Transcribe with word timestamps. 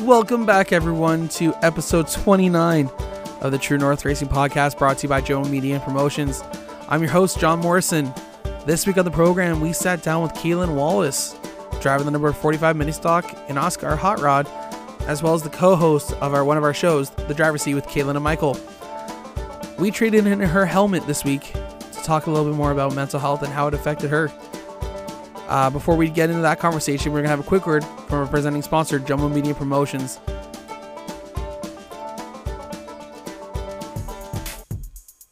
Welcome 0.00 0.44
back, 0.44 0.72
everyone, 0.72 1.28
to 1.30 1.54
episode 1.62 2.06
29 2.06 2.90
of 3.40 3.50
the 3.50 3.56
True 3.56 3.78
North 3.78 4.04
Racing 4.04 4.28
Podcast 4.28 4.78
brought 4.78 4.98
to 4.98 5.04
you 5.04 5.08
by 5.08 5.22
Jomo 5.22 5.48
Media 5.48 5.76
and 5.76 5.82
Promotions. 5.82 6.44
I'm 6.88 7.00
your 7.00 7.10
host, 7.10 7.40
John 7.40 7.60
Morrison. 7.60 8.12
This 8.66 8.86
week 8.86 8.98
on 8.98 9.06
the 9.06 9.10
program, 9.10 9.60
we 9.60 9.72
sat 9.72 10.02
down 10.02 10.22
with 10.22 10.32
Kaitlyn 10.32 10.74
Wallace, 10.74 11.34
driving 11.80 12.04
the 12.04 12.10
number 12.10 12.30
45 12.30 12.76
mini 12.76 12.92
stock 12.92 13.36
in 13.48 13.56
Oscar 13.56 13.96
Hot 13.96 14.20
Rod, 14.20 14.46
as 15.08 15.22
well 15.22 15.32
as 15.32 15.42
the 15.42 15.50
co-host 15.50 16.12
of 16.14 16.34
our 16.34 16.44
one 16.44 16.58
of 16.58 16.62
our 16.62 16.74
shows, 16.74 17.08
The 17.10 17.34
Driver's 17.34 17.62
Seat 17.62 17.74
with 17.74 17.86
Kaitlyn 17.86 18.16
and 18.16 18.22
Michael. 18.22 18.56
We 19.78 19.90
traded 19.90 20.26
in 20.26 20.40
her 20.40 20.66
helmet 20.66 21.06
this 21.06 21.24
week 21.24 21.52
to 21.52 22.02
talk 22.04 22.26
a 22.26 22.30
little 22.30 22.44
bit 22.50 22.56
more 22.56 22.70
about 22.70 22.94
mental 22.94 23.18
health 23.18 23.42
and 23.42 23.52
how 23.52 23.66
it 23.66 23.74
affected 23.74 24.10
her. 24.10 24.30
Uh, 25.48 25.70
before 25.70 25.96
we 25.96 26.10
get 26.10 26.28
into 26.28 26.42
that 26.42 26.60
conversation, 26.60 27.12
we're 27.12 27.18
going 27.20 27.24
to 27.24 27.30
have 27.30 27.40
a 27.40 27.44
quick 27.44 27.66
word 27.66 27.84
from 28.06 28.18
our 28.20 28.26
presenting 28.26 28.62
sponsor, 28.62 29.00
Jomo 29.00 29.32
Media 29.32 29.54
Promotions. 29.54 30.20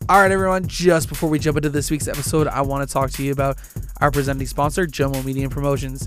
All 0.06 0.20
right, 0.20 0.30
everyone, 0.30 0.66
just 0.66 1.08
before 1.08 1.30
we 1.30 1.38
jump 1.38 1.56
into 1.56 1.70
this 1.70 1.90
week's 1.90 2.08
episode, 2.08 2.46
I 2.46 2.60
want 2.60 2.86
to 2.86 2.92
talk 2.92 3.10
to 3.12 3.22
you 3.22 3.32
about 3.32 3.56
our 4.00 4.10
presenting 4.10 4.46
sponsor, 4.46 4.86
Jomo 4.86 5.24
Media 5.24 5.48
Promotions. 5.48 6.06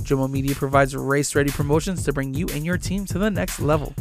Jomo 0.00 0.28
Media 0.28 0.54
provides 0.54 0.96
race 0.96 1.34
ready 1.34 1.50
promotions 1.50 2.02
to 2.04 2.12
bring 2.12 2.34
you 2.34 2.48
and 2.48 2.64
your 2.64 2.78
team 2.78 3.04
to 3.06 3.18
the 3.18 3.30
next 3.30 3.60
level. 3.60 3.94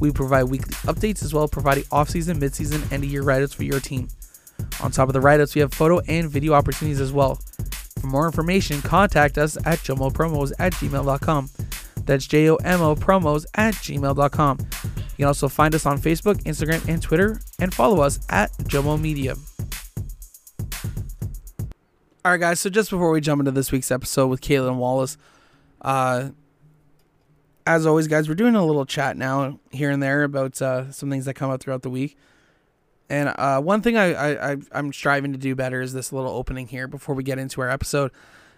We 0.00 0.12
provide 0.12 0.44
weekly 0.44 0.74
updates 0.84 1.22
as 1.22 1.32
well 1.32 1.48
providing 1.48 1.84
off 1.90 2.10
season, 2.10 2.38
mid 2.38 2.54
season, 2.54 2.82
and 2.90 3.04
year 3.04 3.22
write 3.22 3.42
ups 3.42 3.52
for 3.54 3.64
your 3.64 3.80
team. 3.80 4.08
On 4.82 4.90
top 4.90 5.08
of 5.08 5.12
the 5.12 5.20
write 5.20 5.40
ups, 5.40 5.54
we 5.54 5.60
have 5.60 5.72
photo 5.72 6.00
and 6.00 6.28
video 6.28 6.52
opportunities 6.52 7.00
as 7.00 7.12
well. 7.12 7.40
For 8.02 8.08
more 8.08 8.26
information, 8.26 8.82
contact 8.82 9.38
us 9.38 9.56
at 9.58 9.78
jomopromos 9.78 10.52
at 10.58 10.72
gmail.com. 10.72 11.48
That's 12.04 12.26
J 12.26 12.50
O 12.50 12.56
M 12.56 12.82
O 12.82 12.96
promos 12.96 13.46
at 13.54 13.74
gmail.com. 13.74 14.58
You 14.58 15.16
can 15.16 15.24
also 15.26 15.48
find 15.48 15.72
us 15.72 15.86
on 15.86 15.98
Facebook, 16.00 16.42
Instagram, 16.42 16.86
and 16.88 17.00
Twitter, 17.00 17.40
and 17.60 17.72
follow 17.72 18.00
us 18.00 18.18
at 18.28 18.50
Jomo 18.64 19.00
Media. 19.00 19.36
All 22.24 22.32
right, 22.32 22.40
guys. 22.40 22.60
So 22.60 22.70
just 22.70 22.90
before 22.90 23.12
we 23.12 23.20
jump 23.20 23.38
into 23.38 23.52
this 23.52 23.70
week's 23.70 23.92
episode 23.92 24.26
with 24.26 24.40
Kaitlyn 24.40 24.78
Wallace, 24.78 25.16
uh, 25.82 26.30
as 27.64 27.86
always, 27.86 28.08
guys, 28.08 28.28
we're 28.28 28.34
doing 28.34 28.56
a 28.56 28.66
little 28.66 28.84
chat 28.84 29.16
now 29.16 29.60
here 29.70 29.92
and 29.92 30.02
there 30.02 30.24
about 30.24 30.60
uh, 30.60 30.90
some 30.90 31.08
things 31.08 31.26
that 31.26 31.34
come 31.34 31.52
up 31.52 31.60
throughout 31.60 31.82
the 31.82 31.90
week. 31.90 32.16
And 33.12 33.34
uh, 33.36 33.60
one 33.60 33.82
thing 33.82 33.98
I, 33.98 34.14
I, 34.14 34.52
I 34.52 34.78
am 34.78 34.90
striving 34.90 35.32
to 35.32 35.38
do 35.38 35.54
better 35.54 35.82
is 35.82 35.92
this 35.92 36.14
little 36.14 36.30
opening 36.30 36.66
here 36.66 36.88
before 36.88 37.14
we 37.14 37.22
get 37.22 37.38
into 37.38 37.60
our 37.60 37.68
episode. 37.68 38.10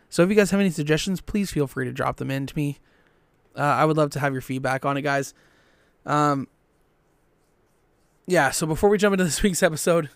So 0.09 0.23
if 0.23 0.29
you 0.29 0.37
guys 0.37 0.53
have 0.53 0.61
any 0.61 0.71
suggestions, 0.71 1.21
please 1.21 1.51
feel 1.51 1.67
free 1.67 1.87
to 1.87 1.93
drop 1.93 2.19
them 2.19 2.31
in 2.31 2.47
to 2.47 2.57
me. 2.57 2.79
Uh, 3.59 3.63
I 3.63 3.85
would 3.85 3.97
love 3.97 4.11
to 4.11 4.21
have 4.21 4.33
your 4.33 4.43
feedback 4.43 4.85
on 4.85 4.97
it, 4.97 5.03
guys. 5.03 5.35
Um, 6.07 6.47
yeah. 8.29 8.53
So 8.53 8.65
before 8.65 8.91
we 8.91 8.97
jump 8.97 9.15
into 9.15 9.25
this 9.25 9.43
week's 9.43 9.61
episode, 9.61 10.09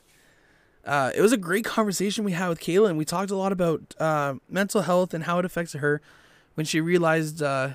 uh, 0.84 1.10
it 1.16 1.20
was 1.20 1.32
a 1.32 1.36
great 1.36 1.64
conversation 1.64 2.22
we 2.22 2.30
had 2.30 2.48
with 2.48 2.60
Kayla, 2.60 2.90
and 2.90 2.96
We 2.96 3.04
talked 3.04 3.32
a 3.32 3.36
lot 3.36 3.50
about 3.50 3.96
uh, 3.98 4.34
mental 4.48 4.82
health 4.82 5.14
and 5.14 5.24
how 5.24 5.40
it 5.40 5.46
affects 5.46 5.72
her 5.72 6.00
when 6.54 6.64
she 6.64 6.80
realized 6.80 7.42
uh, 7.42 7.70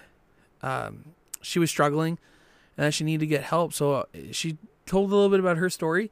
um, 0.61 1.11
she 1.41 1.59
was 1.59 1.69
struggling 1.69 2.19
and 2.77 2.85
that 2.85 2.93
she 2.93 3.03
needed 3.03 3.19
to 3.19 3.27
get 3.27 3.43
help. 3.43 3.73
So 3.73 3.91
uh, 3.91 4.03
she 4.31 4.57
told 4.85 5.11
a 5.11 5.13
little 5.13 5.29
bit 5.29 5.41
about 5.41 5.57
her 5.57 5.69
story 5.69 6.09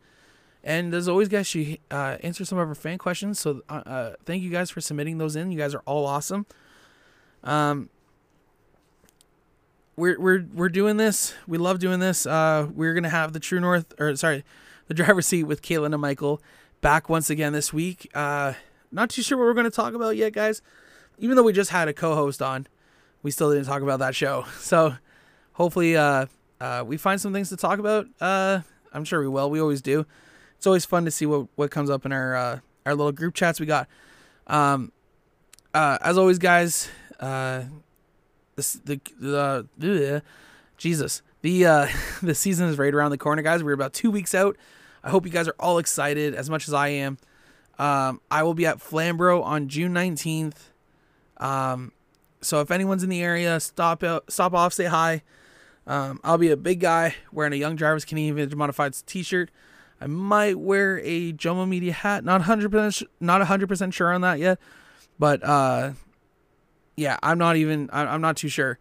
and 0.64 0.94
as 0.94 1.08
always, 1.08 1.28
guys, 1.28 1.48
she 1.48 1.80
uh, 1.90 2.18
answered 2.22 2.48
some 2.48 2.58
of 2.60 2.68
our 2.68 2.76
fan 2.76 2.98
questions. 2.98 3.40
So 3.40 3.62
uh, 3.68 3.82
uh, 3.86 4.14
thank 4.26 4.44
you 4.44 4.50
guys 4.52 4.70
for 4.70 4.82
submitting 4.82 5.18
those 5.18 5.36
in. 5.36 5.52
You 5.52 5.58
guys 5.58 5.74
are 5.74 5.82
all 5.86 6.06
awesome. 6.06 6.46
Um, 7.44 7.90
we're 9.96 10.20
we're 10.20 10.46
we're 10.54 10.70
doing 10.70 10.98
this. 10.98 11.34
We 11.48 11.58
love 11.58 11.80
doing 11.80 12.00
this. 12.00 12.26
Uh, 12.26 12.68
we're 12.74 12.94
gonna 12.94 13.10
have 13.10 13.34
the 13.34 13.40
True 13.40 13.60
North, 13.60 13.94
or 14.00 14.16
sorry, 14.16 14.44
the 14.88 14.94
driver's 14.94 15.26
seat 15.26 15.44
with 15.44 15.62
Kaitlyn 15.62 15.94
and 15.94 16.02
Michael 16.02 16.42
back 16.82 17.10
once 17.10 17.30
again 17.30 17.54
this 17.54 17.74
week. 17.74 18.10
Uh, 18.14 18.54
not 18.92 19.10
too 19.10 19.22
sure 19.22 19.38
what 19.38 19.46
we're 19.46 19.54
gonna 19.54 19.72
talk 19.72 19.94
about 19.94 20.16
yet, 20.16 20.34
guys. 20.34 20.62
Even 21.18 21.36
though 21.36 21.44
we 21.44 21.54
just 21.54 21.72
had 21.72 21.88
a 21.88 21.94
co-host 21.94 22.42
on, 22.42 22.68
we 23.24 23.32
still 23.32 23.52
didn't 23.52 23.66
talk 23.66 23.82
about 23.82 24.00
that 24.00 24.16
show. 24.16 24.46
So 24.60 24.96
hopefully, 25.54 25.98
uh, 25.98 26.28
uh, 26.60 26.84
we 26.86 26.98
find 26.98 27.20
some 27.20 27.34
things 27.34 27.50
to 27.50 27.58
talk 27.58 27.80
about. 27.80 28.08
Uh, 28.20 28.62
I'm 28.94 29.06
sure 29.06 29.22
we 29.22 29.28
will. 29.28 29.50
We 29.50 29.60
always 29.60 29.82
do 29.82 30.06
it's 30.62 30.68
always 30.68 30.86
fun 30.86 31.06
to 31.06 31.12
see 31.12 31.26
what 31.26 31.48
what 31.56 31.72
comes 31.72 31.90
up 31.90 32.06
in 32.06 32.12
our 32.12 32.36
uh, 32.36 32.60
our 32.86 32.94
little 32.94 33.12
group 33.12 33.34
chats 33.34 33.60
we 33.60 33.66
got. 33.66 33.88
Um, 34.46 34.92
uh, 35.74 35.98
as 36.02 36.20
always, 36.20 36.38
guys, 36.38 36.88
uh, 37.20 37.64
the 38.56 39.66
the 39.80 40.24
Jesus 40.78 41.24
the 41.42 41.66
uh, 41.66 41.88
the 42.22 42.36
season 42.36 42.70
is 42.70 42.78
right 42.78 42.94
around 42.94 43.10
the 43.10 43.18
corner, 43.18 43.42
guys. 43.42 43.64
We're 43.64 43.74
about 43.74 43.94
two 43.94 44.12
weeks 44.12 44.36
out. 44.36 44.56
I 45.04 45.10
hope 45.10 45.26
you 45.26 45.32
guys 45.32 45.48
are 45.48 45.56
all 45.60 45.80
excited 45.80 46.36
as 46.36 46.48
much 46.48 46.68
as 46.68 46.76
I 46.76 46.90
am. 46.90 47.18
Um, 47.80 48.22
I 48.30 48.44
will 48.44 48.54
be 48.54 48.68
at 48.68 48.80
Flamborough 48.80 49.42
on 49.42 49.68
June 49.68 49.94
nineteenth. 49.94 50.70
Um, 51.38 51.92
so 52.42 52.62
if 52.62 52.70
anyone's 52.70 53.02
in 53.02 53.10
the 53.10 53.24
area, 53.24 53.60
stop 53.60 54.04
out, 54.04 54.32
stop 54.32 54.54
off, 54.54 54.74
say 54.74 54.86
hi. 54.86 55.24
Um, 55.88 56.20
I'll 56.24 56.38
be 56.38 56.52
a 56.52 56.58
big 56.58 56.82
guy 56.82 57.16
wearing 57.32 57.52
a 57.54 57.56
Young 57.56 57.76
Drivers 57.76 58.06
Canadian 58.06 58.36
Vintage 58.36 58.56
Modified 58.56 58.94
T-shirt. 59.08 59.50
I 60.02 60.08
might 60.08 60.58
wear 60.58 61.00
a 61.04 61.32
Jomo 61.32 61.68
Media 61.68 61.94
hat. 61.94 62.26
Not 62.26 62.42
hundred 62.42 62.72
percent, 62.72 63.10
not 63.20 63.42
hundred 63.44 63.68
percent 63.68 63.94
sure 63.94 64.12
on 64.12 64.22
that 64.22 64.40
yet, 64.40 64.60
but 65.20 65.44
uh, 65.44 65.92
yeah, 66.96 67.18
I'm 67.22 67.38
not 67.38 67.56
even. 67.56 67.88
I'm 67.94 68.20
not 68.20 68.36
too 68.36 68.50
sure. 68.50 68.80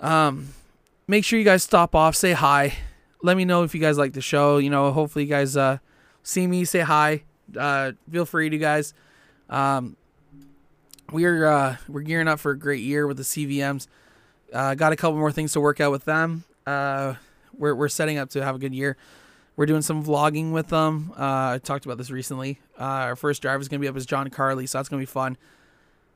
Um, 0.00 0.48
make 1.06 1.24
sure 1.24 1.38
you 1.38 1.44
guys 1.44 1.62
stop 1.62 1.94
off, 1.94 2.16
say 2.16 2.32
hi. 2.32 2.74
Let 3.22 3.36
me 3.36 3.44
know 3.44 3.62
if 3.62 3.74
you 3.74 3.80
guys 3.80 3.96
like 3.96 4.12
the 4.12 4.20
show. 4.20 4.58
You 4.58 4.70
know, 4.70 4.90
hopefully 4.90 5.24
you 5.24 5.30
guys 5.30 5.56
uh 5.56 5.78
see 6.24 6.48
me, 6.48 6.64
say 6.64 6.80
hi. 6.80 7.22
Uh, 7.56 7.92
feel 8.10 8.26
free 8.26 8.50
to 8.50 8.58
guys. 8.58 8.94
Um, 9.48 9.96
we're 11.12 11.46
uh 11.46 11.76
we're 11.88 12.02
gearing 12.02 12.28
up 12.28 12.40
for 12.40 12.50
a 12.50 12.58
great 12.58 12.82
year 12.82 13.06
with 13.06 13.18
the 13.18 13.22
CVMs. 13.22 13.86
Uh, 14.52 14.74
got 14.74 14.92
a 14.92 14.96
couple 14.96 15.16
more 15.16 15.32
things 15.32 15.52
to 15.52 15.60
work 15.60 15.80
out 15.80 15.92
with 15.92 16.04
them. 16.04 16.42
Uh, 16.66 17.14
we're 17.56 17.74
we're 17.74 17.88
setting 17.88 18.18
up 18.18 18.30
to 18.30 18.44
have 18.44 18.56
a 18.56 18.58
good 18.58 18.74
year. 18.74 18.96
We're 19.58 19.66
doing 19.66 19.82
some 19.82 20.04
vlogging 20.04 20.52
with 20.52 20.68
them. 20.68 21.12
Uh, 21.18 21.54
I 21.54 21.60
talked 21.60 21.84
about 21.84 21.98
this 21.98 22.12
recently. 22.12 22.60
Uh, 22.78 22.84
our 22.84 23.16
first 23.16 23.42
driver 23.42 23.60
is 23.60 23.66
going 23.66 23.80
to 23.80 23.84
be 23.84 23.88
up 23.88 23.96
as 23.96 24.06
John 24.06 24.30
Carly, 24.30 24.68
so 24.68 24.78
that's 24.78 24.88
going 24.88 25.00
to 25.00 25.02
be 25.02 25.10
fun. 25.10 25.36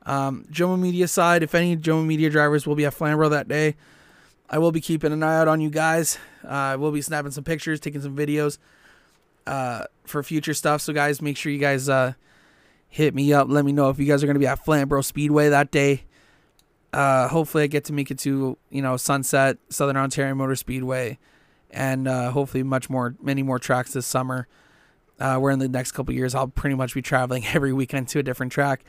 Um, 0.06 0.46
Jomo 0.52 0.78
Media 0.78 1.08
side, 1.08 1.42
if 1.42 1.52
any 1.52 1.76
Jomo 1.76 2.06
Media 2.06 2.30
drivers 2.30 2.68
will 2.68 2.76
be 2.76 2.86
at 2.86 2.94
Flamborough 2.94 3.30
that 3.30 3.48
day, 3.48 3.74
I 4.48 4.58
will 4.58 4.70
be 4.70 4.80
keeping 4.80 5.12
an 5.12 5.24
eye 5.24 5.36
out 5.36 5.48
on 5.48 5.60
you 5.60 5.70
guys. 5.70 6.18
Uh, 6.44 6.50
I 6.50 6.76
will 6.76 6.92
be 6.92 7.02
snapping 7.02 7.32
some 7.32 7.42
pictures, 7.42 7.80
taking 7.80 8.00
some 8.00 8.16
videos 8.16 8.58
uh, 9.48 9.86
for 10.04 10.22
future 10.22 10.54
stuff. 10.54 10.80
So, 10.80 10.92
guys, 10.92 11.20
make 11.20 11.36
sure 11.36 11.50
you 11.50 11.58
guys 11.58 11.88
uh, 11.88 12.12
hit 12.88 13.12
me 13.12 13.32
up. 13.32 13.48
Let 13.50 13.64
me 13.64 13.72
know 13.72 13.90
if 13.90 13.98
you 13.98 14.06
guys 14.06 14.22
are 14.22 14.26
going 14.28 14.36
to 14.36 14.40
be 14.40 14.46
at 14.46 14.64
Flamborough 14.64 15.02
Speedway 15.02 15.48
that 15.48 15.72
day. 15.72 16.04
Uh, 16.92 17.26
hopefully, 17.26 17.64
I 17.64 17.66
get 17.66 17.86
to 17.86 17.92
make 17.92 18.12
it 18.12 18.20
to 18.20 18.56
you 18.70 18.82
know 18.82 18.96
Sunset 18.96 19.58
Southern 19.68 19.96
Ontario 19.96 20.32
Motor 20.36 20.54
Speedway 20.54 21.18
and 21.72 22.06
uh, 22.06 22.30
hopefully 22.30 22.62
much 22.62 22.88
more, 22.90 23.16
many 23.20 23.42
more 23.42 23.58
tracks 23.58 23.92
this 23.92 24.06
summer. 24.06 24.46
Uh, 25.20 25.36
where 25.36 25.52
in 25.52 25.60
the 25.60 25.68
next 25.68 25.92
couple 25.92 26.12
years, 26.12 26.34
I'll 26.34 26.48
pretty 26.48 26.74
much 26.74 26.94
be 26.94 27.02
traveling 27.02 27.46
every 27.52 27.72
weekend 27.72 28.08
to 28.08 28.18
a 28.18 28.22
different 28.22 28.50
track. 28.50 28.84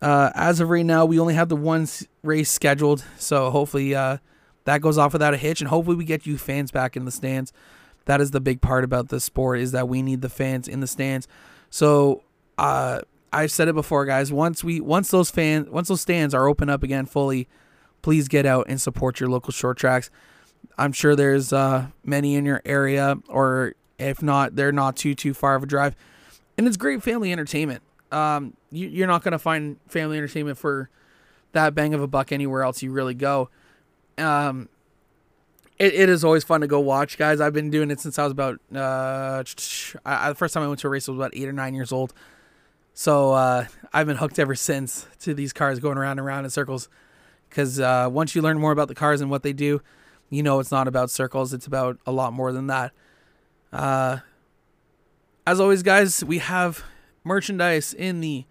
Uh, 0.00 0.30
as 0.34 0.60
of 0.60 0.70
right 0.70 0.84
now, 0.84 1.04
we 1.04 1.18
only 1.18 1.34
have 1.34 1.48
the 1.48 1.56
one 1.56 1.86
race 2.22 2.50
scheduled, 2.50 3.04
so 3.18 3.50
hopefully 3.50 3.94
uh, 3.94 4.18
that 4.64 4.80
goes 4.80 4.98
off 4.98 5.12
without 5.12 5.34
a 5.34 5.36
hitch, 5.36 5.60
and 5.60 5.68
hopefully 5.68 5.96
we 5.96 6.04
get 6.04 6.26
you 6.26 6.38
fans 6.38 6.70
back 6.70 6.96
in 6.96 7.04
the 7.04 7.10
stands. 7.10 7.52
That 8.06 8.20
is 8.20 8.30
the 8.30 8.40
big 8.40 8.60
part 8.60 8.84
about 8.84 9.08
this 9.08 9.24
sport 9.24 9.58
is 9.58 9.72
that 9.72 9.88
we 9.88 10.00
need 10.00 10.20
the 10.20 10.28
fans 10.28 10.68
in 10.68 10.80
the 10.80 10.86
stands. 10.86 11.26
So 11.70 12.22
uh, 12.56 13.00
I've 13.32 13.50
said 13.50 13.68
it 13.68 13.74
before, 13.74 14.06
guys. 14.06 14.32
Once 14.32 14.62
we 14.62 14.80
once 14.80 15.10
those 15.10 15.30
fans 15.30 15.68
once 15.68 15.88
those 15.88 16.00
stands 16.00 16.34
are 16.34 16.46
open 16.48 16.70
up 16.70 16.82
again 16.82 17.06
fully, 17.06 17.48
please 18.02 18.28
get 18.28 18.46
out 18.46 18.66
and 18.68 18.80
support 18.80 19.18
your 19.18 19.28
local 19.28 19.52
short 19.52 19.76
tracks. 19.76 20.10
I'm 20.78 20.92
sure 20.92 21.16
there's 21.16 21.52
uh, 21.52 21.86
many 22.04 22.34
in 22.34 22.44
your 22.44 22.62
area, 22.64 23.16
or 23.28 23.74
if 23.98 24.22
not, 24.22 24.56
they're 24.56 24.72
not 24.72 24.96
too 24.96 25.14
too 25.14 25.34
far 25.34 25.54
of 25.54 25.62
a 25.62 25.66
drive, 25.66 25.96
and 26.58 26.66
it's 26.66 26.76
great 26.76 27.02
family 27.02 27.32
entertainment. 27.32 27.82
Um, 28.12 28.56
you, 28.70 29.02
are 29.04 29.06
not 29.06 29.22
gonna 29.22 29.38
find 29.38 29.78
family 29.88 30.16
entertainment 30.16 30.58
for 30.58 30.90
that 31.52 31.74
bang 31.74 31.94
of 31.94 32.02
a 32.02 32.06
buck 32.06 32.32
anywhere 32.32 32.62
else 32.62 32.82
you 32.82 32.92
really 32.92 33.14
go. 33.14 33.48
Um, 34.18 34.68
it, 35.78 35.94
it 35.94 36.08
is 36.08 36.24
always 36.24 36.44
fun 36.44 36.60
to 36.62 36.66
go 36.66 36.80
watch, 36.80 37.18
guys. 37.18 37.40
I've 37.40 37.52
been 37.52 37.70
doing 37.70 37.90
it 37.90 38.00
since 38.00 38.18
I 38.18 38.24
was 38.24 38.32
about 38.32 38.60
uh, 38.74 39.42
I, 40.04 40.28
the 40.30 40.34
first 40.34 40.54
time 40.54 40.62
I 40.62 40.68
went 40.68 40.80
to 40.80 40.86
a 40.86 40.90
race 40.90 41.08
was 41.08 41.16
about 41.16 41.32
eight 41.34 41.48
or 41.48 41.52
nine 41.52 41.74
years 41.74 41.92
old. 41.92 42.14
So 42.94 43.32
uh, 43.32 43.66
I've 43.92 44.06
been 44.06 44.16
hooked 44.16 44.38
ever 44.38 44.54
since 44.54 45.06
to 45.20 45.34
these 45.34 45.52
cars 45.52 45.80
going 45.80 45.98
around 45.98 46.12
and 46.12 46.20
around 46.20 46.44
in 46.44 46.50
circles. 46.50 46.88
Because 47.48 47.78
uh, 47.78 48.08
once 48.10 48.34
you 48.34 48.40
learn 48.40 48.58
more 48.58 48.72
about 48.72 48.88
the 48.88 48.94
cars 48.94 49.20
and 49.20 49.30
what 49.30 49.42
they 49.42 49.52
do, 49.52 49.82
you 50.30 50.42
know 50.42 50.58
it's 50.60 50.72
not 50.72 50.88
about 50.88 51.10
circles, 51.10 51.52
it's 51.52 51.66
about 51.66 51.98
a 52.06 52.12
lot 52.12 52.32
more 52.32 52.52
than 52.52 52.66
that. 52.66 52.92
Uh, 53.72 54.18
as 55.46 55.60
always, 55.60 55.82
guys, 55.82 56.24
we 56.24 56.38
have 56.38 56.82
merchandise 57.24 57.94
in 57.94 58.20
the 58.20 58.44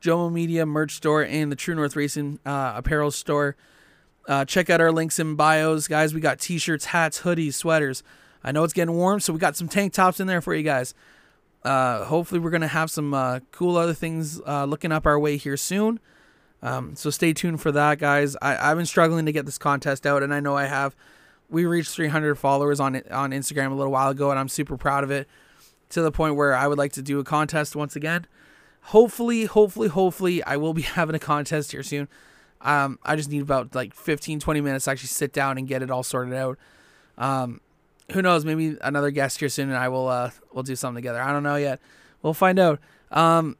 Jomo 0.00 0.32
Media 0.32 0.66
merch 0.66 0.94
store 0.96 1.24
and 1.24 1.52
the 1.52 1.56
True 1.56 1.74
North 1.74 1.94
Racing 1.94 2.40
uh, 2.44 2.72
apparel 2.76 3.10
store. 3.10 3.56
Uh, 4.28 4.44
check 4.44 4.70
out 4.70 4.80
our 4.80 4.92
links 4.92 5.18
in 5.18 5.36
bios, 5.36 5.88
guys. 5.88 6.14
We 6.14 6.20
got 6.20 6.40
t-shirts, 6.40 6.86
hats, 6.86 7.22
hoodies, 7.22 7.54
sweaters. 7.54 8.02
I 8.42 8.52
know 8.52 8.64
it's 8.64 8.72
getting 8.72 8.94
warm, 8.94 9.20
so 9.20 9.32
we 9.32 9.38
got 9.38 9.56
some 9.56 9.68
tank 9.68 9.92
tops 9.92 10.18
in 10.18 10.26
there 10.26 10.40
for 10.40 10.54
you 10.54 10.62
guys. 10.62 10.94
Uh, 11.64 12.04
hopefully, 12.04 12.40
we're 12.40 12.50
gonna 12.50 12.66
have 12.66 12.90
some 12.90 13.14
uh, 13.14 13.40
cool 13.52 13.76
other 13.76 13.94
things 13.94 14.40
uh, 14.46 14.64
looking 14.64 14.90
up 14.90 15.06
our 15.06 15.18
way 15.18 15.36
here 15.36 15.56
soon. 15.56 16.00
Um, 16.62 16.94
so 16.94 17.10
stay 17.10 17.32
tuned 17.32 17.60
for 17.60 17.72
that, 17.72 17.98
guys. 17.98 18.36
I, 18.40 18.70
I've 18.70 18.76
been 18.76 18.86
struggling 18.86 19.26
to 19.26 19.32
get 19.32 19.46
this 19.46 19.58
contest 19.58 20.06
out, 20.06 20.22
and 20.22 20.32
I 20.32 20.40
know 20.40 20.56
I 20.56 20.66
have. 20.66 20.94
We 21.50 21.66
reached 21.66 21.90
300 21.90 22.36
followers 22.36 22.80
on 22.80 22.96
on 23.10 23.32
Instagram 23.32 23.72
a 23.72 23.74
little 23.74 23.92
while 23.92 24.10
ago, 24.10 24.30
and 24.30 24.38
I'm 24.38 24.48
super 24.48 24.76
proud 24.76 25.04
of 25.04 25.10
it. 25.10 25.28
To 25.90 26.00
the 26.00 26.12
point 26.12 26.36
where 26.36 26.54
I 26.54 26.66
would 26.68 26.78
like 26.78 26.92
to 26.92 27.02
do 27.02 27.18
a 27.18 27.24
contest 27.24 27.76
once 27.76 27.96
again. 27.96 28.26
Hopefully, 28.86 29.44
hopefully, 29.44 29.88
hopefully, 29.88 30.42
I 30.44 30.56
will 30.56 30.72
be 30.72 30.82
having 30.98 31.14
a 31.14 31.18
contest 31.18 31.72
here 31.72 31.82
soon. 31.82 32.08
Um, 32.62 32.98
I 33.02 33.16
just 33.16 33.28
need 33.28 33.42
about 33.42 33.74
like 33.74 33.92
15, 33.92 34.38
20 34.38 34.60
minutes 34.60 34.84
to 34.84 34.92
actually 34.92 35.08
sit 35.08 35.32
down 35.32 35.58
and 35.58 35.66
get 35.66 35.82
it 35.82 35.90
all 35.90 36.04
sorted 36.04 36.34
out. 36.34 36.58
Um, 37.18 37.60
who 38.12 38.22
knows? 38.22 38.44
Maybe 38.44 38.76
another 38.82 39.10
guest 39.10 39.40
here 39.40 39.48
soon, 39.48 39.68
and 39.68 39.76
I 39.76 39.88
will 39.88 40.08
uh, 40.08 40.30
we'll 40.52 40.62
do 40.62 40.76
something 40.76 41.02
together. 41.02 41.20
I 41.20 41.32
don't 41.32 41.42
know 41.42 41.56
yet. 41.56 41.80
We'll 42.22 42.34
find 42.34 42.58
out. 42.58 42.78
Um, 43.10 43.56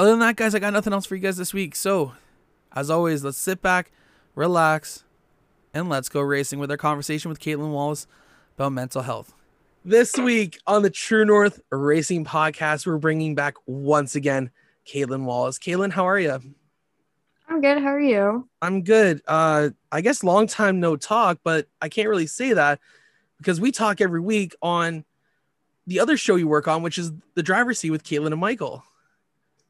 other 0.00 0.12
than 0.12 0.20
that, 0.20 0.36
guys, 0.36 0.54
I 0.54 0.60
got 0.60 0.72
nothing 0.72 0.94
else 0.94 1.04
for 1.04 1.14
you 1.14 1.20
guys 1.20 1.36
this 1.36 1.52
week. 1.52 1.74
So, 1.74 2.14
as 2.72 2.88
always, 2.88 3.22
let's 3.22 3.36
sit 3.36 3.60
back, 3.60 3.92
relax, 4.34 5.04
and 5.74 5.90
let's 5.90 6.08
go 6.08 6.22
racing 6.22 6.58
with 6.58 6.70
our 6.70 6.78
conversation 6.78 7.28
with 7.28 7.38
Kaitlyn 7.38 7.70
Wallace 7.70 8.06
about 8.56 8.72
mental 8.72 9.02
health. 9.02 9.34
This 9.84 10.16
week 10.16 10.58
on 10.66 10.80
the 10.80 10.88
True 10.88 11.26
North 11.26 11.60
Racing 11.70 12.24
Podcast, 12.24 12.86
we're 12.86 12.96
bringing 12.96 13.34
back 13.34 13.56
once 13.66 14.14
again 14.14 14.50
Kaitlyn 14.86 15.24
Wallace. 15.24 15.58
Kaitlyn, 15.58 15.92
how 15.92 16.08
are 16.08 16.18
you? 16.18 16.40
I'm 17.46 17.60
good. 17.60 17.82
How 17.82 17.88
are 17.88 18.00
you? 18.00 18.48
I'm 18.62 18.82
good. 18.82 19.20
Uh, 19.28 19.68
I 19.92 20.00
guess 20.00 20.24
long 20.24 20.46
time 20.46 20.80
no 20.80 20.96
talk, 20.96 21.40
but 21.44 21.66
I 21.82 21.90
can't 21.90 22.08
really 22.08 22.26
say 22.26 22.54
that 22.54 22.80
because 23.36 23.60
we 23.60 23.70
talk 23.70 24.00
every 24.00 24.20
week 24.20 24.54
on 24.62 25.04
the 25.86 26.00
other 26.00 26.16
show 26.16 26.36
you 26.36 26.48
work 26.48 26.68
on, 26.68 26.82
which 26.82 26.96
is 26.96 27.12
the 27.34 27.42
driver's 27.42 27.78
seat 27.78 27.90
with 27.90 28.02
Kaitlyn 28.02 28.32
and 28.32 28.40
Michael. 28.40 28.82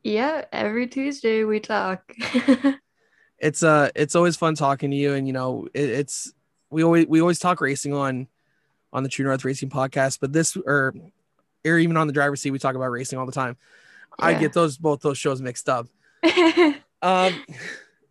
Yeah, 0.02 0.44
every 0.52 0.86
Tuesday 0.86 1.44
we 1.44 1.60
talk. 1.60 2.02
it's 3.38 3.62
uh, 3.62 3.90
it's 3.94 4.14
always 4.14 4.36
fun 4.36 4.54
talking 4.54 4.90
to 4.90 4.96
you, 4.96 5.14
and 5.14 5.26
you 5.26 5.32
know, 5.32 5.68
it, 5.74 5.90
it's 5.90 6.32
we 6.70 6.82
always 6.82 7.06
we 7.06 7.20
always 7.20 7.38
talk 7.38 7.60
racing 7.60 7.92
on 7.92 8.28
on 8.92 9.02
the 9.02 9.08
True 9.08 9.24
North 9.24 9.44
Racing 9.44 9.70
podcast, 9.70 10.18
but 10.20 10.32
this 10.32 10.56
or 10.56 10.94
or 11.66 11.78
even 11.78 11.96
on 11.96 12.06
the 12.06 12.12
driver's 12.12 12.40
seat, 12.40 12.50
we 12.50 12.58
talk 12.58 12.74
about 12.74 12.90
racing 12.90 13.18
all 13.18 13.26
the 13.26 13.32
time. 13.32 13.56
Yeah. 14.18 14.26
I 14.26 14.34
get 14.34 14.52
those 14.52 14.78
both 14.78 15.00
those 15.00 15.18
shows 15.18 15.40
mixed 15.40 15.68
up. 15.68 15.86
Um, 17.02 17.32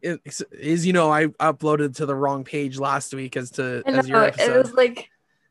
it, 0.01 0.19
is 0.51 0.83
you 0.83 0.93
know 0.93 1.11
I 1.11 1.27
uploaded 1.27 1.97
to 1.97 2.07
the 2.07 2.15
wrong 2.15 2.43
page 2.43 2.79
last 2.79 3.13
week 3.13 3.37
as 3.37 3.51
to 3.51 3.83
as 3.85 4.07
your 4.07 4.23
episode. 4.23 4.49
It 4.49 4.57
was 4.57 4.73
like 4.73 5.09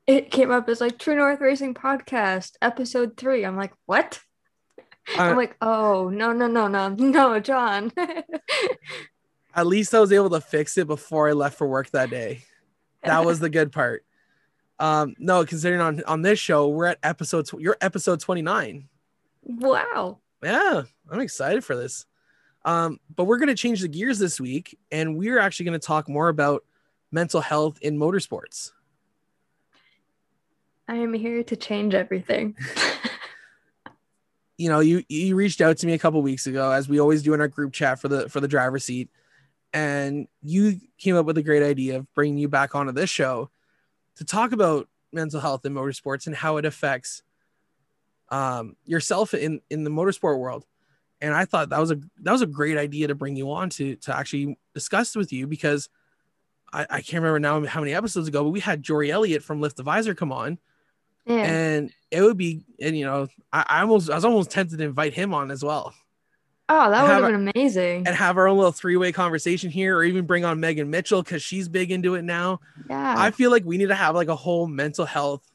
it 0.08 0.32
came 0.32 0.50
up 0.50 0.68
as 0.68 0.80
like 0.80 0.98
True 0.98 1.14
North 1.14 1.40
Racing 1.40 1.74
Podcast 1.74 2.56
episode 2.60 3.16
three. 3.16 3.44
I'm 3.44 3.56
like, 3.56 3.72
what? 3.86 4.20
I'm 5.16 5.36
like, 5.36 5.56
oh 5.60 6.08
no 6.08 6.32
no 6.32 6.46
no 6.46 6.68
no 6.68 6.88
no, 6.88 7.40
John. 7.40 7.92
at 9.54 9.66
least 9.66 9.94
I 9.94 10.00
was 10.00 10.12
able 10.12 10.30
to 10.30 10.40
fix 10.40 10.76
it 10.78 10.86
before 10.86 11.28
I 11.28 11.32
left 11.32 11.56
for 11.56 11.66
work 11.66 11.90
that 11.90 12.10
day. 12.10 12.42
That 13.02 13.24
was 13.24 13.40
the 13.40 13.50
good 13.50 13.72
part. 13.72 14.04
Um, 14.78 15.14
no, 15.18 15.44
considering 15.44 15.80
on 15.80 16.02
on 16.04 16.22
this 16.22 16.38
show 16.38 16.68
we're 16.68 16.86
at 16.86 16.98
episode 17.02 17.46
tw- 17.46 17.60
you're 17.60 17.76
episode 17.80 18.20
29. 18.20 18.88
Wow. 19.44 20.18
Yeah, 20.42 20.82
I'm 21.10 21.20
excited 21.20 21.64
for 21.64 21.74
this. 21.74 22.06
Um, 22.64 23.00
but 23.14 23.24
we're 23.24 23.38
going 23.38 23.48
to 23.48 23.54
change 23.54 23.80
the 23.80 23.88
gears 23.88 24.18
this 24.18 24.40
week, 24.40 24.78
and 24.92 25.16
we're 25.16 25.38
actually 25.38 25.64
going 25.64 25.80
to 25.80 25.86
talk 25.86 26.08
more 26.08 26.28
about 26.28 26.64
mental 27.10 27.40
health 27.40 27.78
in 27.80 27.98
motorsports. 27.98 28.72
I 30.86 30.96
am 30.96 31.12
here 31.14 31.42
to 31.42 31.56
change 31.56 31.94
everything. 31.94 32.56
you 34.58 34.68
know, 34.68 34.80
you 34.80 35.02
you 35.08 35.34
reached 35.36 35.60
out 35.60 35.78
to 35.78 35.86
me 35.86 35.94
a 35.94 35.98
couple 35.98 36.20
weeks 36.20 36.46
ago, 36.46 36.70
as 36.70 36.88
we 36.88 37.00
always 37.00 37.22
do 37.22 37.32
in 37.32 37.40
our 37.40 37.48
group 37.48 37.72
chat 37.72 38.00
for 38.00 38.08
the 38.08 38.28
for 38.28 38.40
the 38.40 38.48
driver 38.48 38.78
seat, 38.78 39.08
and 39.72 40.28
you 40.42 40.80
came 40.98 41.16
up 41.16 41.24
with 41.24 41.38
a 41.38 41.42
great 41.42 41.62
idea 41.62 41.96
of 41.96 42.14
bringing 42.14 42.38
you 42.38 42.48
back 42.48 42.74
onto 42.74 42.92
this 42.92 43.08
show 43.08 43.50
to 44.16 44.24
talk 44.24 44.52
about 44.52 44.88
mental 45.12 45.40
health 45.40 45.64
in 45.64 45.72
motorsports 45.72 46.26
and 46.26 46.36
how 46.36 46.58
it 46.58 46.66
affects 46.66 47.22
um, 48.28 48.76
yourself 48.84 49.32
in 49.32 49.62
in 49.70 49.84
the 49.84 49.90
motorsport 49.90 50.38
world 50.38 50.66
and 51.20 51.34
I 51.34 51.44
thought 51.44 51.70
that 51.70 51.80
was 51.80 51.90
a 51.90 52.00
that 52.22 52.32
was 52.32 52.42
a 52.42 52.46
great 52.46 52.78
idea 52.78 53.08
to 53.08 53.14
bring 53.14 53.36
you 53.36 53.50
on 53.50 53.70
to 53.70 53.96
to 53.96 54.16
actually 54.16 54.58
discuss 54.74 55.16
with 55.16 55.32
you 55.32 55.46
because 55.46 55.88
I, 56.72 56.86
I 56.88 57.00
can't 57.00 57.22
remember 57.22 57.40
now 57.40 57.64
how 57.66 57.80
many 57.80 57.94
episodes 57.94 58.28
ago, 58.28 58.44
but 58.44 58.50
we 58.50 58.60
had 58.60 58.82
Jory 58.82 59.10
Elliott 59.10 59.42
from 59.42 59.60
Lift 59.60 59.76
the 59.76 59.82
Visor 59.82 60.14
come 60.14 60.32
on. 60.32 60.58
Yeah. 61.28 61.44
And 61.44 61.92
it 62.10 62.22
would 62.22 62.38
be, 62.38 62.64
and 62.80 62.96
you 62.96 63.04
know, 63.04 63.28
I, 63.52 63.64
I 63.68 63.80
almost 63.82 64.10
I 64.10 64.14
was 64.14 64.24
almost 64.24 64.50
tempted 64.50 64.78
to 64.78 64.84
invite 64.84 65.12
him 65.12 65.34
on 65.34 65.50
as 65.50 65.62
well. 65.62 65.94
Oh, 66.70 66.90
that 66.90 67.02
would 67.02 67.10
have 67.10 67.22
been 67.22 67.48
amazing. 67.54 68.06
And 68.06 68.14
have 68.14 68.36
our 68.36 68.46
own 68.46 68.56
little 68.58 68.72
three-way 68.72 69.12
conversation 69.12 69.70
here, 69.70 69.96
or 69.96 70.04
even 70.04 70.26
bring 70.26 70.44
on 70.44 70.60
Megan 70.60 70.90
Mitchell 70.90 71.22
because 71.22 71.42
she's 71.42 71.68
big 71.68 71.90
into 71.90 72.14
it 72.14 72.22
now. 72.22 72.60
Yeah. 72.90 73.14
I 73.16 73.30
feel 73.30 73.50
like 73.50 73.64
we 73.64 73.78
need 73.78 73.88
to 73.88 73.94
have 73.94 74.14
like 74.14 74.28
a 74.28 74.36
whole 74.36 74.66
mental 74.66 75.06
health 75.06 75.50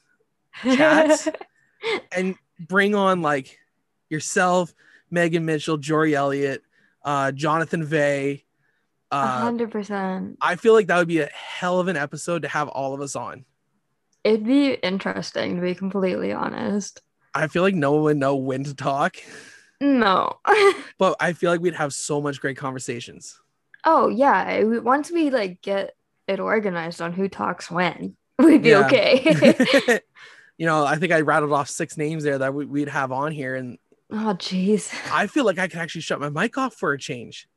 chat 0.64 1.36
and 2.12 2.36
bring 2.60 2.96
on 2.96 3.22
like 3.22 3.60
yourself, 4.10 4.74
Megan 5.12 5.46
Mitchell, 5.46 5.78
Jory 5.78 6.16
Elliott, 6.16 6.64
uh, 7.04 7.32
Jonathan 7.32 7.84
Vay. 7.84 8.46
Uh, 9.12 9.42
hundred 9.42 9.70
percent. 9.70 10.38
I 10.42 10.56
feel 10.56 10.74
like 10.74 10.88
that 10.88 10.98
would 10.98 11.08
be 11.08 11.20
a 11.20 11.28
hell 11.28 11.80
of 11.80 11.88
an 11.88 11.98
episode 11.98 12.42
to 12.42 12.48
have 12.48 12.68
all 12.70 12.96
of 12.96 13.02
us 13.02 13.16
on. 13.16 13.46
It'd 14.24 14.46
be 14.46 14.74
interesting 14.74 15.56
to 15.56 15.62
be 15.62 15.76
completely 15.76 16.32
honest. 16.32 17.02
I 17.34 17.48
feel 17.48 17.64
like 17.64 17.76
no 17.76 17.94
one 17.94 18.04
would 18.04 18.18
know 18.18 18.36
when 18.36 18.64
to 18.64 18.76
talk. 18.76 19.18
No. 19.82 20.40
but 20.98 21.16
I 21.20 21.34
feel 21.34 21.52
like 21.52 21.62
we'd 21.62 21.76
have 21.76 21.94
so 21.94 22.22
much 22.22 22.40
great 22.40 22.58
conversations. 22.58 23.40
Oh 23.86 24.08
yeah. 24.08 24.64
Once 24.64 25.12
we 25.12 25.30
like 25.30 25.62
get 25.62 25.96
it 26.28 26.40
organized 26.40 27.02
on 27.02 27.12
who 27.12 27.28
talks 27.28 27.70
when, 27.70 28.16
we'd 28.40 28.62
be 28.62 28.70
yeah. 28.70 28.86
okay. 28.86 30.00
you 30.58 30.66
know, 30.66 30.86
I 30.86 30.96
think 30.96 31.12
I 31.12 31.22
rattled 31.22 31.52
off 31.52 31.70
six 31.70 31.98
names 31.98 32.24
there 32.24 32.38
that 32.38 32.54
we'd 32.54 32.88
have 32.88 33.12
on 33.12 33.32
here, 33.32 33.56
and 33.56 33.78
Oh, 34.12 34.36
jeez. 34.38 34.94
I 35.12 35.26
feel 35.26 35.44
like 35.44 35.58
I 35.58 35.68
could 35.68 35.80
actually 35.80 36.02
shut 36.02 36.20
my 36.20 36.30
mic 36.30 36.56
off 36.56 36.76
for 36.76 36.94
a 36.94 37.00
change. 37.00 37.48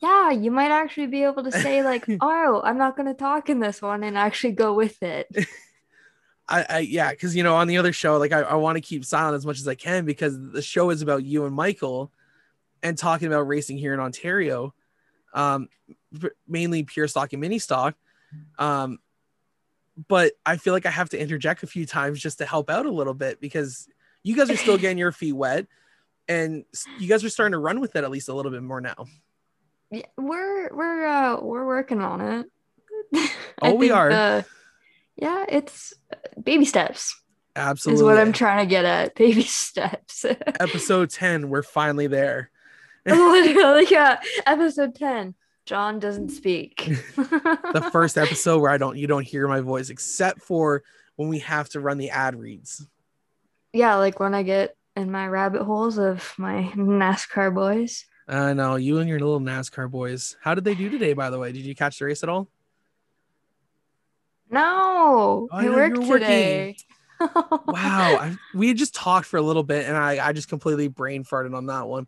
Yeah, 0.00 0.30
you 0.30 0.50
might 0.50 0.70
actually 0.70 1.06
be 1.08 1.24
able 1.24 1.44
to 1.44 1.52
say 1.52 1.82
like, 1.82 2.04
"Oh, 2.20 2.62
I'm 2.64 2.78
not 2.78 2.96
going 2.96 3.08
to 3.08 3.14
talk 3.14 3.48
in 3.48 3.60
this 3.60 3.80
one," 3.80 4.02
and 4.02 4.18
actually 4.18 4.52
go 4.52 4.72
with 4.74 5.02
it. 5.02 5.28
I, 6.48 6.66
I 6.68 6.78
yeah, 6.80 7.10
because 7.10 7.34
you 7.34 7.42
know, 7.42 7.56
on 7.56 7.68
the 7.68 7.78
other 7.78 7.92
show, 7.92 8.18
like 8.18 8.32
I, 8.32 8.40
I 8.40 8.54
want 8.54 8.76
to 8.76 8.80
keep 8.80 9.04
silent 9.04 9.34
as 9.34 9.46
much 9.46 9.58
as 9.58 9.68
I 9.68 9.74
can 9.74 10.04
because 10.04 10.38
the 10.38 10.62
show 10.62 10.90
is 10.90 11.02
about 11.02 11.24
you 11.24 11.46
and 11.46 11.54
Michael, 11.54 12.12
and 12.82 12.98
talking 12.98 13.28
about 13.28 13.42
racing 13.42 13.78
here 13.78 13.94
in 13.94 14.00
Ontario, 14.00 14.74
um, 15.32 15.68
mainly 16.46 16.82
pure 16.82 17.08
stock 17.08 17.32
and 17.32 17.40
mini 17.40 17.58
stock. 17.58 17.96
Um, 18.58 18.98
but 20.08 20.32
I 20.44 20.56
feel 20.56 20.72
like 20.72 20.86
I 20.86 20.90
have 20.90 21.10
to 21.10 21.20
interject 21.20 21.62
a 21.62 21.66
few 21.66 21.86
times 21.86 22.20
just 22.20 22.38
to 22.38 22.46
help 22.46 22.68
out 22.68 22.86
a 22.86 22.90
little 22.90 23.14
bit 23.14 23.40
because 23.40 23.88
you 24.22 24.36
guys 24.36 24.50
are 24.50 24.56
still 24.56 24.78
getting 24.78 24.98
your 24.98 25.12
feet 25.12 25.32
wet 25.32 25.66
and 26.28 26.64
you 26.98 27.08
guys 27.08 27.24
are 27.24 27.28
starting 27.28 27.52
to 27.52 27.58
run 27.58 27.80
with 27.80 27.96
it 27.96 28.04
at 28.04 28.10
least 28.10 28.28
a 28.28 28.34
little 28.34 28.50
bit 28.50 28.62
more 28.62 28.80
now 28.80 29.06
yeah, 29.90 30.06
we're 30.16 30.74
we're 30.74 31.06
uh 31.06 31.40
we're 31.40 31.66
working 31.66 32.00
on 32.00 32.20
it 32.20 32.46
oh 33.62 33.74
we 33.74 33.90
are 33.90 34.44
yeah 35.16 35.44
it's 35.48 35.94
baby 36.42 36.64
steps 36.64 37.20
absolutely 37.56 38.00
is 38.00 38.02
what 38.02 38.18
i'm 38.18 38.32
trying 38.32 38.66
to 38.66 38.68
get 38.68 38.84
at 38.84 39.14
baby 39.16 39.42
steps 39.42 40.24
episode 40.60 41.10
10 41.10 41.48
we're 41.48 41.62
finally 41.62 42.06
there 42.06 42.50
literally 43.06 43.86
yeah 43.90 44.20
episode 44.46 44.94
10 44.94 45.34
john 45.66 45.98
doesn't 45.98 46.30
speak 46.30 46.84
the 47.16 47.88
first 47.92 48.18
episode 48.18 48.60
where 48.60 48.70
i 48.70 48.76
don't 48.76 48.96
you 48.96 49.06
don't 49.06 49.26
hear 49.26 49.46
my 49.48 49.60
voice 49.60 49.88
except 49.88 50.42
for 50.42 50.82
when 51.16 51.28
we 51.28 51.38
have 51.38 51.68
to 51.68 51.80
run 51.80 51.96
the 51.96 52.10
ad 52.10 52.34
reads 52.34 52.86
yeah, 53.74 53.96
like 53.96 54.20
when 54.20 54.34
I 54.34 54.44
get 54.44 54.76
in 54.96 55.10
my 55.10 55.26
rabbit 55.26 55.64
holes 55.64 55.98
of 55.98 56.32
my 56.38 56.70
NASCAR 56.76 57.52
boys. 57.52 58.04
I 58.28 58.50
uh, 58.50 58.54
know 58.54 58.76
you 58.76 58.98
and 58.98 59.08
your 59.08 59.18
little 59.18 59.40
NASCAR 59.40 59.90
boys. 59.90 60.36
How 60.40 60.54
did 60.54 60.62
they 60.62 60.76
do 60.76 60.88
today, 60.88 61.12
by 61.12 61.28
the 61.28 61.40
way? 61.40 61.50
Did 61.50 61.62
you 61.64 61.74
catch 61.74 61.98
the 61.98 62.04
race 62.04 62.22
at 62.22 62.28
all? 62.28 62.48
No, 64.50 65.48
oh, 65.50 65.56
I 65.56 65.68
worked 65.68 66.02
today. 66.02 66.76
wow, 67.20 67.28
I, 67.68 68.36
we 68.54 68.68
had 68.68 68.76
just 68.76 68.94
talked 68.94 69.26
for 69.26 69.36
a 69.36 69.42
little 69.42 69.62
bit, 69.62 69.86
and 69.86 69.96
I 69.96 70.26
I 70.26 70.32
just 70.32 70.48
completely 70.48 70.88
brain 70.88 71.24
farted 71.24 71.56
on 71.56 71.66
that 71.66 71.86
one. 71.86 72.06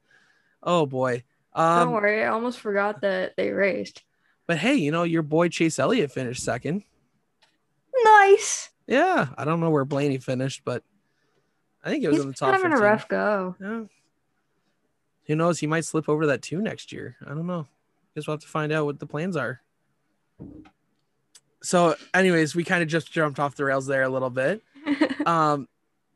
Oh 0.63 0.87
boy. 0.87 1.25
Um, 1.55 1.87
Don't 1.87 1.95
worry, 1.95 2.23
I 2.23 2.29
almost 2.29 2.61
forgot 2.61 3.01
that 3.01 3.35
they 3.37 3.51
raced. 3.51 4.03
But 4.47 4.59
hey, 4.59 4.75
you 4.75 4.91
know 4.91 5.05
your 5.05 5.23
boy 5.23 5.49
Chase 5.49 5.79
Elliott 5.79 6.13
finished 6.13 6.43
second. 6.43 6.83
Nice. 8.05 8.71
Yeah, 8.87 9.29
I 9.37 9.45
don't 9.45 9.61
know 9.61 9.71
where 9.71 9.85
Blaney 9.85 10.19
finished, 10.19 10.63
but 10.65 10.83
I 11.85 11.91
think 11.91 12.05
it 12.05 12.09
was 12.09 12.19
He's 12.19 12.25
in 12.25 12.31
the 12.31 12.35
top. 12.35 12.53
Having 12.53 12.73
15. 12.73 12.79
a 12.79 12.91
rough 12.91 13.09
go. 13.09 13.57
Yeah. 13.61 13.85
Who 15.27 15.37
knows? 15.37 15.59
He 15.59 15.67
might 15.67 15.85
slip 15.85 16.09
over 16.09 16.27
that 16.27 16.43
two 16.43 16.61
next 16.61 16.93
year. 16.93 17.17
I 17.25 17.31
don't 17.31 17.47
know. 17.47 17.67
Guess 18.15 18.27
we'll 18.27 18.35
have 18.35 18.43
to 18.43 18.49
find 18.49 18.73
out 18.73 18.85
what 18.85 18.99
the 18.99 19.07
plans 19.07 19.37
are. 19.37 19.61
So 21.67 21.97
anyways, 22.15 22.55
we 22.55 22.63
kind 22.63 22.81
of 22.81 22.89
just 22.89 23.11
jumped 23.11 23.41
off 23.41 23.57
the 23.57 23.65
rails 23.65 23.87
there 23.87 24.03
a 24.03 24.09
little 24.09 24.31
bit. 24.31 24.63
Um, 25.27 25.67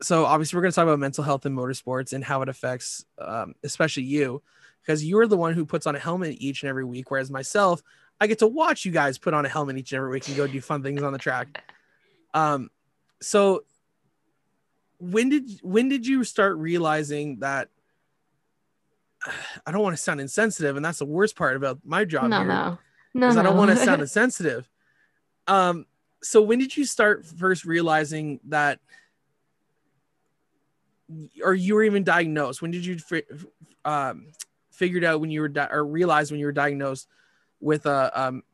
so 0.00 0.24
obviously 0.24 0.56
we're 0.56 0.62
going 0.62 0.70
to 0.70 0.76
talk 0.76 0.84
about 0.84 1.00
mental 1.00 1.24
health 1.24 1.44
in 1.44 1.52
motorsports 1.52 2.12
and 2.12 2.22
how 2.22 2.42
it 2.42 2.48
affects, 2.48 3.04
um, 3.18 3.56
especially 3.64 4.04
you, 4.04 4.40
because 4.80 5.04
you're 5.04 5.26
the 5.26 5.36
one 5.36 5.52
who 5.52 5.66
puts 5.66 5.84
on 5.84 5.96
a 5.96 5.98
helmet 5.98 6.36
each 6.38 6.62
and 6.62 6.70
every 6.70 6.84
week, 6.84 7.10
whereas 7.10 7.28
myself, 7.28 7.82
I 8.20 8.28
get 8.28 8.38
to 8.38 8.46
watch 8.46 8.84
you 8.84 8.92
guys 8.92 9.18
put 9.18 9.34
on 9.34 9.44
a 9.44 9.48
helmet 9.48 9.78
each 9.78 9.90
and 9.90 9.98
every 9.98 10.10
week 10.10 10.28
and 10.28 10.36
go 10.36 10.46
do 10.46 10.60
fun 10.60 10.84
things 10.84 11.02
on 11.02 11.12
the 11.12 11.18
track. 11.18 11.64
Um, 12.34 12.70
so 13.20 13.64
when 15.00 15.28
did 15.28 15.50
when 15.62 15.88
did 15.88 16.06
you 16.06 16.22
start 16.22 16.56
realizing 16.56 17.40
that? 17.40 17.68
I 19.66 19.72
don't 19.72 19.82
want 19.82 19.96
to 19.96 20.02
sound 20.02 20.20
insensitive, 20.20 20.76
and 20.76 20.84
that's 20.84 21.00
the 21.00 21.04
worst 21.04 21.34
part 21.34 21.56
about 21.56 21.80
my 21.84 22.04
job 22.04 22.30
no, 22.30 22.38
here. 22.38 22.46
no, 22.46 22.54
no, 22.54 22.78
because 23.14 23.34
no. 23.34 23.40
I 23.40 23.42
don't 23.42 23.56
want 23.56 23.70
to 23.72 23.76
sound 23.76 24.00
insensitive. 24.02 24.70
Um, 25.50 25.86
so 26.22 26.40
when 26.40 26.60
did 26.60 26.76
you 26.76 26.84
start 26.84 27.26
first 27.26 27.64
realizing 27.64 28.38
that, 28.44 28.78
or 31.42 31.54
you 31.54 31.74
were 31.74 31.82
even 31.82 32.04
diagnosed? 32.04 32.62
When 32.62 32.70
did 32.70 32.86
you 32.86 32.98
um, 33.84 34.28
figured 34.70 35.02
out 35.02 35.20
when 35.20 35.30
you 35.30 35.40
were 35.40 35.48
di- 35.48 35.68
or 35.68 35.84
realized 35.84 36.30
when 36.30 36.38
you 36.38 36.46
were 36.46 36.52
diagnosed 36.52 37.08
with 37.58 37.84
a 37.86 38.12
um, 38.14 38.44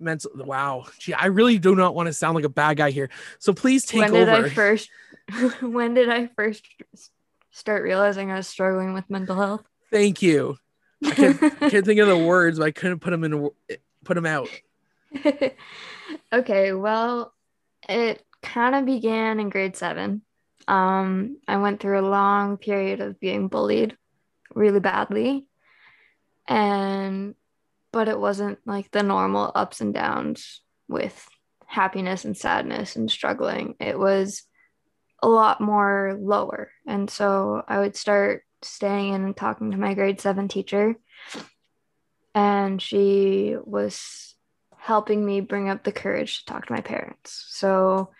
mental? 0.00 0.32
Wow, 0.34 0.86
gee, 0.98 1.14
I 1.14 1.26
really 1.26 1.58
do 1.58 1.76
not 1.76 1.94
want 1.94 2.08
to 2.08 2.12
sound 2.12 2.34
like 2.34 2.44
a 2.44 2.48
bad 2.48 2.78
guy 2.78 2.90
here. 2.90 3.10
So 3.38 3.52
please 3.52 3.86
take 3.86 4.00
when 4.00 4.12
did 4.12 4.28
over. 4.28 4.46
I 4.46 4.50
first? 4.50 4.90
when 5.60 5.94
did 5.94 6.10
I 6.10 6.26
first 6.34 6.66
start 7.52 7.84
realizing 7.84 8.32
I 8.32 8.36
was 8.36 8.48
struggling 8.48 8.92
with 8.92 9.08
mental 9.08 9.36
health? 9.36 9.62
Thank 9.92 10.20
you. 10.20 10.56
I 11.04 11.10
can't, 11.12 11.40
can't 11.60 11.86
think 11.86 12.00
of 12.00 12.08
the 12.08 12.18
words, 12.18 12.58
but 12.58 12.64
I 12.64 12.70
couldn't 12.72 12.98
put 12.98 13.10
them 13.10 13.22
in. 13.22 13.50
Put 14.02 14.14
them 14.14 14.26
out. 14.26 14.48
okay, 16.32 16.72
well, 16.72 17.32
it 17.88 18.22
kind 18.42 18.74
of 18.74 18.84
began 18.84 19.40
in 19.40 19.48
grade 19.48 19.76
seven. 19.76 20.22
Um, 20.66 21.38
I 21.46 21.58
went 21.58 21.80
through 21.80 22.00
a 22.00 22.08
long 22.08 22.56
period 22.56 23.00
of 23.00 23.20
being 23.20 23.48
bullied 23.48 23.96
really 24.54 24.80
badly. 24.80 25.46
And, 26.46 27.34
but 27.92 28.08
it 28.08 28.18
wasn't 28.18 28.58
like 28.66 28.90
the 28.90 29.02
normal 29.02 29.50
ups 29.54 29.80
and 29.80 29.94
downs 29.94 30.60
with 30.88 31.26
happiness 31.66 32.24
and 32.24 32.36
sadness 32.36 32.96
and 32.96 33.10
struggling. 33.10 33.74
It 33.80 33.98
was 33.98 34.42
a 35.22 35.28
lot 35.28 35.60
more 35.60 36.16
lower. 36.20 36.70
And 36.86 37.10
so 37.10 37.62
I 37.66 37.80
would 37.80 37.96
start 37.96 38.44
staying 38.62 39.14
in 39.14 39.24
and 39.24 39.36
talking 39.36 39.70
to 39.70 39.76
my 39.76 39.94
grade 39.94 40.20
seven 40.20 40.48
teacher. 40.48 40.96
And 42.34 42.80
she 42.80 43.56
was 43.62 44.33
helping 44.84 45.24
me 45.24 45.40
bring 45.40 45.70
up 45.70 45.82
the 45.82 45.90
courage 45.90 46.40
to 46.40 46.44
talk 46.44 46.66
to 46.66 46.72
my 46.72 46.82
parents. 46.82 47.46
So 47.48 48.10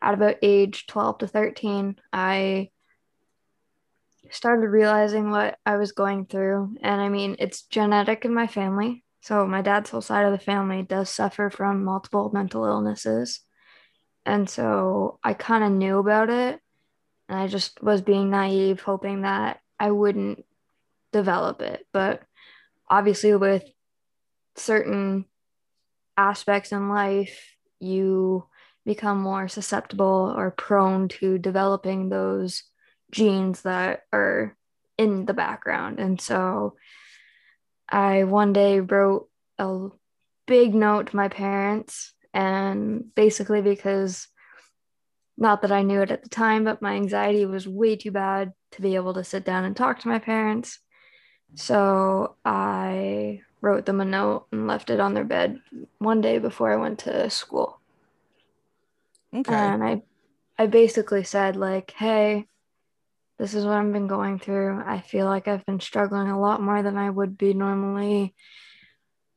at 0.00 0.14
about 0.14 0.36
age 0.40 0.86
12 0.86 1.18
to 1.18 1.26
13, 1.26 1.96
I 2.12 2.70
started 4.30 4.68
realizing 4.68 5.30
what 5.30 5.58
I 5.66 5.78
was 5.78 5.90
going 5.90 6.26
through. 6.26 6.76
And 6.80 7.00
I 7.00 7.08
mean, 7.08 7.34
it's 7.40 7.62
genetic 7.62 8.24
in 8.24 8.32
my 8.32 8.46
family. 8.46 9.02
So 9.22 9.48
my 9.48 9.62
dad's 9.62 9.90
whole 9.90 10.00
side 10.00 10.24
of 10.24 10.30
the 10.30 10.38
family 10.38 10.84
does 10.84 11.10
suffer 11.10 11.50
from 11.50 11.82
multiple 11.82 12.30
mental 12.32 12.66
illnesses. 12.66 13.40
And 14.24 14.48
so 14.48 15.18
I 15.24 15.34
kind 15.34 15.64
of 15.64 15.72
knew 15.72 15.98
about 15.98 16.30
it. 16.30 16.60
And 17.28 17.36
I 17.36 17.48
just 17.48 17.82
was 17.82 18.00
being 18.00 18.30
naive, 18.30 18.80
hoping 18.80 19.22
that 19.22 19.58
I 19.76 19.90
wouldn't 19.90 20.44
develop 21.10 21.62
it. 21.62 21.84
But 21.92 22.22
obviously, 22.88 23.34
with 23.34 23.64
certain 24.54 25.24
aspects 26.16 26.72
in 26.72 26.88
life, 26.88 27.56
you 27.80 28.46
become 28.84 29.20
more 29.20 29.48
susceptible 29.48 30.34
or 30.36 30.50
prone 30.50 31.08
to 31.08 31.38
developing 31.38 32.08
those 32.08 32.64
genes 33.10 33.62
that 33.62 34.02
are 34.12 34.56
in 34.98 35.24
the 35.24 35.34
background. 35.34 35.98
And 35.98 36.20
so 36.20 36.76
I 37.88 38.24
one 38.24 38.52
day 38.52 38.80
wrote 38.80 39.28
a 39.58 39.88
big 40.46 40.74
note 40.74 41.08
to 41.08 41.16
my 41.16 41.28
parents, 41.28 42.12
and 42.34 43.14
basically 43.14 43.62
because 43.62 44.26
not 45.36 45.62
that 45.62 45.72
I 45.72 45.82
knew 45.82 46.02
it 46.02 46.10
at 46.10 46.22
the 46.22 46.28
time, 46.28 46.64
but 46.64 46.82
my 46.82 46.94
anxiety 46.94 47.46
was 47.46 47.66
way 47.66 47.96
too 47.96 48.10
bad 48.10 48.52
to 48.72 48.82
be 48.82 48.94
able 48.96 49.14
to 49.14 49.24
sit 49.24 49.44
down 49.44 49.64
and 49.64 49.76
talk 49.76 50.00
to 50.00 50.08
my 50.08 50.18
parents. 50.18 50.78
So 51.54 52.36
I 52.44 53.40
wrote 53.62 53.86
them 53.86 54.00
a 54.02 54.04
note 54.04 54.48
and 54.52 54.66
left 54.66 54.90
it 54.90 55.00
on 55.00 55.14
their 55.14 55.24
bed 55.24 55.60
one 55.98 56.20
day 56.20 56.38
before 56.38 56.72
I 56.72 56.76
went 56.76 57.00
to 57.00 57.30
school. 57.30 57.80
Okay. 59.34 59.54
And 59.54 59.82
I 59.84 60.02
I 60.58 60.66
basically 60.66 61.24
said 61.24 61.56
like, 61.56 61.92
"Hey, 61.92 62.46
this 63.38 63.54
is 63.54 63.64
what 63.64 63.74
I've 63.76 63.92
been 63.92 64.08
going 64.08 64.38
through. 64.38 64.82
I 64.86 65.00
feel 65.00 65.26
like 65.26 65.48
I've 65.48 65.66
been 65.66 65.80
struggling 65.80 66.28
a 66.28 66.40
lot 66.40 66.62
more 66.62 66.82
than 66.82 66.96
I 66.98 67.10
would 67.10 67.38
be 67.38 67.54
normally." 67.54 68.34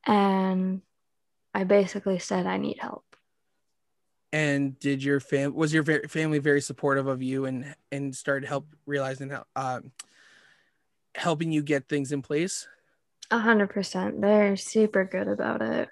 And 0.06 0.82
I 1.54 1.64
basically 1.64 2.18
said 2.18 2.46
I 2.46 2.58
need 2.58 2.78
help. 2.80 3.04
and 4.32 4.78
did 4.78 5.02
your 5.02 5.20
fam 5.20 5.54
was 5.54 5.72
your 5.72 5.84
family 5.84 6.38
very 6.38 6.60
supportive 6.60 7.06
of 7.06 7.22
you 7.22 7.46
and 7.46 7.74
and 7.92 8.14
started 8.14 8.46
help 8.46 8.66
realizing 8.84 9.30
how 9.30 9.44
um 9.56 9.92
helping 11.14 11.52
you 11.52 11.62
get 11.62 11.88
things 11.88 12.12
in 12.12 12.22
place 12.22 12.68
A 13.30 13.38
hundred 13.38 13.70
percent. 13.70 14.20
They're 14.20 14.56
super 14.56 15.04
good 15.04 15.28
about 15.28 15.62
it. 15.62 15.88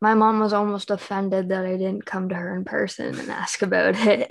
My 0.00 0.14
mom 0.14 0.40
was 0.40 0.52
almost 0.52 0.90
offended 0.90 1.50
that 1.50 1.64
I 1.64 1.76
didn't 1.76 2.06
come 2.06 2.28
to 2.30 2.34
her 2.34 2.56
in 2.56 2.64
person 2.64 3.18
and 3.18 3.30
ask 3.30 3.62
about 3.62 3.94
it. 3.96 4.30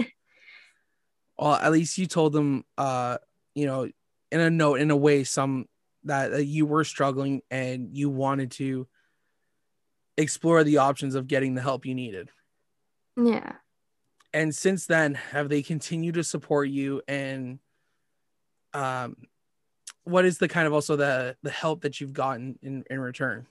well 1.38 1.54
at 1.54 1.72
least 1.72 1.98
you 1.98 2.06
told 2.08 2.34
them 2.34 2.64
uh 2.78 3.18
you 3.56 3.66
know 3.66 3.90
in 4.32 4.40
a 4.40 4.50
note 4.50 4.80
in 4.80 4.92
a 4.92 4.96
way 4.96 5.24
some 5.24 5.66
that, 6.04 6.32
that 6.32 6.46
you 6.46 6.66
were 6.66 6.84
struggling 6.84 7.42
and 7.52 7.96
you 7.96 8.10
wanted 8.10 8.52
to 8.52 8.88
explore 10.18 10.64
the 10.64 10.78
options 10.78 11.16
of 11.16 11.28
getting 11.28 11.54
the 11.56 11.62
help 11.62 11.86
you 11.86 11.96
needed 11.96 12.30
Yeah. 13.18 13.54
and 14.34 14.54
since 14.54 14.86
then 14.88 15.14
have 15.16 15.48
they 15.48 15.62
continued 15.64 16.16
to 16.16 16.24
support 16.24 16.70
you 16.70 17.02
and 17.08 17.60
um 18.74 19.16
what 20.04 20.26
is 20.26 20.38
the 20.38 20.48
kind 20.48 20.68
of 20.68 20.74
also 20.74 20.96
the 20.96 21.36
the 21.44 21.52
help 21.52 21.82
that 21.82 22.00
you've 22.02 22.14
gotten 22.14 22.58
in 22.62 22.84
in 22.90 23.00
return 23.00 23.46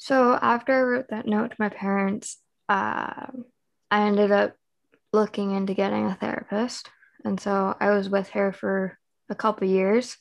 So 0.00 0.32
after 0.40 0.72
I 0.72 0.82
wrote 0.82 1.08
that 1.10 1.26
note 1.26 1.50
to 1.50 1.56
my 1.58 1.68
parents, 1.68 2.38
um, 2.70 3.44
I 3.90 4.06
ended 4.06 4.32
up 4.32 4.56
looking 5.12 5.50
into 5.50 5.74
getting 5.74 6.06
a 6.06 6.14
therapist. 6.14 6.88
And 7.22 7.38
so 7.38 7.76
I 7.78 7.90
was 7.90 8.08
with 8.08 8.30
her 8.30 8.50
for 8.50 8.98
a 9.28 9.34
couple 9.34 9.68
years. 9.68 10.16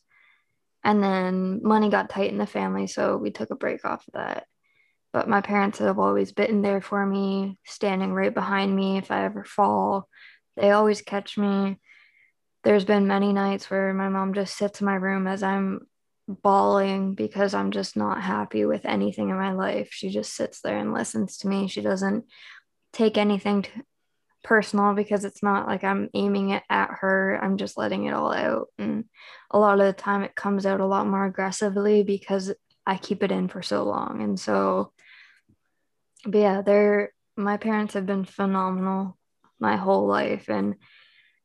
And 0.83 1.01
then 1.01 1.61
money 1.63 1.89
got 1.89 2.09
tight 2.09 2.29
in 2.29 2.37
the 2.37 2.45
family, 2.45 2.87
so 2.87 3.15
we 3.15 3.31
took 3.31 3.51
a 3.51 3.55
break 3.55 3.85
off 3.85 4.05
of 4.07 4.13
that. 4.15 4.47
But 5.13 5.29
my 5.29 5.39
parents 5.39 5.79
have 5.79 5.97
always 5.97 6.33
been 6.33 6.61
there 6.61 6.81
for 6.81 7.05
me, 7.05 7.57
standing 7.65 8.11
right 8.11 8.33
behind 8.33 8.75
me 8.75 8.97
if 8.97 9.11
I 9.11 9.23
ever 9.23 9.45
fall. 9.45 10.09
They 10.57 10.71
always 10.71 11.01
catch 11.01 11.37
me. 11.37 11.79
There's 12.63 12.85
been 12.85 13.07
many 13.07 13.33
nights 13.33 13.69
where 13.69 13.93
my 13.93 14.09
mom 14.09 14.33
just 14.33 14.57
sits 14.57 14.81
in 14.81 14.85
my 14.85 14.95
room 14.95 15.27
as 15.27 15.43
I'm 15.43 15.87
bawling 16.27 17.15
because 17.15 17.53
I'm 17.53 17.71
just 17.71 17.95
not 17.95 18.21
happy 18.21 18.65
with 18.65 18.85
anything 18.85 19.29
in 19.29 19.35
my 19.35 19.53
life. 19.53 19.89
She 19.91 20.09
just 20.09 20.33
sits 20.33 20.61
there 20.61 20.77
and 20.77 20.93
listens 20.93 21.37
to 21.37 21.47
me. 21.47 21.67
She 21.67 21.81
doesn't 21.81 22.25
take 22.93 23.17
anything 23.17 23.63
to, 23.63 23.69
personal 24.43 24.93
because 24.93 25.25
it's 25.25 25.43
not 25.43 25.67
like 25.67 25.83
I'm 25.83 26.09
aiming 26.13 26.51
it 26.51 26.63
at 26.69 26.89
her. 27.01 27.39
I'm 27.41 27.57
just 27.57 27.77
letting 27.77 28.05
it 28.05 28.13
all 28.13 28.33
out. 28.33 28.67
And 28.77 29.05
a 29.51 29.59
lot 29.59 29.79
of 29.79 29.85
the 29.85 29.93
time 29.93 30.23
it 30.23 30.35
comes 30.35 30.65
out 30.65 30.79
a 30.79 30.85
lot 30.85 31.07
more 31.07 31.25
aggressively 31.25 32.03
because 32.03 32.53
I 32.85 32.97
keep 32.97 33.23
it 33.23 33.31
in 33.31 33.47
for 33.47 33.61
so 33.61 33.83
long. 33.83 34.21
And 34.21 34.39
so, 34.39 34.93
but 36.25 36.37
yeah, 36.37 36.61
they're 36.61 37.13
my 37.35 37.57
parents 37.57 37.93
have 37.93 38.05
been 38.05 38.25
phenomenal 38.25 39.17
my 39.59 39.77
whole 39.77 40.07
life. 40.07 40.49
And 40.49 40.75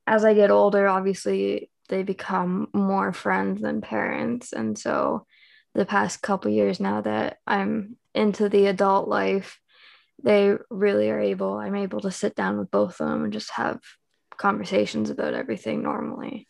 as 0.07 0.25
I 0.25 0.35
get 0.35 0.51
older, 0.51 0.87
obviously 0.89 1.71
they 1.89 2.03
become 2.03 2.69
more 2.73 3.13
friends 3.13 3.61
than 3.61 3.81
parents. 3.81 4.53
And 4.53 4.79
so 4.79 5.27
the 5.75 5.87
past 5.87 6.23
couple 6.23 6.51
years 6.51 6.81
now 6.81 7.01
that 7.03 7.39
I'm 7.47 7.97
into 8.15 8.49
the 8.49 8.67
adult 8.67 9.09
life, 9.09 9.61
they 10.23 10.55
really 10.71 11.11
are 11.11 11.21
able, 11.21 11.55
I'm 11.55 11.75
able 11.75 12.01
to 12.01 12.11
sit 12.11 12.35
down 12.35 12.59
with 12.59 12.71
both 12.71 13.01
of 13.01 13.09
them 13.09 13.25
and 13.25 13.33
just 13.33 13.51
have 13.53 13.81
conversations 14.37 15.11
about 15.11 15.35
everything 15.35 15.83
normally. 15.83 16.49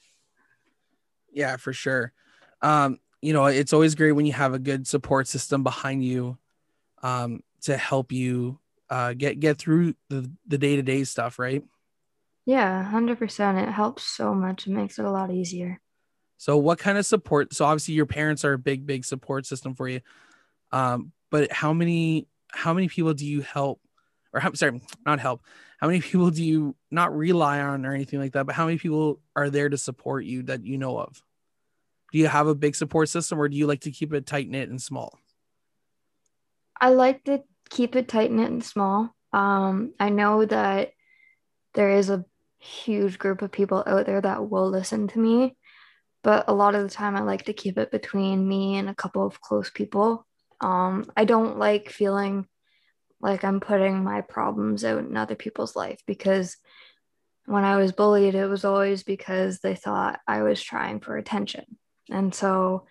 Yeah, 1.33 1.57
for 1.57 1.73
sure. 1.73 2.13
Um, 2.63 2.99
you 3.21 3.33
know, 3.33 3.47
it's 3.47 3.73
always 3.73 3.95
great 3.95 4.13
when 4.13 4.27
you 4.27 4.33
have 4.33 4.55
a 4.55 4.59
good 4.59 4.87
support 4.87 5.27
system 5.27 5.63
behind 5.63 6.05
you 6.05 6.39
um, 7.03 7.43
to 7.63 7.77
help 7.77 8.13
you 8.13 8.61
uh, 8.91 9.15
get 9.15 9.41
get 9.41 9.59
through 9.59 9.95
the 10.11 10.31
the 10.47 10.59
day 10.59 10.77
to 10.77 10.83
day 10.83 11.05
stuff, 11.05 11.39
right? 11.39 11.65
Yeah, 12.47 12.91
100%. 12.93 13.63
It 13.63 13.71
helps 13.71 14.05
so 14.05 14.35
much. 14.35 14.67
It 14.67 14.73
makes 14.73 14.99
it 14.99 15.05
a 15.05 15.11
lot 15.11 15.31
easier. 15.31 15.81
So, 16.37 16.57
what 16.59 16.79
kind 16.79 16.99
of 16.99 17.07
support? 17.07 17.55
So, 17.55 17.65
obviously, 17.65 17.95
your 17.95 18.07
parents 18.07 18.45
are 18.45 18.53
a 18.53 18.59
big, 18.59 18.87
big 18.87 19.05
support 19.05 19.47
system 19.47 19.75
for 19.75 19.89
you. 19.89 20.01
Um, 20.73 21.13
but 21.31 21.51
how 21.53 21.73
many 21.73 22.27
how 22.53 22.75
many 22.75 22.89
people 22.89 23.15
do 23.15 23.27
you 23.27 23.41
help 23.41 23.81
or 24.35 24.41
how, 24.41 24.53
sorry, 24.53 24.83
not 25.07 25.21
help. 25.21 25.43
How 25.79 25.87
many 25.87 26.01
people 26.03 26.31
do 26.31 26.45
you 26.45 26.77
not 26.91 27.17
rely 27.17 27.61
on 27.61 27.87
or 27.87 27.95
anything 27.95 28.19
like 28.19 28.33
that, 28.33 28.45
but 28.45 28.55
how 28.55 28.67
many 28.67 28.79
people 28.79 29.21
are 29.35 29.49
there 29.49 29.69
to 29.69 29.79
support 29.79 30.25
you 30.25 30.43
that 30.45 30.67
you 30.67 30.77
know 30.77 30.99
of? 30.99 31.23
Do 32.13 32.19
you 32.19 32.27
have 32.27 32.47
a 32.47 32.55
big 32.55 32.77
support 32.77 33.09
system 33.09 33.41
or 33.41 33.49
do 33.49 33.57
you 33.57 33.67
like 33.67 33.81
to 33.83 33.91
keep 33.91 34.13
it 34.13 34.27
tight 34.27 34.49
knit 34.49 34.69
and 34.69 34.83
small? 34.83 35.19
I 36.81 36.91
like 36.91 37.25
to 37.25 37.43
keep 37.71 37.97
it 37.97 38.09
tight 38.09 38.31
knit 38.31 38.51
and 38.51 38.65
small. 38.65 39.15
Um, 39.33 39.95
I 39.99 40.11
know 40.11 40.45
that 40.45 40.93
there 41.75 41.91
is 41.91 42.11
a 42.11 42.25
huge 42.65 43.19
group 43.19 43.43
of 43.43 43.53
people 43.53 43.83
out 43.87 44.07
there 44.07 44.21
that 44.21 44.49
will 44.49 44.69
listen 44.69 45.09
to 45.09 45.19
me, 45.19 45.57
but 46.23 46.47
a 46.49 46.55
lot 46.55 46.75
of 46.75 46.83
the 46.83 46.89
time 46.89 47.17
I 47.17 47.21
like 47.21 47.45
to 47.47 47.53
keep 47.53 47.79
it 47.79 47.91
between 47.91 48.47
me 48.47 48.77
and 48.77 48.89
a 48.89 48.95
couple 48.95 49.27
of 49.27 49.41
close 49.41 49.71
people. 49.71 50.27
Um, 50.61 51.11
I 51.17 51.25
don't 51.25 51.59
like 51.59 51.91
feeling 51.91 52.47
like 53.21 53.45
I'm 53.45 53.61
putting 53.61 54.03
my 54.03 54.23
problems 54.23 54.85
out 54.85 54.99
in 54.99 55.17
other 55.17 55.35
people's 55.35 55.77
life 55.77 56.01
because 56.07 56.57
when 57.47 57.65
I 57.65 57.77
was 57.77 57.93
bullied, 57.93 58.35
it 58.35 58.47
was 58.47 58.65
always 58.65 59.03
because 59.03 59.61
they 59.61 59.75
thought 59.75 60.21
I 60.27 60.43
was 60.43 60.63
trying 60.63 61.01
for 61.01 61.17
attention. 61.17 61.65
And 62.11 62.35
so 62.35 62.87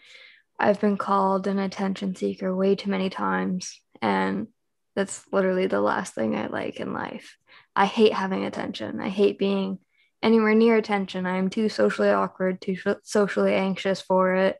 I've 0.60 0.80
been 0.80 0.98
called 0.98 1.48
an 1.48 1.60
attention 1.60 2.15
seeker 2.15 2.56
way 2.56 2.75
too 2.75 2.92
many 2.92 3.10
times. 3.10 3.82
And 4.01 4.48
that's 4.96 5.24
literally 5.32 5.68
the 5.68 5.82
last 5.82 6.13
thing 6.13 6.36
I 6.36 6.48
like 6.48 6.80
in 6.80 6.94
life. 6.94 7.36
I 7.75 7.86
hate 7.86 8.13
having 8.13 8.46
attention. 8.46 9.00
I 9.00 9.10
hate 9.10 9.39
being 9.39 9.80
anywhere 10.22 10.56
near 10.56 10.77
attention. 10.77 11.25
I 11.25 11.38
am 11.38 11.50
too 11.50 11.70
socially 11.70 12.10
awkward, 12.10 12.62
too 12.62 12.77
socially 13.03 13.53
anxious 13.53 14.01
for 14.01 14.36
it. 14.36 14.58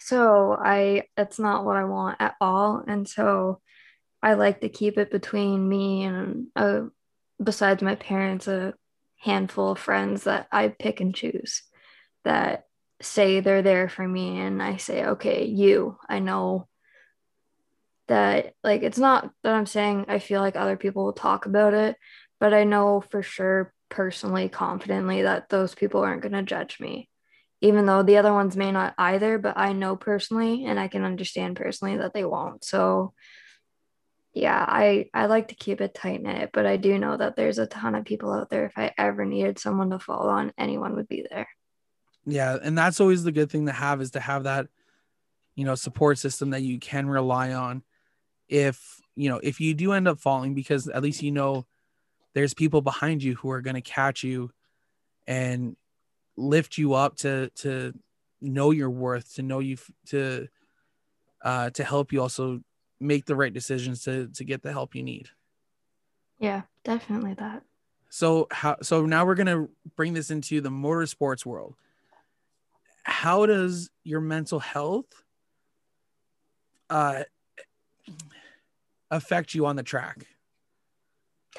So 0.00 0.56
I 0.58 1.04
that's 1.16 1.38
not 1.38 1.64
what 1.64 1.76
I 1.76 1.84
want 1.84 2.16
at 2.20 2.34
all. 2.40 2.82
And 2.86 3.08
so 3.08 3.60
I 4.22 4.34
like 4.34 4.60
to 4.62 4.68
keep 4.68 4.98
it 4.98 5.10
between 5.10 5.68
me 5.68 6.04
and 6.04 6.46
uh, 6.56 6.82
besides 7.42 7.82
my 7.82 7.94
parents, 7.94 8.48
a 8.48 8.74
handful 9.18 9.72
of 9.72 9.78
friends 9.78 10.24
that 10.24 10.48
I 10.50 10.68
pick 10.68 11.00
and 11.00 11.14
choose 11.14 11.62
that 12.24 12.64
say 13.00 13.40
they're 13.40 13.62
there 13.62 13.88
for 13.88 14.06
me. 14.06 14.40
And 14.40 14.62
I 14.62 14.76
say, 14.76 15.04
okay, 15.04 15.44
you, 15.44 15.98
I 16.08 16.18
know 16.18 16.68
that, 18.08 18.54
like, 18.64 18.82
it's 18.82 18.98
not 18.98 19.30
that 19.42 19.54
I'm 19.54 19.66
saying 19.66 20.06
I 20.08 20.18
feel 20.18 20.40
like 20.40 20.56
other 20.56 20.76
people 20.76 21.04
will 21.04 21.12
talk 21.12 21.46
about 21.46 21.74
it, 21.74 21.96
but 22.40 22.52
I 22.52 22.64
know 22.64 23.00
for 23.00 23.22
sure, 23.22 23.72
personally, 23.88 24.48
confidently, 24.48 25.22
that 25.22 25.48
those 25.48 25.74
people 25.74 26.02
aren't 26.02 26.22
going 26.22 26.32
to 26.32 26.42
judge 26.42 26.80
me. 26.80 27.08
Even 27.60 27.86
though 27.86 28.02
the 28.02 28.18
other 28.18 28.32
ones 28.32 28.56
may 28.56 28.70
not 28.70 28.94
either, 28.98 29.38
but 29.38 29.58
I 29.58 29.72
know 29.72 29.96
personally 29.96 30.64
and 30.66 30.78
I 30.78 30.86
can 30.88 31.04
understand 31.04 31.56
personally 31.56 31.96
that 31.96 32.14
they 32.14 32.24
won't. 32.24 32.64
So, 32.64 33.14
yeah, 34.32 34.64
I 34.66 35.10
I 35.12 35.26
like 35.26 35.48
to 35.48 35.56
keep 35.56 35.80
it 35.80 35.94
tight 35.94 36.22
knit, 36.22 36.50
but 36.52 36.66
I 36.66 36.76
do 36.76 36.98
know 36.98 37.16
that 37.16 37.34
there's 37.34 37.58
a 37.58 37.66
ton 37.66 37.96
of 37.96 38.04
people 38.04 38.32
out 38.32 38.50
there. 38.50 38.66
If 38.66 38.78
I 38.78 38.92
ever 38.96 39.24
needed 39.24 39.58
someone 39.58 39.90
to 39.90 39.98
fall 39.98 40.28
on, 40.28 40.52
anyone 40.56 40.94
would 40.94 41.08
be 41.08 41.26
there. 41.28 41.48
Yeah, 42.24 42.58
and 42.62 42.78
that's 42.78 43.00
always 43.00 43.24
the 43.24 43.32
good 43.32 43.50
thing 43.50 43.66
to 43.66 43.72
have 43.72 44.00
is 44.00 44.12
to 44.12 44.20
have 44.20 44.44
that, 44.44 44.68
you 45.56 45.64
know, 45.64 45.74
support 45.74 46.18
system 46.18 46.50
that 46.50 46.62
you 46.62 46.78
can 46.78 47.08
rely 47.08 47.54
on. 47.54 47.82
If 48.48 49.00
you 49.14 49.28
know, 49.28 49.40
if 49.42 49.60
you 49.60 49.74
do 49.74 49.92
end 49.92 50.08
up 50.08 50.20
falling, 50.20 50.54
because 50.54 50.88
at 50.88 51.02
least 51.02 51.22
you 51.22 51.32
know 51.32 51.66
there's 52.34 52.54
people 52.54 52.80
behind 52.80 53.22
you 53.22 53.34
who 53.34 53.50
are 53.50 53.60
going 53.60 53.74
to 53.74 53.80
catch 53.80 54.22
you 54.22 54.50
and 55.26 55.76
lift 56.36 56.78
you 56.78 56.94
up 56.94 57.16
to 57.16 57.50
to 57.56 57.92
know 58.40 58.70
your 58.70 58.90
worth, 58.90 59.34
to 59.34 59.42
know 59.42 59.58
you 59.58 59.76
to 60.06 60.48
uh 61.42 61.70
to 61.70 61.84
help 61.84 62.12
you 62.12 62.22
also 62.22 62.60
make 63.00 63.26
the 63.26 63.36
right 63.36 63.52
decisions 63.52 64.04
to 64.04 64.28
to 64.28 64.44
get 64.44 64.62
the 64.62 64.72
help 64.72 64.94
you 64.94 65.02
need. 65.02 65.28
Yeah, 66.38 66.62
definitely 66.84 67.34
that. 67.34 67.64
So 68.08 68.46
how 68.50 68.76
so 68.82 69.04
now 69.04 69.26
we're 69.26 69.34
gonna 69.34 69.68
bring 69.96 70.14
this 70.14 70.30
into 70.30 70.60
the 70.60 70.70
motorsports 70.70 71.44
world. 71.44 71.74
How 73.02 73.46
does 73.46 73.90
your 74.04 74.20
mental 74.20 74.60
health 74.60 75.06
uh 76.90 77.24
affect 79.10 79.54
you 79.54 79.66
on 79.66 79.76
the 79.76 79.82
track? 79.82 80.26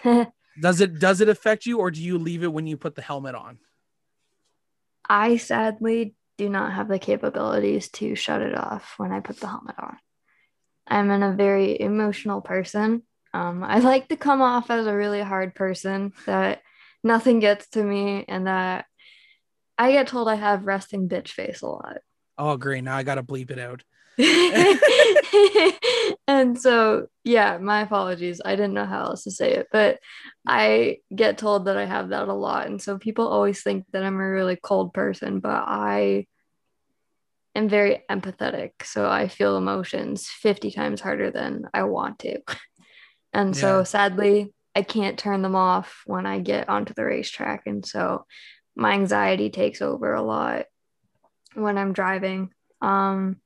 does 0.61 0.81
it 0.81 0.99
does 0.99 1.21
it 1.21 1.29
affect 1.29 1.65
you 1.65 1.79
or 1.79 1.91
do 1.91 2.01
you 2.01 2.17
leave 2.17 2.43
it 2.43 2.53
when 2.53 2.67
you 2.67 2.77
put 2.77 2.95
the 2.95 3.01
helmet 3.01 3.35
on? 3.35 3.59
I 5.07 5.37
sadly 5.37 6.15
do 6.37 6.49
not 6.49 6.73
have 6.73 6.87
the 6.87 6.99
capabilities 6.99 7.89
to 7.89 8.15
shut 8.15 8.41
it 8.41 8.55
off 8.55 8.93
when 8.97 9.11
I 9.11 9.19
put 9.19 9.39
the 9.39 9.47
helmet 9.47 9.75
on. 9.77 9.97
I'm 10.87 11.11
in 11.11 11.23
a 11.23 11.33
very 11.33 11.79
emotional 11.79 12.41
person. 12.41 13.03
Um, 13.33 13.63
I 13.63 13.79
like 13.79 14.07
to 14.09 14.17
come 14.17 14.41
off 14.41 14.71
as 14.71 14.87
a 14.87 14.95
really 14.95 15.21
hard 15.21 15.53
person 15.53 16.13
that 16.25 16.61
nothing 17.03 17.39
gets 17.39 17.67
to 17.71 17.83
me 17.83 18.25
and 18.27 18.47
that 18.47 18.85
I 19.77 19.91
get 19.91 20.07
told 20.07 20.27
I 20.27 20.35
have 20.35 20.65
resting 20.65 21.07
bitch 21.07 21.29
face 21.29 21.61
a 21.61 21.67
lot. 21.67 21.97
Oh, 22.37 22.57
great. 22.57 22.83
Now 22.83 22.95
I 22.95 23.03
got 23.03 23.15
to 23.15 23.23
bleep 23.23 23.51
it 23.51 23.59
out. 23.59 23.83
and 26.27 26.59
so, 26.59 27.07
yeah, 27.23 27.57
my 27.57 27.81
apologies. 27.81 28.41
I 28.43 28.55
didn't 28.55 28.73
know 28.73 28.85
how 28.85 29.05
else 29.05 29.23
to 29.23 29.31
say 29.31 29.53
it, 29.53 29.67
but 29.71 29.99
I 30.45 30.97
get 31.15 31.37
told 31.37 31.65
that 31.65 31.77
I 31.77 31.85
have 31.85 32.09
that 32.09 32.27
a 32.27 32.33
lot. 32.33 32.67
And 32.67 32.81
so 32.81 32.97
people 32.97 33.27
always 33.27 33.63
think 33.63 33.85
that 33.93 34.03
I'm 34.03 34.19
a 34.19 34.29
really 34.29 34.57
cold 34.57 34.93
person, 34.93 35.39
but 35.39 35.63
I 35.65 36.27
am 37.55 37.69
very 37.69 38.03
empathetic. 38.11 38.71
So 38.83 39.09
I 39.09 39.29
feel 39.29 39.55
emotions 39.55 40.27
50 40.27 40.71
times 40.71 40.99
harder 40.99 41.31
than 41.31 41.69
I 41.73 41.83
want 41.83 42.19
to. 42.19 42.39
And 43.31 43.55
yeah. 43.55 43.61
so 43.61 43.83
sadly, 43.83 44.51
I 44.75 44.81
can't 44.81 45.19
turn 45.19 45.43
them 45.43 45.55
off 45.55 46.01
when 46.07 46.25
I 46.25 46.39
get 46.39 46.67
onto 46.67 46.95
the 46.95 47.05
racetrack. 47.05 47.67
And 47.67 47.85
so 47.85 48.25
my 48.75 48.93
anxiety 48.93 49.51
takes 49.51 49.83
over 49.83 50.15
a 50.15 50.23
lot 50.23 50.65
when 51.53 51.77
I'm 51.77 51.93
driving. 51.93 52.49
Um, 52.81 53.39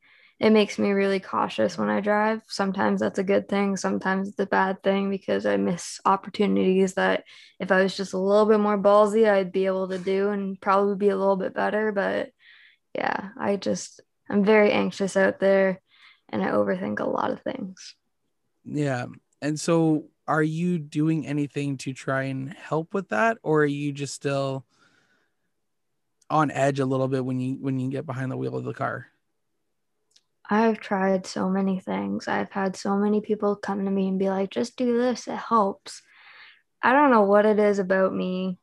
it 0.44 0.52
makes 0.52 0.78
me 0.78 0.92
really 0.92 1.22
cautious 1.22 1.78
when 1.78 1.88
I 1.88 2.02
drive. 2.02 2.42
Sometimes 2.48 3.00
that's 3.00 3.18
a 3.18 3.24
good 3.24 3.48
thing, 3.48 3.78
sometimes 3.78 4.28
it's 4.28 4.40
a 4.40 4.46
bad 4.46 4.84
thing 4.84 5.10
because 5.10 5.46
I 5.46 5.56
miss 5.56 6.02
opportunities 6.04 6.96
that 6.96 7.24
if 7.62 7.72
I 7.72 7.82
was 7.82 7.96
just 7.96 8.12
a 8.12 8.18
little 8.18 8.46
bit 8.46 8.60
more 8.60 8.78
ballsy, 8.78 9.26
I'd 9.26 9.54
be 9.54 9.68
able 9.68 9.88
to 9.88 9.98
do 9.98 10.32
and 10.32 10.60
probably 10.60 10.98
be 10.98 11.08
a 11.08 11.16
little 11.16 11.38
bit 11.38 11.54
better. 11.54 11.94
But 11.94 12.32
yeah, 12.94 13.30
I 13.40 13.56
just 13.56 14.02
I'm 14.30 14.44
very 14.44 14.74
anxious 14.74 15.16
out 15.16 15.40
there 15.40 15.80
and 16.28 16.44
I 16.44 16.48
overthink 16.48 17.00
a 17.00 17.10
lot 17.10 17.32
of 17.32 17.42
things. 17.42 17.96
Yeah. 18.66 19.06
And 19.42 19.58
so 19.58 20.08
are 20.28 20.44
you 20.44 20.78
doing 20.78 21.26
anything 21.26 21.78
to 21.78 21.94
try 21.94 22.24
and 22.24 22.52
help 22.52 22.94
with 22.94 23.08
that 23.10 23.38
or 23.44 23.62
are 23.62 23.66
you 23.66 23.94
just 23.94 24.14
still 24.14 24.66
on 26.30 26.52
edge 26.52 26.82
a 26.82 26.86
little 26.86 27.08
bit 27.08 27.24
when 27.24 27.40
you 27.40 27.56
when 27.62 27.80
you 27.80 27.90
get 27.90 28.06
behind 28.06 28.30
the 28.30 28.36
wheel 28.36 28.58
of 28.58 28.66
the 28.66 28.74
car? 28.74 29.08
I've 30.50 30.80
tried 30.80 31.26
so 31.26 31.50
many 31.50 31.80
things. 31.80 32.28
I've 32.28 32.52
had 32.52 32.76
so 32.76 32.98
many 32.98 33.22
people 33.22 33.56
come 33.56 33.86
to 33.86 33.92
me 33.92 34.08
and 34.10 34.20
be 34.20 34.30
like, 34.30 34.50
just 34.50 34.76
do 34.76 34.98
this, 34.98 35.28
it 35.28 35.38
helps. 35.38 36.02
I 36.82 36.92
don't 36.92 37.12
know 37.12 37.22
what 37.22 37.46
it 37.46 37.60
is 37.60 37.80
about 37.80 38.14
me, 38.14 38.58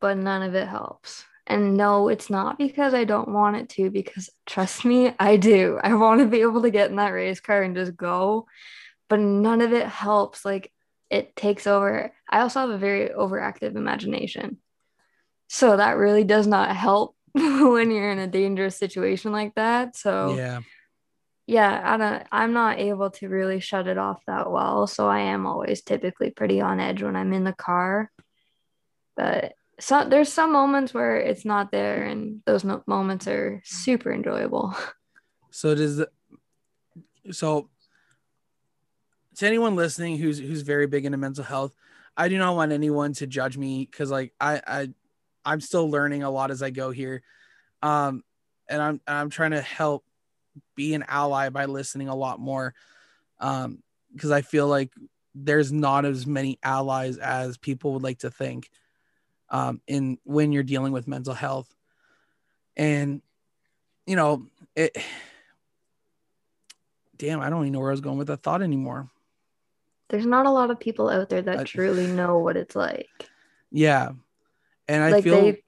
but 0.00 0.18
none 0.18 0.42
of 0.42 0.54
it 0.54 0.68
helps. 0.68 1.24
And 1.46 1.76
no, 1.76 2.08
it's 2.08 2.30
not 2.30 2.58
because 2.58 2.94
I 2.94 3.04
don't 3.04 3.32
want 3.32 3.56
it 3.56 3.68
to, 3.70 3.90
because 3.90 4.30
trust 4.46 4.84
me, 4.84 5.14
I 5.18 5.36
do. 5.36 5.80
I 5.82 5.94
want 5.94 6.20
to 6.20 6.26
be 6.26 6.42
able 6.42 6.62
to 6.62 6.70
get 6.70 6.90
in 6.90 6.96
that 6.96 7.08
race 7.08 7.40
car 7.40 7.62
and 7.62 7.74
just 7.74 7.96
go, 7.96 8.46
but 9.08 9.18
none 9.18 9.60
of 9.60 9.72
it 9.72 9.86
helps. 9.86 10.44
Like 10.44 10.70
it 11.10 11.34
takes 11.34 11.66
over. 11.66 12.12
I 12.28 12.40
also 12.40 12.60
have 12.60 12.70
a 12.70 12.78
very 12.78 13.08
overactive 13.08 13.74
imagination. 13.76 14.58
So 15.48 15.76
that 15.76 15.96
really 15.96 16.24
does 16.24 16.46
not 16.46 16.74
help 16.74 17.16
when 17.32 17.90
you're 17.90 18.10
in 18.10 18.18
a 18.18 18.26
dangerous 18.26 18.76
situation 18.76 19.32
like 19.32 19.54
that. 19.56 19.96
So, 19.96 20.36
yeah. 20.36 20.60
Yeah, 21.52 21.82
I 21.84 21.96
don't 21.98 22.26
I'm 22.32 22.54
not 22.54 22.78
able 22.78 23.10
to 23.10 23.28
really 23.28 23.60
shut 23.60 23.86
it 23.86 23.98
off 23.98 24.22
that 24.26 24.50
well, 24.50 24.86
so 24.86 25.06
I 25.06 25.20
am 25.20 25.46
always 25.46 25.82
typically 25.82 26.30
pretty 26.30 26.62
on 26.62 26.80
edge 26.80 27.02
when 27.02 27.14
I'm 27.14 27.34
in 27.34 27.44
the 27.44 27.52
car. 27.52 28.10
But 29.16 29.52
so 29.78 30.08
there's 30.08 30.32
some 30.32 30.52
moments 30.52 30.94
where 30.94 31.18
it's 31.18 31.44
not 31.44 31.72
there 31.72 32.04
and 32.04 32.40
those 32.46 32.64
no- 32.64 32.82
moments 32.86 33.26
are 33.26 33.60
super 33.64 34.12
enjoyable 34.12 34.74
so 35.50 35.74
does 35.74 36.04
so 37.30 37.68
to 39.36 39.46
anyone 39.46 39.74
listening 39.74 40.18
who's 40.18 40.38
who's 40.38 40.62
very 40.62 40.86
big 40.86 41.04
into 41.04 41.18
mental 41.18 41.42
health 41.42 41.74
i 42.16 42.28
do 42.28 42.38
not 42.38 42.54
want 42.54 42.70
anyone 42.70 43.12
to 43.12 43.26
judge 43.26 43.56
me 43.56 43.88
because 43.90 44.10
like 44.10 44.32
i 44.40 44.60
i 44.66 44.88
i'm 45.44 45.60
still 45.60 45.90
learning 45.90 46.22
a 46.22 46.30
lot 46.30 46.50
as 46.50 46.62
i 46.62 46.70
go 46.70 46.90
here 46.90 47.22
um 47.82 48.22
and 48.68 48.80
i'm 48.80 49.00
i'm 49.06 49.30
trying 49.30 49.50
to 49.50 49.60
help 49.60 50.04
be 50.74 50.94
an 50.94 51.04
ally 51.08 51.48
by 51.48 51.64
listening 51.64 52.08
a 52.08 52.14
lot 52.14 52.38
more 52.40 52.74
um 53.40 53.82
because 54.12 54.30
i 54.30 54.42
feel 54.42 54.68
like 54.68 54.90
there's 55.34 55.72
not 55.72 56.04
as 56.04 56.26
many 56.26 56.58
allies 56.62 57.16
as 57.16 57.56
people 57.56 57.94
would 57.94 58.02
like 58.02 58.18
to 58.18 58.30
think 58.30 58.68
um, 59.48 59.80
in 59.86 60.18
when 60.24 60.52
you're 60.52 60.62
dealing 60.62 60.92
with 60.92 61.08
mental 61.08 61.34
health. 61.34 61.74
And 62.76 63.22
you 64.06 64.16
know, 64.16 64.46
it 64.74 64.96
damn, 67.16 67.40
I 67.40 67.50
don't 67.50 67.62
even 67.62 67.72
know 67.72 67.80
where 67.80 67.90
I 67.90 67.92
was 67.92 68.00
going 68.00 68.18
with 68.18 68.28
that 68.28 68.42
thought 68.42 68.62
anymore. 68.62 69.08
there's 70.08 70.26
not 70.26 70.46
a 70.46 70.50
lot 70.50 70.70
of 70.70 70.78
people 70.80 71.08
out 71.08 71.28
there 71.28 71.42
that 71.42 71.60
I- 71.60 71.64
truly 71.64 72.06
know 72.06 72.38
what 72.38 72.56
it's 72.56 72.76
like. 72.76 73.30
Yeah. 73.70 74.10
And 74.88 75.02
I 75.02 75.12
like 75.12 75.24
feel 75.24 75.40
they 75.40 75.62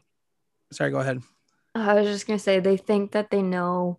sorry, 0.73 0.91
go 0.91 0.99
ahead. 0.99 1.23
I 1.75 1.95
was 1.95 2.07
just 2.07 2.27
gonna 2.27 2.39
say 2.39 2.61
they 2.61 2.77
think 2.77 3.13
that 3.13 3.31
they 3.31 3.43
know, 3.43 3.99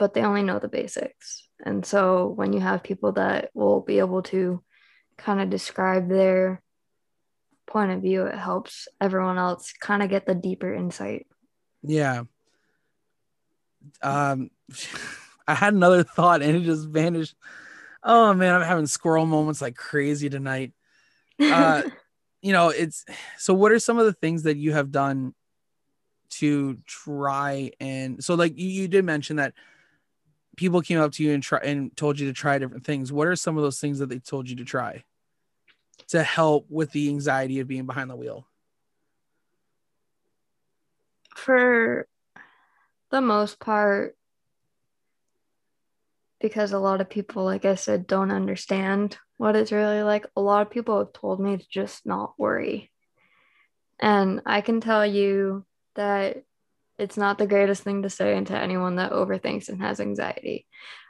but 0.00 0.14
they 0.14 0.22
only 0.22 0.42
know 0.42 0.58
the 0.58 0.66
basics. 0.66 1.46
And 1.64 1.84
so 1.84 2.28
when 2.28 2.54
you 2.54 2.60
have 2.60 2.82
people 2.82 3.12
that 3.12 3.50
will 3.52 3.82
be 3.82 3.98
able 3.98 4.22
to 4.22 4.62
kind 5.18 5.42
of 5.42 5.50
describe 5.50 6.08
their 6.08 6.62
point 7.66 7.90
of 7.92 8.00
view, 8.00 8.24
it 8.24 8.34
helps 8.34 8.88
everyone 8.98 9.36
else 9.36 9.74
kind 9.78 10.02
of 10.02 10.08
get 10.08 10.24
the 10.24 10.34
deeper 10.34 10.74
insight. 10.74 11.26
Yeah. 11.82 12.22
Um 14.02 14.50
I 15.46 15.54
had 15.54 15.74
another 15.74 16.02
thought 16.02 16.40
and 16.40 16.56
it 16.56 16.62
just 16.62 16.88
vanished. 16.88 17.34
Oh 18.02 18.32
man, 18.32 18.54
I'm 18.54 18.62
having 18.62 18.86
squirrel 18.86 19.26
moments 19.26 19.60
like 19.60 19.76
crazy 19.76 20.30
tonight. 20.30 20.72
Uh, 21.38 21.82
you 22.40 22.52
know, 22.52 22.70
it's 22.70 23.04
so 23.36 23.52
what 23.52 23.70
are 23.72 23.78
some 23.78 23.98
of 23.98 24.06
the 24.06 24.14
things 24.14 24.44
that 24.44 24.56
you 24.56 24.72
have 24.72 24.90
done 24.90 25.34
to 26.30 26.78
try 26.86 27.72
and 27.80 28.22
so 28.24 28.34
like 28.34 28.56
you, 28.56 28.68
you 28.68 28.88
did 28.88 29.04
mention 29.04 29.36
that 29.36 29.52
people 30.56 30.82
came 30.82 31.00
up 31.00 31.12
to 31.12 31.22
you 31.22 31.32
and 31.32 31.42
try 31.42 31.58
and 31.62 31.96
told 31.96 32.18
you 32.18 32.26
to 32.26 32.32
try 32.32 32.58
different 32.58 32.84
things. 32.84 33.12
What 33.12 33.26
are 33.26 33.36
some 33.36 33.56
of 33.56 33.62
those 33.62 33.80
things 33.80 33.98
that 33.98 34.08
they 34.08 34.18
told 34.18 34.48
you 34.48 34.56
to 34.56 34.64
try 34.64 35.04
to 36.08 36.22
help 36.22 36.66
with 36.68 36.90
the 36.92 37.08
anxiety 37.08 37.60
of 37.60 37.68
being 37.68 37.86
behind 37.86 38.10
the 38.10 38.16
wheel? 38.16 38.46
For 41.36 42.06
the 43.10 43.20
most 43.20 43.58
part, 43.58 44.16
because 46.40 46.72
a 46.72 46.78
lot 46.78 47.00
of 47.00 47.10
people, 47.10 47.44
like 47.44 47.64
I 47.64 47.74
said, 47.74 48.06
don't 48.06 48.30
understand 48.30 49.18
what 49.36 49.56
it's 49.56 49.72
really 49.72 50.02
like. 50.02 50.26
A 50.36 50.40
lot 50.40 50.62
of 50.62 50.70
people 50.70 50.98
have 50.98 51.12
told 51.12 51.40
me 51.40 51.56
to 51.58 51.68
just 51.68 52.06
not 52.06 52.34
worry. 52.38 52.90
And 53.98 54.40
I 54.46 54.62
can 54.62 54.80
tell 54.80 55.04
you 55.04 55.64
that 55.94 56.44
it's 57.00 57.16
not 57.16 57.38
the 57.38 57.46
greatest 57.46 57.82
thing 57.82 58.02
to 58.02 58.10
say 58.10 58.36
into 58.36 58.56
anyone 58.56 58.96
that 58.96 59.12
overthinks 59.12 59.68
and 59.70 59.80
has 59.80 60.00
anxiety. 60.00 60.66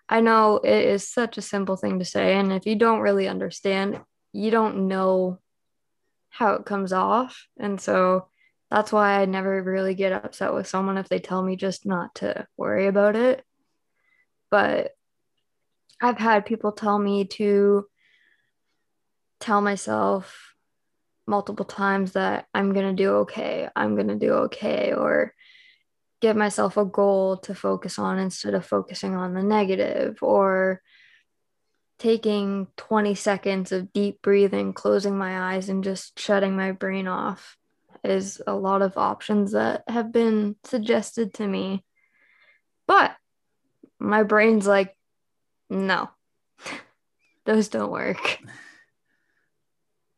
I 0.09 0.20
know 0.20 0.57
it 0.57 0.85
is 0.85 1.09
such 1.09 1.37
a 1.37 1.42
simple 1.42 1.76
thing 1.76 1.98
to 1.98 2.05
say. 2.05 2.37
And 2.37 2.53
if 2.53 2.64
you 2.64 2.76
don't 2.76 3.00
really 3.00 3.26
understand, 3.26 4.00
you 4.33 4.50
don't 4.50 4.88
know 4.88 5.38
how 6.29 6.55
it 6.55 6.64
comes 6.64 6.92
off. 6.92 7.46
And 7.59 7.81
so 7.81 8.29
that's 8.70 8.92
why 8.92 9.20
I 9.20 9.24
never 9.24 9.62
really 9.62 9.94
get 9.94 10.12
upset 10.12 10.55
with 10.55 10.68
someone 10.68 10.96
if 10.96 11.09
they 11.09 11.18
tell 11.18 11.42
me 11.42 11.57
just 11.57 11.85
not 11.85 12.14
to 12.16 12.46
worry 12.57 12.87
about 12.87 13.16
it. 13.16 13.44
But 14.48 14.92
I've 16.00 16.18
had 16.18 16.46
people 16.46 16.70
tell 16.70 16.98
me 16.98 17.24
to 17.24 17.87
tell 19.40 19.61
myself 19.61 20.55
multiple 21.26 21.64
times 21.64 22.12
that 22.12 22.46
I'm 22.55 22.72
going 22.72 22.94
to 22.94 23.03
do 23.03 23.11
okay, 23.18 23.68
I'm 23.74 23.96
going 23.96 24.09
to 24.09 24.14
do 24.14 24.33
okay, 24.44 24.92
or 24.92 25.35
give 26.20 26.37
myself 26.37 26.76
a 26.76 26.85
goal 26.85 27.37
to 27.38 27.54
focus 27.54 27.98
on 27.98 28.18
instead 28.18 28.54
of 28.54 28.66
focusing 28.66 29.14
on 29.14 29.35
the 29.35 29.42
negative, 29.42 30.18
or 30.22 30.83
taking 31.98 32.66
20 32.76 33.14
seconds 33.14 33.72
of 33.72 33.92
deep 33.92 34.22
breathing, 34.22 34.72
closing 34.72 35.16
my 35.16 35.54
eyes, 35.54 35.68
and 35.68 35.85
just 35.85 36.18
shutting 36.18 36.56
my 36.56 36.72
brain 36.72 37.06
off 37.06 37.56
is 38.02 38.40
a 38.46 38.54
lot 38.54 38.83
of 38.83 38.96
options 38.96 39.52
that 39.52 39.85
have 39.87 40.11
been 40.11 40.56
suggested 40.64 41.35
to 41.35 41.46
me. 41.46 41.85
But 42.87 43.14
my 43.98 44.22
brain's 44.22 44.66
like, 44.66 44.96
no, 45.68 46.11
those 47.44 47.68
don't 47.68 47.92
work. 47.92 48.38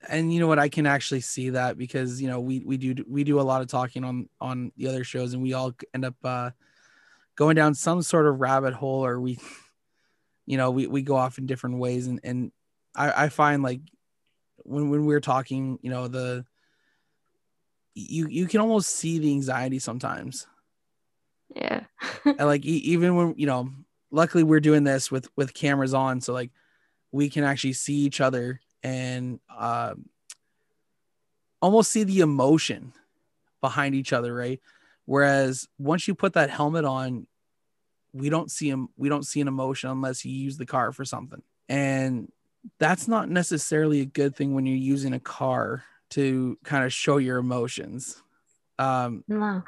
and 0.09 0.33
you 0.33 0.41
know 0.41 0.47
what? 0.47 0.59
I 0.59 0.69
can 0.69 0.87
actually 0.87 1.21
see 1.21 1.51
that 1.51 1.79
because 1.79 2.21
you 2.21 2.29
know 2.29 2.41
we 2.41 2.61
we 2.61 2.77
do 2.77 3.05
we 3.09 3.25
do 3.25 3.41
a 3.41 3.43
lot 3.43 3.63
of 3.63 3.69
talking 3.69 4.05
on 4.05 4.29
on 4.41 4.73
the 4.77 4.89
other 4.89 5.05
shows 5.05 5.35
and 5.35 5.43
we 5.43 5.53
all 5.53 5.73
end 5.95 6.05
up 6.05 6.15
uh 6.25 6.51
going 7.37 7.57
down 7.57 7.75
some 7.75 8.03
sort 8.03 8.27
of 8.27 8.41
rabbit 8.41 8.75
hole 8.75 9.05
or 9.05 9.21
we 9.21 9.39
you 10.47 10.57
know 10.57 10.71
we, 10.71 10.87
we 10.87 11.03
go 11.03 11.17
off 11.17 11.39
in 11.39 11.47
different 11.47 11.79
ways. 11.79 12.07
And 12.07 12.21
and 12.25 12.53
i 12.95 13.25
i 13.25 13.29
find 13.29 13.63
like 13.63 13.81
when 14.59 14.91
when 14.91 15.07
we're 15.07 15.21
talking 15.21 15.79
you 15.83 15.91
know 15.91 16.09
the 16.09 16.45
you 17.95 18.27
you 18.29 18.47
can 18.47 18.61
almost 18.61 18.89
see 18.89 19.19
the 19.19 19.31
anxiety 19.31 19.79
sometimes. 19.79 20.47
Yeah. 21.55 21.85
and 22.25 22.47
like 22.47 22.65
even 22.65 23.15
when 23.17 23.35
you 23.37 23.47
know 23.47 23.71
luckily 24.11 24.43
we're 24.43 24.61
doing 24.61 24.85
this 24.85 25.11
with 25.11 25.29
with 25.37 25.55
cameras 25.55 25.95
on 25.95 26.21
so 26.21 26.33
like 26.33 26.51
we 27.13 27.29
can 27.29 27.45
actually 27.45 27.75
see 27.75 27.95
each 27.95 28.21
other 28.21 28.61
and 28.83 29.41
uh, 29.57 29.95
almost 31.61 31.93
see 31.93 32.05
the 32.05 32.21
emotion 32.21 32.93
behind 33.61 33.95
each 33.95 34.13
other 34.13 34.35
right 34.35 34.61
whereas 35.05 35.69
once 35.79 36.09
you 36.09 36.15
put 36.15 36.33
that 36.33 36.51
helmet 36.51 36.85
on 36.85 37.27
we 38.13 38.29
don't 38.29 38.51
see 38.51 38.69
him 38.69 38.89
we 38.97 39.09
don't 39.09 39.27
see 39.27 39.41
an 39.41 39.49
emotion 39.49 39.89
unless 39.91 40.25
you 40.25 40.33
use 40.33 40.57
the 40.57 40.67
car 40.67 40.93
for 40.93 41.05
something 41.05 41.43
and 41.69 42.31
that's 42.79 43.07
not 43.09 43.29
necessarily 43.29 44.01
a 44.01 44.05
good 44.05 44.35
thing 44.37 44.55
when 44.55 44.67
you're 44.67 44.77
using 44.77 45.13
a 45.15 45.21
car 45.21 45.85
to 46.11 46.59
kind 46.65 46.85
of 46.85 46.93
show 46.93 47.17
your 47.19 47.39
emotions 47.39 48.21
um 48.79 49.23
No. 49.29 49.63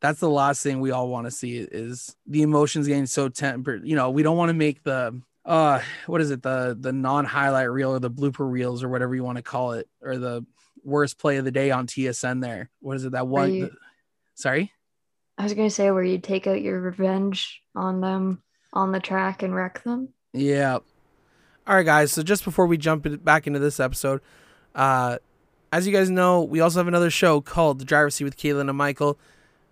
that's 0.00 0.20
the 0.20 0.30
last 0.30 0.62
thing 0.62 0.80
we 0.80 0.90
all 0.90 1.08
want 1.08 1.26
to 1.26 1.30
see 1.30 1.58
is 1.58 2.16
the 2.26 2.42
emotions 2.42 2.86
getting 2.86 3.06
so 3.06 3.28
tempered. 3.28 3.86
You 3.86 3.96
know, 3.96 4.10
we 4.10 4.22
don't 4.22 4.36
want 4.36 4.50
to 4.50 4.54
make 4.54 4.82
the 4.82 5.20
uh 5.46 5.80
what 6.06 6.20
is 6.20 6.30
it, 6.30 6.42
the 6.42 6.76
the 6.78 6.92
non-highlight 6.92 7.70
reel 7.70 7.92
or 7.92 7.98
the 8.00 8.10
blooper 8.10 8.50
reels 8.50 8.82
or 8.82 8.88
whatever 8.88 9.14
you 9.14 9.22
want 9.24 9.36
to 9.36 9.42
call 9.42 9.72
it, 9.72 9.88
or 10.02 10.18
the 10.18 10.44
worst 10.84 11.18
play 11.18 11.36
of 11.36 11.44
the 11.44 11.50
day 11.50 11.70
on 11.70 11.86
TSN 11.86 12.42
there. 12.42 12.70
What 12.80 12.96
is 12.96 13.04
it? 13.04 13.12
That 13.12 13.26
one 13.28 13.52
you- 13.54 13.66
the- 13.66 13.76
sorry? 14.34 14.72
I 15.38 15.42
was 15.44 15.52
going 15.54 15.68
to 15.68 15.74
say 15.74 15.90
where 15.90 16.02
you 16.02 16.18
take 16.18 16.46
out 16.46 16.62
your 16.62 16.80
revenge 16.80 17.60
on 17.74 18.00
them 18.00 18.42
on 18.72 18.90
the 18.92 19.00
track 19.00 19.42
and 19.42 19.54
wreck 19.54 19.82
them. 19.84 20.08
Yeah. 20.32 20.78
All 21.66 21.74
right, 21.76 21.84
guys. 21.84 22.10
So 22.12 22.22
just 22.22 22.42
before 22.42 22.66
we 22.66 22.78
jump 22.78 23.06
back 23.22 23.46
into 23.46 23.58
this 23.58 23.78
episode, 23.78 24.22
uh, 24.74 25.18
as 25.72 25.86
you 25.86 25.92
guys 25.92 26.08
know, 26.08 26.42
we 26.42 26.60
also 26.60 26.78
have 26.80 26.88
another 26.88 27.10
show 27.10 27.42
called 27.42 27.80
The 27.80 27.84
Driver's 27.84 28.14
Seat 28.14 28.24
with 28.24 28.36
Kaitlyn 28.38 28.68
and 28.70 28.78
Michael. 28.78 29.18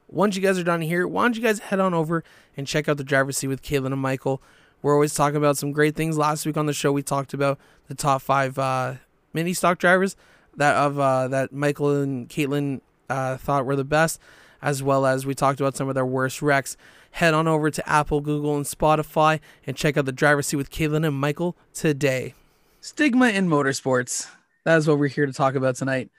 Once 0.08 0.36
you 0.36 0.42
guys 0.42 0.58
are 0.58 0.64
done 0.64 0.82
here, 0.82 1.08
why 1.08 1.22
don't 1.22 1.34
you 1.36 1.42
guys 1.42 1.60
head 1.60 1.80
on 1.80 1.94
over 1.94 2.22
and 2.58 2.66
check 2.66 2.86
out 2.88 2.98
The 2.98 3.04
Driver's 3.04 3.38
Seat 3.38 3.48
with 3.48 3.62
Kaitlyn 3.62 3.92
and 3.92 4.00
Michael? 4.02 4.42
We're 4.84 4.92
always 4.92 5.14
talking 5.14 5.38
about 5.38 5.56
some 5.56 5.72
great 5.72 5.96
things. 5.96 6.18
Last 6.18 6.44
week 6.44 6.58
on 6.58 6.66
the 6.66 6.74
show, 6.74 6.92
we 6.92 7.02
talked 7.02 7.32
about 7.32 7.58
the 7.88 7.94
top 7.94 8.20
five 8.20 8.58
uh, 8.58 8.96
mini 9.32 9.54
stock 9.54 9.78
drivers 9.78 10.14
that 10.58 10.76
of 10.76 10.98
uh, 10.98 11.26
that 11.28 11.54
Michael 11.54 12.02
and 12.02 12.28
Kaitlyn 12.28 12.82
uh, 13.08 13.38
thought 13.38 13.64
were 13.64 13.76
the 13.76 13.84
best, 13.84 14.20
as 14.60 14.82
well 14.82 15.06
as 15.06 15.24
we 15.24 15.34
talked 15.34 15.58
about 15.58 15.74
some 15.74 15.88
of 15.88 15.94
their 15.94 16.04
worst 16.04 16.42
wrecks. 16.42 16.76
Head 17.12 17.32
on 17.32 17.48
over 17.48 17.70
to 17.70 17.88
Apple, 17.88 18.20
Google, 18.20 18.56
and 18.56 18.66
Spotify 18.66 19.40
and 19.66 19.74
check 19.74 19.96
out 19.96 20.04
the 20.04 20.12
driver's 20.12 20.48
seat 20.48 20.58
with 20.58 20.70
Kaitlyn 20.70 21.06
and 21.06 21.16
Michael 21.16 21.56
today. 21.72 22.34
Stigma 22.82 23.30
in 23.30 23.48
motorsports. 23.48 24.28
That 24.66 24.76
is 24.76 24.86
what 24.86 24.98
we're 24.98 25.08
here 25.08 25.24
to 25.24 25.32
talk 25.32 25.54
about 25.54 25.76
tonight. 25.76 26.10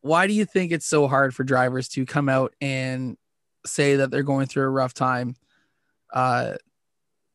Why 0.00 0.26
do 0.26 0.32
you 0.32 0.44
think 0.44 0.72
it's 0.72 0.86
so 0.86 1.06
hard 1.06 1.32
for 1.32 1.44
drivers 1.44 1.88
to 1.90 2.04
come 2.04 2.28
out 2.28 2.56
and 2.60 3.18
say 3.64 3.94
that 3.94 4.10
they're 4.10 4.24
going 4.24 4.46
through 4.46 4.64
a 4.64 4.70
rough 4.70 4.94
time, 4.94 5.36
uh, 6.12 6.54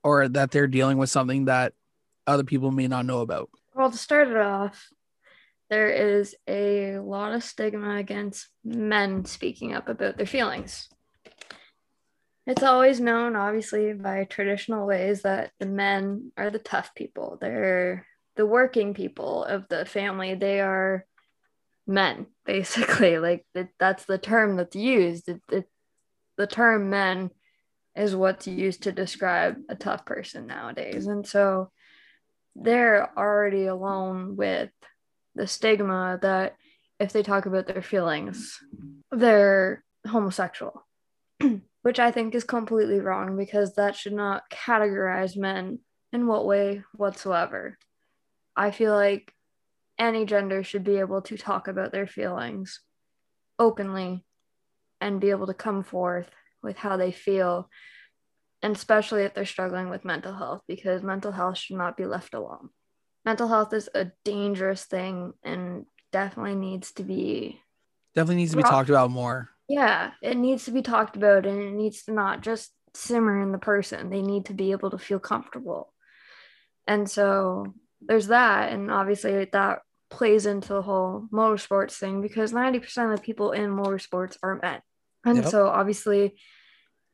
or 0.04 0.28
that 0.28 0.52
they're 0.52 0.68
dealing 0.68 0.98
with 0.98 1.10
something 1.10 1.46
that 1.46 1.74
other 2.28 2.44
people 2.44 2.72
may 2.72 2.88
not 2.88 3.06
know 3.06 3.20
about? 3.20 3.50
Well, 3.74 3.92
to 3.92 3.98
start 3.98 4.28
it 4.28 4.38
off, 4.38 4.88
there 5.70 5.90
is 5.90 6.36
a 6.48 6.98
lot 7.00 7.34
of 7.34 7.44
stigma 7.44 7.96
against 7.98 8.48
men 8.64 9.26
speaking 9.26 9.74
up 9.74 9.88
about 9.88 10.18
their 10.18 10.26
feelings. 10.26 10.90
It's 12.48 12.64
always 12.64 13.00
known, 13.00 13.36
obviously, 13.36 13.94
by 13.94 14.24
traditional 14.24 14.88
ways 14.88 15.22
that 15.22 15.52
the 15.60 15.68
men 15.68 16.32
are 16.36 16.50
the 16.50 16.58
tough 16.58 16.96
people. 16.96 17.38
They're 17.40 18.08
the 18.36 18.46
working 18.48 18.96
people 18.96 19.44
of 19.44 19.68
the 19.70 19.86
family. 19.86 20.34
They 20.34 20.60
are 20.60 21.06
men, 21.86 22.26
basically. 22.46 23.20
Like 23.20 23.46
that's 23.80 24.06
the 24.06 24.18
term 24.18 24.56
that's 24.56 24.76
used. 24.76 25.30
It, 25.30 25.42
it, 25.52 25.70
the 26.38 26.48
term 26.48 26.90
men 26.90 27.30
is 28.00 28.16
what's 28.16 28.48
used 28.48 28.84
to 28.84 28.94
describe 28.94 29.58
a 29.68 29.76
tough 29.76 30.06
person 30.06 30.48
nowadays. 30.48 31.08
And 31.08 31.28
so 31.28 31.70
they're 32.56 33.12
already 33.18 33.66
alone 33.66 34.38
with 34.38 34.70
the 35.36 35.46
stigma 35.48 36.18
that 36.22 36.56
if 37.00 37.12
they 37.12 37.24
talk 37.24 37.46
about 37.46 37.68
their 37.68 37.82
feelings, 37.82 38.58
they're 39.12 39.84
homosexual, 40.08 40.88
which 41.82 42.00
I 42.00 42.12
think 42.12 42.36
is 42.36 42.46
completely 42.46 43.02
wrong 43.02 43.36
because 43.36 43.76
that 43.76 43.98
should 43.98 44.14
not 44.14 44.50
categorize 44.50 45.36
men 45.36 45.80
in 46.14 46.26
what 46.26 46.46
way 46.46 46.84
whatsoever. 46.96 47.78
I 48.56 48.72
feel 48.72 48.94
like 48.94 49.34
any 49.98 50.26
gender 50.26 50.64
should 50.64 50.86
be 50.86 51.00
able 51.00 51.22
to 51.24 51.38
talk 51.38 51.68
about 51.68 51.92
their 51.92 52.08
feelings 52.08 52.80
openly 53.58 54.24
and 55.02 55.20
be 55.20 55.32
able 55.32 55.48
to 55.48 55.54
come 55.54 55.84
forth 55.84 56.30
with 56.62 56.78
how 56.78 56.98
they 56.98 57.12
feel 57.12 57.70
and 58.62 58.76
especially 58.76 59.24
if 59.24 59.34
they're 59.34 59.46
struggling 59.46 59.90
with 59.90 60.06
mental 60.06 60.34
health, 60.34 60.62
because 60.68 61.02
mental 61.02 61.32
health 61.32 61.58
should 61.58 61.78
not 61.78 61.96
be 61.96 62.06
left 62.06 62.34
alone. 62.34 62.70
Mental 63.26 63.48
health 63.48 63.74
is 63.74 63.90
a 63.96 64.12
dangerous 64.26 64.86
thing 64.86 65.34
and 65.44 65.86
definitely 66.12 66.56
needs 66.56 66.92
to 66.94 67.04
be 67.04 67.62
definitely 68.16 68.38
needs 68.38 68.52
to 68.52 68.58
be 68.58 68.64
talked 68.64 68.90
about 68.90 69.12
more. 69.12 69.50
Yeah, 69.68 70.12
it 70.22 70.36
needs 70.36 70.66
to 70.66 70.72
be 70.72 70.82
talked 70.82 71.16
about 71.16 71.46
and 71.46 71.62
it 71.62 71.74
needs 71.74 72.04
to 72.06 72.12
not 72.12 72.42
just 72.42 72.72
simmer 72.96 73.42
in 73.42 73.52
the 73.52 73.60
person. 73.60 74.10
They 74.10 74.22
need 74.22 74.46
to 74.46 74.54
be 74.54 74.72
able 74.72 74.90
to 74.92 74.98
feel 74.98 75.20
comfortable. 75.20 75.94
And 76.88 77.10
so 77.10 77.74
there's 78.02 78.28
that. 78.28 78.74
And 78.74 78.90
obviously 78.90 79.46
that 79.46 79.80
plays 80.10 80.48
into 80.48 80.74
the 80.74 80.82
whole 80.82 81.28
motorsports 81.32 82.00
thing 82.00 82.22
because 82.22 82.52
90% 82.52 83.12
of 83.12 83.18
the 83.18 83.24
people 83.24 83.52
in 83.52 83.70
motorsports 83.70 84.38
are 84.42 84.60
men. 84.62 84.82
And 85.26 85.38
yep. 85.38 85.48
so 85.48 85.68
obviously, 85.68 86.36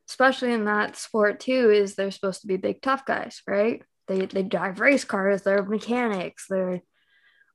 especially 0.10 0.54
in 0.54 0.66
that 0.66 0.96
sport 0.96 1.40
too, 1.40 1.72
is 1.72 1.96
they're 1.96 2.12
supposed 2.12 2.42
to 2.42 2.48
be 2.48 2.58
big 2.58 2.82
tough 2.82 3.06
guys, 3.06 3.42
right? 3.48 3.84
They 4.08 4.26
they 4.26 4.44
drive 4.44 4.80
race 4.80 5.04
cars, 5.04 5.42
they're 5.42 5.64
mechanics, 5.64 6.46
they're 6.50 6.82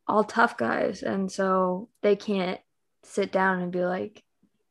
all 0.09 0.25
tough 0.25 0.57
guys. 0.57 1.03
And 1.03 1.31
so 1.31 1.89
they 2.03 2.17
can't 2.17 2.61
sit 3.05 3.31
down 3.31 3.61
and 3.61 3.71
be 3.71 3.85
like, 3.85 4.23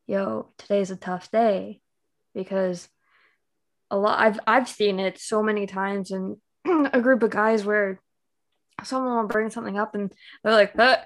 yo, 0.06 0.52
today's 0.58 0.90
a 0.90 0.96
tough 0.96 1.30
day. 1.30 1.80
Because 2.34 2.88
a 3.90 3.98
lot 3.98 4.20
I've 4.20 4.40
I've 4.46 4.68
seen 4.68 5.00
it 5.00 5.18
so 5.18 5.42
many 5.42 5.66
times 5.66 6.10
in 6.10 6.36
a 6.92 7.00
group 7.00 7.22
of 7.22 7.30
guys 7.30 7.64
where 7.64 8.00
someone 8.84 9.16
will 9.16 9.28
bring 9.28 9.50
something 9.50 9.78
up 9.78 9.94
and 9.94 10.12
they're 10.42 10.52
like, 10.52 10.74
why 10.76 11.04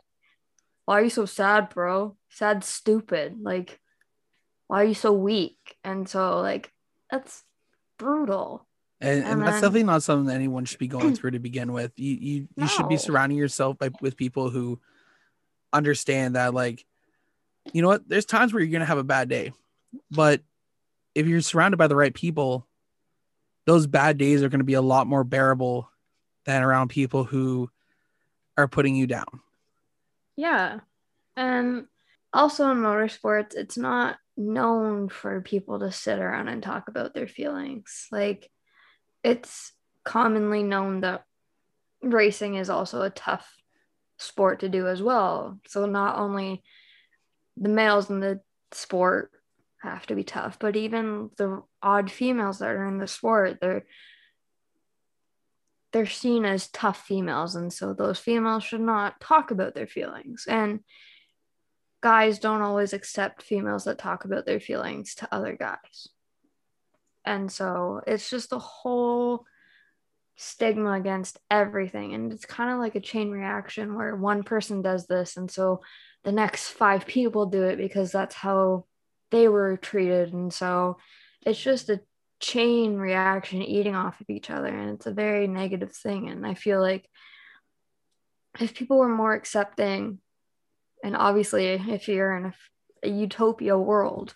are 0.98 1.02
you 1.02 1.10
so 1.10 1.24
sad, 1.24 1.70
bro? 1.70 2.16
Sad, 2.30 2.64
stupid. 2.64 3.36
Like, 3.40 3.80
why 4.74 4.82
are 4.82 4.86
you 4.86 4.94
so 4.94 5.12
weak? 5.12 5.76
And 5.84 6.08
so, 6.08 6.40
like, 6.40 6.72
that's 7.08 7.44
brutal. 7.96 8.66
And, 9.00 9.20
and, 9.20 9.28
and 9.28 9.42
that's 9.42 9.52
then, 9.52 9.62
definitely 9.62 9.84
not 9.84 10.02
something 10.02 10.26
that 10.26 10.34
anyone 10.34 10.64
should 10.64 10.80
be 10.80 10.88
going 10.88 11.14
through 11.14 11.30
to 11.30 11.38
begin 11.38 11.72
with. 11.72 11.92
You 11.94 12.16
you, 12.16 12.34
you 12.40 12.48
no. 12.56 12.66
should 12.66 12.88
be 12.88 12.96
surrounding 12.96 13.38
yourself 13.38 13.78
by, 13.78 13.90
with 14.00 14.16
people 14.16 14.50
who 14.50 14.80
understand 15.72 16.34
that, 16.34 16.54
like, 16.54 16.84
you 17.72 17.82
know 17.82 17.88
what? 17.88 18.08
There's 18.08 18.24
times 18.24 18.52
where 18.52 18.64
you're 18.64 18.72
gonna 18.72 18.84
have 18.84 18.98
a 18.98 19.04
bad 19.04 19.28
day, 19.28 19.52
but 20.10 20.42
if 21.14 21.28
you're 21.28 21.40
surrounded 21.40 21.76
by 21.76 21.86
the 21.86 21.94
right 21.94 22.12
people, 22.12 22.66
those 23.66 23.86
bad 23.86 24.18
days 24.18 24.42
are 24.42 24.48
going 24.48 24.58
to 24.58 24.64
be 24.64 24.74
a 24.74 24.82
lot 24.82 25.06
more 25.06 25.22
bearable 25.22 25.88
than 26.46 26.64
around 26.64 26.88
people 26.88 27.22
who 27.22 27.70
are 28.56 28.66
putting 28.66 28.96
you 28.96 29.06
down. 29.06 29.40
Yeah. 30.36 30.80
And 31.36 31.86
also 32.32 32.68
in 32.72 32.78
motorsports, 32.78 33.54
it's 33.54 33.78
not 33.78 34.18
known 34.36 35.08
for 35.08 35.40
people 35.40 35.80
to 35.80 35.92
sit 35.92 36.18
around 36.18 36.48
and 36.48 36.62
talk 36.62 36.88
about 36.88 37.14
their 37.14 37.28
feelings. 37.28 38.08
Like, 38.10 38.50
it's 39.22 39.72
commonly 40.04 40.62
known 40.62 41.00
that 41.00 41.24
racing 42.02 42.56
is 42.56 42.70
also 42.70 43.02
a 43.02 43.10
tough 43.10 43.50
sport 44.18 44.60
to 44.60 44.68
do 44.68 44.86
as 44.88 45.02
well. 45.02 45.60
So, 45.66 45.86
not 45.86 46.18
only 46.18 46.62
the 47.56 47.68
males 47.68 48.10
in 48.10 48.20
the 48.20 48.40
sport 48.72 49.30
have 49.82 50.06
to 50.06 50.14
be 50.14 50.24
tough, 50.24 50.58
but 50.58 50.76
even 50.76 51.30
the 51.36 51.62
odd 51.82 52.10
females 52.10 52.58
that 52.58 52.70
are 52.70 52.86
in 52.86 52.98
the 52.98 53.06
sport, 53.06 53.58
they're 53.60 53.84
they're 55.92 56.06
seen 56.06 56.44
as 56.44 56.68
tough 56.70 57.06
females 57.06 57.54
and 57.54 57.72
so 57.72 57.94
those 57.94 58.18
females 58.18 58.64
should 58.64 58.80
not 58.80 59.20
talk 59.20 59.52
about 59.52 59.76
their 59.76 59.86
feelings 59.86 60.44
and 60.48 60.80
guys 62.04 62.38
don't 62.38 62.60
always 62.60 62.92
accept 62.92 63.42
females 63.42 63.84
that 63.84 63.96
talk 63.96 64.26
about 64.26 64.44
their 64.44 64.60
feelings 64.60 65.14
to 65.14 65.34
other 65.34 65.56
guys. 65.56 66.08
And 67.24 67.50
so 67.50 68.02
it's 68.06 68.28
just 68.28 68.52
a 68.52 68.58
whole 68.58 69.46
stigma 70.36 70.92
against 70.92 71.38
everything. 71.50 72.12
And 72.12 72.30
it's 72.30 72.44
kind 72.44 72.70
of 72.70 72.78
like 72.78 72.94
a 72.94 73.00
chain 73.00 73.30
reaction 73.30 73.94
where 73.94 74.14
one 74.14 74.42
person 74.42 74.82
does 74.82 75.06
this 75.06 75.38
and 75.38 75.50
so 75.50 75.80
the 76.24 76.32
next 76.32 76.68
five 76.68 77.06
people 77.06 77.46
do 77.46 77.62
it 77.62 77.78
because 77.78 78.12
that's 78.12 78.34
how 78.34 78.84
they 79.30 79.48
were 79.48 79.78
treated. 79.78 80.34
And 80.34 80.52
so 80.52 80.98
it's 81.40 81.62
just 81.62 81.88
a 81.88 82.02
chain 82.38 82.96
reaction 82.96 83.62
eating 83.62 83.94
off 83.94 84.20
of 84.20 84.28
each 84.28 84.50
other. 84.50 84.68
And 84.68 84.90
it's 84.90 85.06
a 85.06 85.10
very 85.10 85.46
negative 85.46 85.96
thing. 85.96 86.28
And 86.28 86.46
i 86.46 86.52
feel 86.52 86.82
like 86.82 87.08
if 88.60 88.74
people 88.74 88.98
were 88.98 89.08
more 89.08 89.32
accepting 89.32 90.18
and 91.04 91.16
obviously 91.16 91.66
if 91.66 92.08
you're 92.08 92.36
in 92.36 92.46
a, 92.46 92.54
a 93.04 93.08
utopia 93.08 93.78
world 93.78 94.34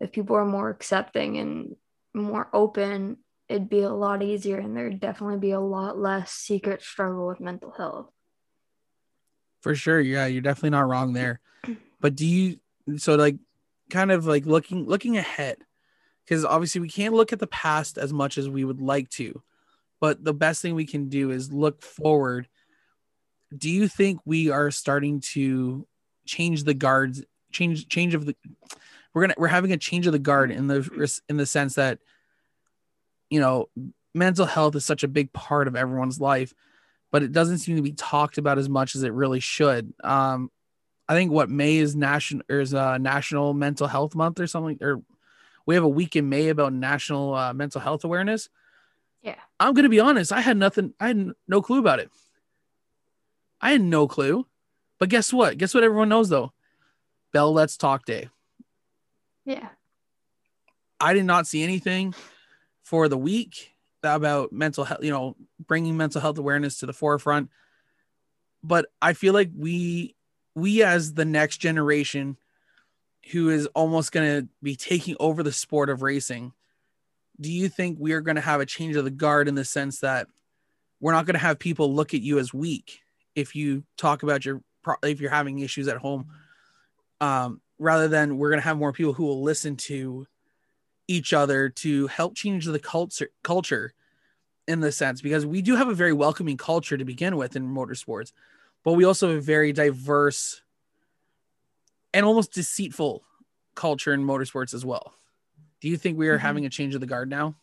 if 0.00 0.12
people 0.12 0.36
are 0.36 0.46
more 0.46 0.70
accepting 0.70 1.36
and 1.36 1.76
more 2.14 2.48
open 2.52 3.18
it'd 3.48 3.68
be 3.68 3.82
a 3.82 3.90
lot 3.90 4.22
easier 4.22 4.58
and 4.58 4.76
there'd 4.76 5.00
definitely 5.00 5.38
be 5.38 5.50
a 5.50 5.60
lot 5.60 5.98
less 5.98 6.32
secret 6.32 6.82
struggle 6.82 7.28
with 7.28 7.38
mental 7.38 7.70
health. 7.70 8.10
For 9.60 9.74
sure. 9.74 10.00
Yeah 10.00 10.26
you're 10.26 10.42
definitely 10.42 10.70
not 10.70 10.88
wrong 10.88 11.12
there. 11.12 11.40
But 12.00 12.14
do 12.14 12.26
you 12.26 12.60
so 12.98 13.16
like 13.16 13.36
kind 13.90 14.12
of 14.12 14.26
like 14.26 14.46
looking 14.46 14.86
looking 14.86 15.16
ahead 15.16 15.58
because 16.24 16.44
obviously 16.44 16.80
we 16.80 16.90
can't 16.90 17.14
look 17.14 17.32
at 17.32 17.38
the 17.38 17.46
past 17.46 17.98
as 17.98 18.12
much 18.12 18.36
as 18.38 18.48
we 18.48 18.64
would 18.64 18.80
like 18.80 19.08
to 19.10 19.42
but 20.00 20.22
the 20.22 20.34
best 20.34 20.62
thing 20.62 20.74
we 20.74 20.86
can 20.86 21.08
do 21.08 21.30
is 21.30 21.52
look 21.52 21.82
forward. 21.82 22.48
Do 23.56 23.70
you 23.70 23.88
think 23.88 24.20
we 24.24 24.50
are 24.50 24.70
starting 24.70 25.20
to 25.32 25.86
change 26.26 26.64
the 26.64 26.74
guards 26.74 27.22
change 27.52 27.88
change 27.88 28.14
of 28.14 28.26
the 28.26 28.36
we're 29.14 29.22
gonna 29.22 29.34
we're 29.38 29.46
having 29.46 29.72
a 29.72 29.76
change 29.76 30.06
of 30.06 30.12
the 30.12 30.18
guard 30.18 30.50
in 30.50 30.66
the 30.66 31.20
in 31.28 31.36
the 31.36 31.46
sense 31.46 31.74
that 31.74 31.98
you 33.30 33.40
know 33.40 33.68
mental 34.14 34.46
health 34.46 34.74
is 34.74 34.84
such 34.84 35.02
a 35.02 35.08
big 35.08 35.32
part 35.32 35.68
of 35.68 35.76
everyone's 35.76 36.20
life 36.20 36.52
but 37.10 37.22
it 37.22 37.32
doesn't 37.32 37.58
seem 37.58 37.76
to 37.76 37.82
be 37.82 37.92
talked 37.92 38.38
about 38.38 38.58
as 38.58 38.68
much 38.68 38.94
as 38.94 39.02
it 39.02 39.12
really 39.12 39.40
should 39.40 39.92
um 40.02 40.50
i 41.08 41.14
think 41.14 41.30
what 41.30 41.48
may 41.48 41.76
is 41.76 41.94
national 41.94 42.42
is 42.48 42.72
a 42.72 42.98
national 42.98 43.54
mental 43.54 43.86
health 43.86 44.14
month 44.14 44.40
or 44.40 44.46
something 44.46 44.78
or 44.80 45.02
we 45.66 45.74
have 45.74 45.84
a 45.84 45.88
week 45.88 46.16
in 46.16 46.28
May 46.28 46.48
about 46.48 46.72
National 46.72 47.34
uh, 47.34 47.52
Mental 47.52 47.80
Health 47.80 48.04
Awareness. 48.04 48.48
Yeah. 49.20 49.34
I'm 49.58 49.74
to 49.74 49.88
be 49.88 50.00
honest. 50.00 50.32
I 50.32 50.40
had 50.40 50.56
nothing, 50.56 50.94
I 51.00 51.08
had 51.08 51.32
no 51.48 51.60
clue 51.60 51.80
about 51.80 51.98
it. 51.98 52.10
I 53.60 53.72
had 53.72 53.80
no 53.80 54.06
clue. 54.06 54.46
But 54.98 55.08
guess 55.08 55.32
what? 55.32 55.58
Guess 55.58 55.74
what 55.74 55.84
everyone 55.84 56.08
knows 56.08 56.28
though? 56.28 56.52
Bell 57.32 57.52
Let's 57.52 57.76
Talk 57.76 58.04
Day. 58.04 58.30
Yeah. 59.44 59.68
I 60.98 61.12
did 61.12 61.24
not 61.24 61.46
see 61.46 61.62
anything 61.62 62.14
for 62.82 63.08
the 63.08 63.18
week 63.18 63.72
about 64.02 64.52
mental 64.52 64.84
health, 64.84 65.02
you 65.02 65.10
know, 65.10 65.36
bringing 65.66 65.96
mental 65.96 66.20
health 66.20 66.38
awareness 66.38 66.78
to 66.78 66.86
the 66.86 66.92
forefront. 66.92 67.50
But 68.62 68.86
I 69.02 69.12
feel 69.12 69.34
like 69.34 69.50
we, 69.54 70.14
we 70.54 70.82
as 70.82 71.14
the 71.14 71.24
next 71.24 71.58
generation 71.58 72.36
who 73.32 73.50
is 73.50 73.66
almost 73.74 74.12
going 74.12 74.40
to 74.40 74.48
be 74.62 74.76
taking 74.76 75.16
over 75.20 75.42
the 75.42 75.52
sport 75.52 75.90
of 75.90 76.02
racing, 76.02 76.52
do 77.40 77.50
you 77.50 77.68
think 77.68 77.98
we 78.00 78.12
are 78.12 78.20
going 78.20 78.36
to 78.36 78.42
have 78.42 78.60
a 78.60 78.66
change 78.66 78.96
of 78.96 79.04
the 79.04 79.10
guard 79.10 79.48
in 79.48 79.54
the 79.54 79.64
sense 79.64 80.00
that 80.00 80.28
we're 81.00 81.12
not 81.12 81.26
going 81.26 81.34
to 81.34 81.40
have 81.40 81.58
people 81.58 81.92
look 81.92 82.14
at 82.14 82.22
you 82.22 82.38
as 82.38 82.54
weak 82.54 83.00
if 83.34 83.54
you 83.54 83.84
talk 83.98 84.22
about 84.22 84.44
your 84.44 84.62
if 85.02 85.20
you're 85.20 85.30
having 85.30 85.58
issues 85.58 85.88
at 85.88 85.96
home 85.98 86.26
um, 87.20 87.60
rather 87.78 88.08
than 88.08 88.38
we're 88.38 88.50
going 88.50 88.60
to 88.60 88.64
have 88.64 88.76
more 88.76 88.92
people 88.92 89.12
who 89.12 89.24
will 89.24 89.42
listen 89.42 89.76
to 89.76 90.26
each 91.08 91.32
other 91.32 91.68
to 91.68 92.06
help 92.08 92.34
change 92.34 92.66
the 92.66 92.78
culture 92.78 93.28
culture 93.42 93.92
in 94.66 94.80
the 94.80 94.90
sense 94.90 95.20
because 95.20 95.46
we 95.46 95.62
do 95.62 95.76
have 95.76 95.88
a 95.88 95.94
very 95.94 96.12
welcoming 96.12 96.56
culture 96.56 96.96
to 96.96 97.04
begin 97.04 97.36
with 97.36 97.54
in 97.54 97.66
motorsports 97.68 98.32
but 98.82 98.92
we 98.92 99.04
also 99.04 99.28
have 99.28 99.38
a 99.38 99.40
very 99.40 99.72
diverse 99.72 100.62
and 102.14 102.24
almost 102.24 102.52
deceitful 102.52 103.22
culture 103.74 104.14
in 104.14 104.24
motorsports 104.24 104.74
as 104.74 104.84
well. 104.84 105.12
Do 105.80 105.88
you 105.88 105.96
think 105.96 106.16
we 106.16 106.28
are 106.28 106.36
mm-hmm. 106.36 106.46
having 106.46 106.66
a 106.66 106.70
change 106.70 106.94
of 106.94 107.00
the 107.00 107.06
guard 107.06 107.28
now? 107.28 107.56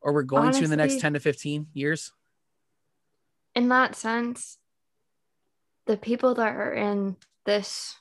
Or 0.00 0.12
we're 0.12 0.22
going 0.22 0.44
Honestly, 0.44 0.60
to 0.60 0.64
in 0.64 0.70
the 0.70 0.76
next 0.76 1.00
10 1.00 1.14
to 1.14 1.20
15 1.20 1.66
years? 1.74 2.12
In 3.54 3.68
that 3.68 3.96
sense, 3.96 4.58
the 5.90 5.96
people 5.96 6.36
that 6.36 6.54
are 6.54 6.72
in 6.72 7.16
this 7.46 7.96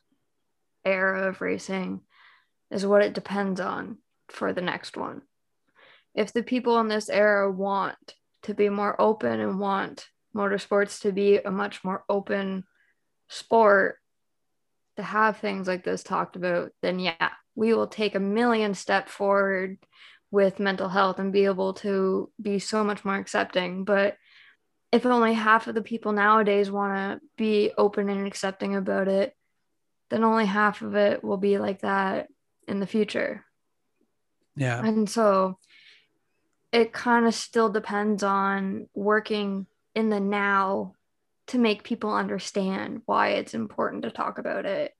era 0.85 1.27
of 1.27 1.41
racing 1.41 2.01
is 2.69 2.85
what 2.85 3.01
it 3.01 3.15
depends 3.15 3.59
on 3.59 3.97
for 4.27 4.53
the 4.53 4.61
next 4.61 4.95
one. 4.95 5.23
If 6.13 6.31
the 6.31 6.43
people 6.43 6.79
in 6.81 6.87
this 6.87 7.09
era 7.09 7.51
want 7.51 8.13
to 8.43 8.53
be 8.53 8.69
more 8.69 8.95
open 9.01 9.39
and 9.39 9.59
want 9.59 10.07
motorsports 10.35 11.01
to 11.01 11.11
be 11.11 11.37
a 11.37 11.49
much 11.49 11.83
more 11.83 12.03
open 12.07 12.63
sport, 13.27 13.97
to 14.97 15.01
have 15.01 15.37
things 15.37 15.67
like 15.67 15.83
this 15.83 16.03
talked 16.03 16.35
about, 16.35 16.71
then 16.83 16.99
yeah, 16.99 17.31
we 17.55 17.73
will 17.73 17.87
take 17.87 18.13
a 18.13 18.19
million 18.19 18.75
step 18.75 19.09
forward 19.09 19.79
with 20.29 20.59
mental 20.59 20.89
health 20.89 21.17
and 21.17 21.33
be 21.33 21.45
able 21.45 21.73
to 21.73 22.29
be 22.39 22.59
so 22.59 22.83
much 22.83 23.03
more 23.03 23.15
accepting. 23.15 23.83
But 23.83 24.15
if 24.91 25.05
only 25.05 25.33
half 25.33 25.67
of 25.67 25.75
the 25.75 25.81
people 25.81 26.11
nowadays 26.11 26.71
want 26.71 26.95
to 26.95 27.27
be 27.37 27.71
open 27.77 28.09
and 28.09 28.25
accepting 28.25 28.75
about 28.75 29.07
it, 29.07 29.35
then 30.09 30.23
only 30.23 30.45
half 30.45 30.81
of 30.81 30.95
it 30.95 31.23
will 31.23 31.37
be 31.37 31.59
like 31.59 31.81
that 31.81 32.27
in 32.67 32.79
the 32.79 32.87
future. 32.87 33.45
Yeah. 34.55 34.83
And 34.83 35.09
so 35.09 35.59
it 36.71 36.91
kind 36.91 37.25
of 37.25 37.33
still 37.33 37.69
depends 37.69 38.23
on 38.23 38.87
working 38.93 39.67
in 39.95 40.09
the 40.09 40.19
now 40.19 40.93
to 41.47 41.57
make 41.57 41.83
people 41.83 42.13
understand 42.13 43.01
why 43.05 43.29
it's 43.29 43.53
important 43.53 44.03
to 44.03 44.11
talk 44.11 44.37
about 44.37 44.65
it 44.65 44.93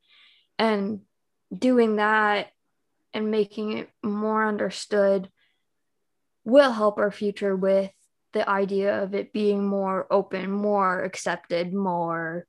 and 0.58 1.02
doing 1.56 1.98
that 1.98 2.48
and 3.14 3.32
making 3.32 3.78
it 3.78 3.90
more 4.04 4.48
understood 4.48 5.30
will 6.44 6.72
help 6.72 6.98
our 6.98 7.12
future 7.12 7.56
with 7.56 7.92
the 8.34 8.48
idea 8.48 9.04
of 9.04 9.14
it 9.14 9.34
being 9.34 9.66
more 9.66 10.08
open, 10.12 10.52
more 10.52 11.04
accepted, 11.04 11.74
more 11.74 12.46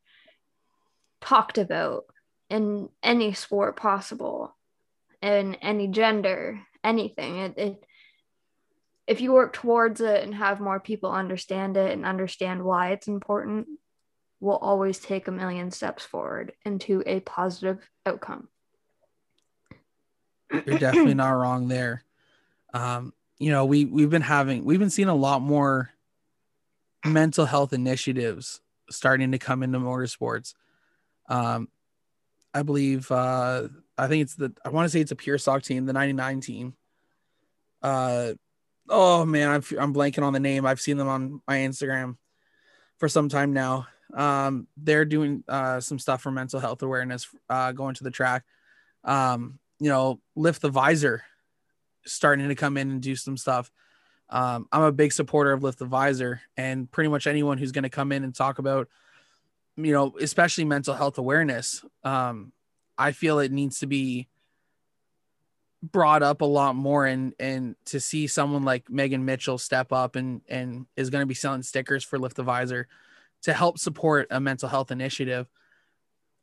talked 1.21 1.59
about 1.59 2.05
in 2.49 2.89
any 3.03 3.33
sport 3.33 3.77
possible, 3.77 4.55
in 5.23 5.55
any 5.57 5.89
gender, 5.89 6.61
anything. 6.83 7.37
It, 7.39 7.59
it 7.59 7.85
if 9.07 9.21
you 9.21 9.33
work 9.33 9.53
towards 9.53 10.01
it 10.01 10.23
and 10.23 10.35
have 10.35 10.61
more 10.61 10.79
people 10.79 11.11
understand 11.11 11.77
it 11.77 11.93
and 11.93 12.05
understand 12.05 12.63
why 12.63 12.93
it's 12.93 13.09
important, 13.09 13.67
we'll 14.39 14.57
always 14.57 14.99
take 14.99 15.29
a 15.29 15.33
million 15.33 15.71
steps 15.71 16.05
forward 16.05 16.53
into 16.65 17.03
a 17.07 17.21
positive 17.21 17.79
outcome. 18.07 18.49
You're 20.53 20.79
definitely 20.79 21.15
not 21.15 21.31
wrong 21.31 21.69
there. 21.69 22.05
Um, 22.73 23.13
you 23.41 23.51
know, 23.51 23.65
we 23.65 23.87
we've 23.87 24.11
been 24.11 24.23
having 24.23 24.65
we've 24.65 24.79
been 24.79 24.91
seeing 24.91 25.09
a 25.09 25.15
lot 25.15 25.41
more 25.41 25.91
mental 27.05 27.47
health 27.47 27.73
initiatives 27.73 28.61
starting 28.91 29.33
to 29.33 29.39
come 29.39 29.63
into 29.63 29.79
motorsports. 29.79 30.55
Um, 31.29 31.69
I 32.53 32.63
believe 32.63 33.11
uh, 33.11 33.69
I 33.97 34.09
think 34.09 34.23
it's 34.23 34.37
the 34.37 34.53
I 34.65 34.69
want 34.69 34.85
to 34.85 34.91
say 34.91 35.01
it's 35.01 35.11
a 35.11 35.17
pure 35.17 35.39
stock 35.39 35.63
team, 35.63 35.87
the 35.87 35.95
99 35.95 36.41
team. 36.41 36.75
Uh, 37.83 38.35
oh 38.91 39.25
man, 39.25 39.49
I'm 39.49 39.63
I'm 39.79 39.95
blanking 39.95 40.23
on 40.23 40.35
the 40.35 40.41
name. 40.41 40.67
I've 40.67 40.81
seen 40.81 40.99
them 40.99 41.09
on 41.09 41.41
my 41.49 41.57
Instagram 41.57 42.17
for 42.99 43.09
some 43.09 43.31
time 43.31 43.55
now. 43.55 43.87
Um, 44.13 44.67
they're 44.77 45.07
doing 45.07 45.45
uh, 45.49 45.81
some 45.81 45.99
stuff 45.99 46.21
for 46.21 46.31
mental 46.31 46.61
health 46.61 46.83
awareness, 46.83 47.27
uh, 47.49 47.73
going 47.73 47.95
to 47.95 48.05
the 48.05 48.11
track. 48.11 48.45
Um, 49.03 49.59
you 49.79 49.89
know, 49.89 50.21
lift 50.37 50.61
the 50.61 50.69
visor, 50.69 51.23
starting 52.05 52.49
to 52.49 52.55
come 52.55 52.77
in 52.77 52.91
and 52.91 53.01
do 53.01 53.17
some 53.17 53.37
stuff. 53.37 53.71
Um, 54.29 54.69
I'm 54.71 54.83
a 54.83 54.93
big 54.93 55.13
supporter 55.13 55.53
of 55.53 55.63
lift 55.63 55.79
the 55.79 55.87
visor, 55.87 56.41
and 56.57 56.91
pretty 56.91 57.09
much 57.09 57.27
anyone 57.27 57.59
who's 57.59 57.73
going 57.73 57.83
to 57.83 57.91
come 57.91 58.13
in 58.13 58.23
and 58.23 58.35
talk 58.35 58.59
about, 58.59 58.89
you 59.77 59.93
know, 59.93 60.15
especially 60.21 60.65
mental 60.65 60.95
health 60.95 61.19
awareness. 61.19 61.85
Um, 62.05 62.53
I 62.97 63.13
feel 63.13 63.41
it 63.41 63.51
needs 63.51 63.81
to 63.81 63.87
be 63.87 64.29
brought 65.83 66.23
up 66.23 66.43
a 66.43 66.47
lot 66.47 66.77
more 66.77 67.07
and 67.07 67.33
and 67.41 67.75
to 67.87 67.99
see 67.99 68.27
someone 68.27 68.65
like 68.65 68.91
Megan 68.91 69.25
Mitchell 69.25 69.57
step 69.57 69.93
up 69.93 70.15
and 70.15 70.43
and 70.49 70.87
is 70.97 71.09
going 71.09 71.23
to 71.23 71.27
be 71.27 71.35
selling 71.35 71.63
stickers 71.63 72.05
for 72.05 72.19
lift 72.19 72.37
the 72.37 72.43
visor 72.43 72.87
to 73.43 73.55
help 73.55 73.79
support 73.79 74.27
a 74.31 74.39
mental 74.39 74.69
health 74.69 74.91
initiative, 74.91 75.49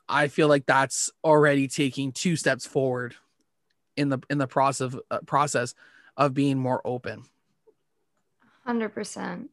I 0.09 0.27
feel 0.27 0.47
like 0.47 0.65
that's 0.65 1.11
already 1.23 1.67
taking 1.67 2.11
two 2.11 2.35
steps 2.35 2.65
forward 2.65 3.15
in 3.97 4.09
the 4.09 4.19
in 4.29 4.37
the 4.37 4.47
process 4.47 4.95
uh, 5.11 5.19
process 5.25 5.73
of 6.15 6.33
being 6.33 6.57
more 6.57 6.81
open. 6.85 7.23
Hundred 8.65 8.89
percent. 8.89 9.49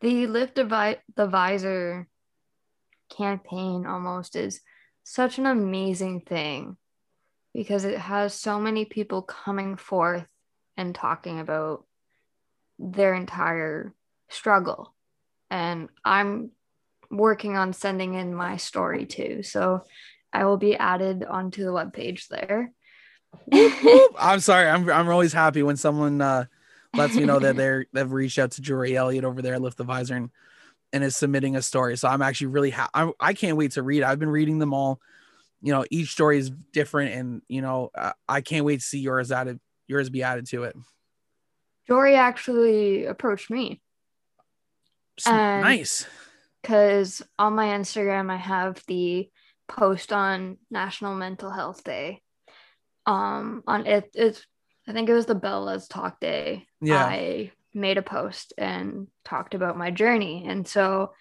The 0.00 0.26
lift 0.26 0.56
devi- 0.56 1.00
the 1.14 1.26
visor 1.26 2.06
campaign 3.16 3.86
almost 3.86 4.36
is 4.36 4.60
such 5.04 5.38
an 5.38 5.46
amazing 5.46 6.20
thing 6.20 6.76
because 7.54 7.84
it 7.84 7.98
has 7.98 8.34
so 8.34 8.60
many 8.60 8.84
people 8.84 9.22
coming 9.22 9.76
forth 9.76 10.26
and 10.76 10.94
talking 10.94 11.40
about 11.40 11.86
their 12.78 13.14
entire 13.14 13.94
struggle. 14.28 14.94
And 15.50 15.88
I'm 16.04 16.50
working 17.10 17.56
on 17.56 17.72
sending 17.72 18.14
in 18.14 18.34
my 18.34 18.56
story 18.56 19.06
too. 19.06 19.42
So 19.42 19.84
I 20.32 20.44
will 20.44 20.58
be 20.58 20.76
added 20.76 21.24
onto 21.24 21.64
the 21.64 21.70
webpage 21.70 22.28
there. 22.28 22.72
I'm 24.18 24.40
sorry. 24.40 24.68
I'm 24.68 24.88
I'm 24.90 25.08
always 25.08 25.32
happy 25.32 25.62
when 25.62 25.76
someone 25.76 26.20
uh, 26.20 26.46
lets 26.94 27.14
me 27.14 27.24
know 27.24 27.38
that 27.38 27.56
they're 27.56 27.86
they've 27.92 28.10
reached 28.10 28.38
out 28.38 28.52
to 28.52 28.62
Jory 28.62 28.96
Elliott 28.96 29.24
over 29.24 29.42
there, 29.42 29.58
Lift 29.58 29.78
the 29.78 29.84
Visor, 29.84 30.16
and 30.16 30.30
and 30.92 31.04
is 31.04 31.16
submitting 31.16 31.56
a 31.56 31.62
story. 31.62 31.96
So 31.96 32.08
I'm 32.08 32.22
actually 32.22 32.48
really 32.48 32.70
happy. 32.70 32.90
I, 32.94 33.10
I 33.20 33.34
can't 33.34 33.56
wait 33.56 33.72
to 33.72 33.82
read. 33.82 34.02
I've 34.02 34.18
been 34.18 34.30
reading 34.30 34.58
them 34.58 34.72
all. 34.72 35.00
You 35.62 35.72
know, 35.72 35.84
each 35.90 36.10
story 36.10 36.38
is 36.38 36.50
different, 36.72 37.14
and 37.14 37.42
you 37.48 37.62
know, 37.62 37.90
uh, 37.94 38.12
I 38.28 38.40
can't 38.40 38.64
wait 38.64 38.80
to 38.80 38.86
see 38.86 39.00
yours 39.00 39.32
added, 39.32 39.60
yours 39.88 40.10
be 40.10 40.22
added 40.22 40.46
to 40.48 40.64
it. 40.64 40.76
Jory 41.86 42.14
actually 42.14 43.06
approached 43.06 43.50
me. 43.50 43.80
And 45.26 45.62
nice 45.62 46.06
because 46.66 47.22
on 47.38 47.54
my 47.54 47.66
Instagram 47.66 48.28
I 48.28 48.36
have 48.36 48.82
the 48.88 49.30
post 49.68 50.12
on 50.12 50.56
National 50.68 51.14
Mental 51.14 51.50
Health 51.50 51.84
Day. 51.84 52.22
Um, 53.06 53.62
on 53.66 53.86
it, 53.86 54.10
it's 54.14 54.44
I 54.88 54.92
think 54.92 55.08
it 55.08 55.14
was 55.14 55.26
the 55.26 55.34
Bell 55.34 55.64
Let's 55.64 55.88
Talk 55.88 56.20
Day. 56.20 56.66
Yeah, 56.80 57.04
I 57.04 57.52
made 57.74 57.98
a 57.98 58.02
post 58.02 58.52
and 58.58 59.08
talked 59.24 59.54
about 59.54 59.78
my 59.78 59.90
journey, 59.90 60.44
and 60.48 60.66
so 60.66 61.12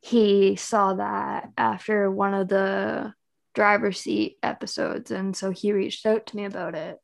he 0.00 0.56
saw 0.56 0.94
that 0.94 1.50
after 1.56 2.10
one 2.10 2.34
of 2.34 2.48
the 2.48 3.12
driver's 3.54 4.00
seat 4.00 4.36
episodes, 4.42 5.10
and 5.10 5.36
so 5.36 5.50
he 5.50 5.72
reached 5.72 6.06
out 6.06 6.26
to 6.26 6.36
me 6.36 6.44
about 6.44 6.74
it, 6.74 6.98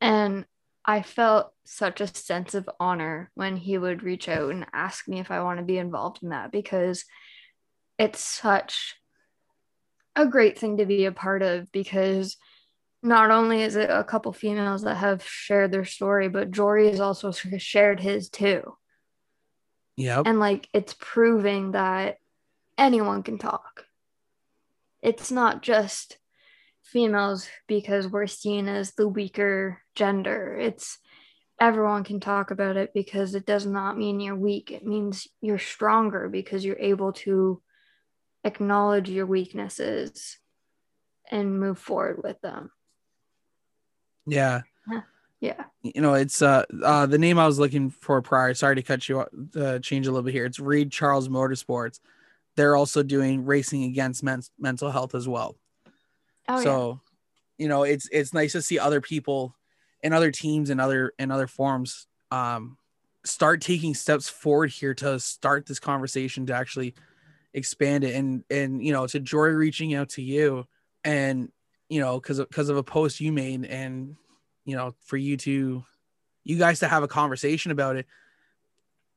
and 0.00 0.44
I 0.84 1.02
felt 1.02 1.52
such 1.66 2.00
a 2.00 2.06
sense 2.06 2.54
of 2.54 2.68
honor 2.80 3.30
when 3.34 3.56
he 3.56 3.78
would 3.78 4.02
reach 4.02 4.28
out 4.28 4.50
and 4.50 4.66
ask 4.72 5.06
me 5.06 5.20
if 5.20 5.30
I 5.30 5.42
want 5.42 5.58
to 5.58 5.64
be 5.64 5.78
involved 5.78 6.22
in 6.22 6.30
that 6.30 6.50
because 6.50 7.04
it's 7.98 8.18
such 8.18 8.96
a 10.16 10.26
great 10.26 10.58
thing 10.58 10.78
to 10.78 10.86
be 10.86 11.04
a 11.04 11.12
part 11.12 11.42
of 11.42 11.70
because 11.70 12.36
not 13.02 13.30
only 13.30 13.62
is 13.62 13.76
it 13.76 13.88
a 13.88 14.04
couple 14.04 14.32
females 14.32 14.82
that 14.82 14.96
have 14.96 15.22
shared 15.24 15.72
their 15.72 15.84
story, 15.84 16.28
but 16.28 16.50
Jory 16.50 16.90
has 16.90 17.00
also 17.00 17.30
shared 17.30 18.00
his 18.00 18.28
too. 18.28 18.76
Yeah. 19.96 20.22
And 20.24 20.38
like 20.38 20.68
it's 20.72 20.94
proving 20.98 21.72
that 21.72 22.18
anyone 22.76 23.22
can 23.22 23.38
talk. 23.38 23.84
It's 25.02 25.30
not 25.30 25.62
just 25.62 26.18
females 26.82 27.48
because 27.66 28.08
we're 28.08 28.26
seen 28.26 28.68
as 28.68 28.92
the 28.92 29.08
weaker 29.08 29.82
gender. 29.94 30.56
It's 30.58 30.98
everyone 31.60 32.04
can 32.04 32.20
talk 32.20 32.50
about 32.50 32.76
it 32.76 32.92
because 32.94 33.34
it 33.34 33.46
does 33.46 33.66
not 33.66 33.96
mean 33.96 34.20
you're 34.20 34.36
weak. 34.36 34.70
It 34.70 34.84
means 34.84 35.28
you're 35.40 35.58
stronger 35.58 36.28
because 36.28 36.64
you're 36.64 36.78
able 36.78 37.12
to 37.12 37.62
acknowledge 38.44 39.08
your 39.08 39.26
weaknesses 39.26 40.38
and 41.30 41.60
move 41.60 41.78
forward 41.78 42.22
with 42.22 42.40
them. 42.40 42.70
Yeah. 44.26 44.62
Yeah. 45.42 45.64
You 45.82 46.02
know, 46.02 46.12
it's 46.12 46.42
uh, 46.42 46.66
uh 46.84 47.06
the 47.06 47.16
name 47.16 47.38
I 47.38 47.46
was 47.46 47.58
looking 47.58 47.88
for 47.88 48.20
prior. 48.20 48.52
Sorry 48.52 48.74
to 48.74 48.82
cut 48.82 49.08
you 49.08 49.24
uh, 49.56 49.78
change 49.78 50.06
a 50.06 50.10
little 50.10 50.22
bit 50.22 50.34
here. 50.34 50.44
It's 50.44 50.60
Reed 50.60 50.92
Charles 50.92 51.30
Motorsports. 51.30 51.98
They're 52.56 52.76
also 52.76 53.02
doing 53.02 53.46
racing 53.46 53.84
against 53.84 54.22
men- 54.22 54.42
mental 54.58 54.90
health 54.90 55.14
as 55.14 55.26
well. 55.26 55.56
Oh, 56.46 56.62
so, 56.62 57.00
yeah. 57.56 57.64
you 57.64 57.68
know, 57.70 57.84
it's 57.84 58.06
it's 58.12 58.34
nice 58.34 58.52
to 58.52 58.60
see 58.60 58.78
other 58.78 59.00
people 59.00 59.56
and 60.02 60.12
other 60.12 60.30
teams 60.30 60.68
and 60.68 60.78
other 60.78 61.14
and 61.18 61.32
other 61.32 61.46
forms 61.46 62.06
um, 62.30 62.76
start 63.24 63.60
taking 63.60 63.94
steps 63.94 64.28
forward 64.28 64.70
here 64.70 64.94
to 64.94 65.18
start 65.18 65.66
this 65.66 65.78
conversation 65.78 66.46
to 66.46 66.54
actually 66.54 66.94
expand 67.54 68.04
it 68.04 68.14
and 68.14 68.44
and 68.50 68.84
you 68.84 68.92
know 68.92 69.06
to 69.06 69.20
Jory 69.20 69.56
reaching 69.56 69.94
out 69.94 70.10
to 70.10 70.22
you 70.22 70.66
and 71.04 71.50
you 71.90 72.00
know 72.00 72.18
because 72.18 72.38
because 72.38 72.70
of 72.70 72.78
a 72.78 72.82
post 72.82 73.20
you 73.20 73.32
made 73.32 73.66
and 73.66 74.16
you 74.64 74.74
know 74.74 74.94
for 75.00 75.18
you 75.18 75.36
to 75.36 75.84
you 76.44 76.56
guys 76.56 76.80
to 76.80 76.88
have 76.88 77.02
a 77.02 77.08
conversation 77.08 77.70
about 77.70 77.96
it 77.96 78.06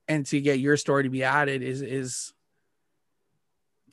and 0.10 0.26
to 0.26 0.42
get 0.42 0.60
your 0.60 0.76
story 0.76 1.04
to 1.04 1.10
be 1.10 1.24
added 1.24 1.64
is 1.64 1.82
is 1.82 2.34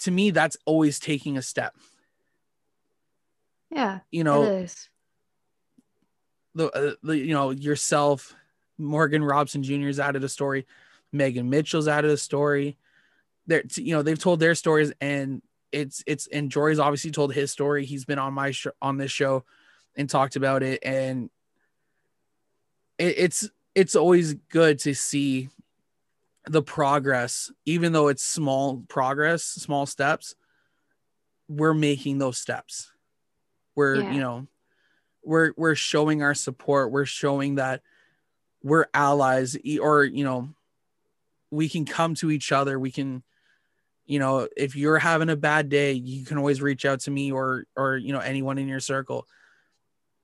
to 0.01 0.11
me 0.11 0.33
that's 0.33 0.57
always 0.66 0.99
taking 0.99 1.37
a 1.37 1.43
step 1.43 1.76
yeah. 3.70 4.01
You 4.11 4.24
know, 4.24 4.66
the, 6.55 6.70
uh, 6.70 6.95
the 7.03 7.16
you 7.16 7.33
know 7.33 7.51
yourself, 7.51 8.35
Morgan 8.78 9.24
Robson 9.24 9.62
Jr.'s 9.62 10.01
added 10.01 10.24
a 10.24 10.28
story, 10.28 10.66
Megan 11.12 11.49
Mitchell's 11.49 11.89
added 11.89 12.11
a 12.11 12.16
story. 12.16 12.76
They're 13.47 13.62
you 13.76 13.95
know 13.95 14.03
they've 14.03 14.18
told 14.18 14.41
their 14.41 14.55
stories 14.55 14.93
and 15.01 15.41
it's 15.73 16.03
it's 16.07 16.27
and 16.29 16.51
Jory's 16.51 16.79
obviously 16.79 17.11
told 17.11 17.33
his 17.33 17.51
story. 17.51 17.85
He's 17.85 18.05
been 18.05 18.18
on 18.18 18.35
my 18.35 18.51
show 18.51 18.73
on 18.81 18.97
this 18.97 19.11
show 19.11 19.45
and 19.97 20.09
talked 20.09 20.37
about 20.37 20.62
it 20.62 20.81
and 20.83 21.31
it, 22.99 23.14
it's 23.18 23.51
it's 23.75 23.97
always 23.97 24.35
good 24.35 24.79
to 24.81 24.95
see 24.95 25.49
the 26.47 26.62
progress 26.62 27.51
even 27.66 27.93
though 27.93 28.09
it's 28.09 28.23
small 28.23 28.83
progress 28.89 29.45
small 29.45 29.85
steps 29.85 30.35
we're 31.49 31.75
making 31.75 32.18
those 32.18 32.39
steps 32.39 32.93
we're, 33.75 33.97
yeah. 33.97 34.12
you 34.12 34.21
know, 34.21 34.47
we're 35.25 35.53
we're 35.57 35.75
showing 35.75 36.23
our 36.23 36.35
support. 36.35 36.91
We're 36.91 37.07
showing 37.07 37.55
that 37.55 37.83
we're 38.62 38.87
allies 38.93 39.57
or 39.81 40.05
you 40.05 40.25
know 40.25 40.51
we 41.51 41.68
can 41.68 41.87
come 41.87 42.14
to 42.14 42.31
each 42.31 42.53
other 42.53 42.79
we 42.79 42.91
can 42.91 43.23
you 44.07 44.18
know 44.18 44.48
if 44.57 44.76
you're 44.76 44.98
having 44.98 45.28
a 45.28 45.36
bad 45.36 45.68
day 45.68 45.92
you 45.92 46.24
can 46.24 46.38
always 46.38 46.61
reach 46.61 46.84
out 46.84 47.01
to 47.01 47.11
me 47.11 47.30
or 47.32 47.64
or 47.76 47.96
you 47.96 48.12
know 48.12 48.20
anyone 48.20 48.59
in 48.59 48.68
your 48.68 48.80
circle 48.80 49.26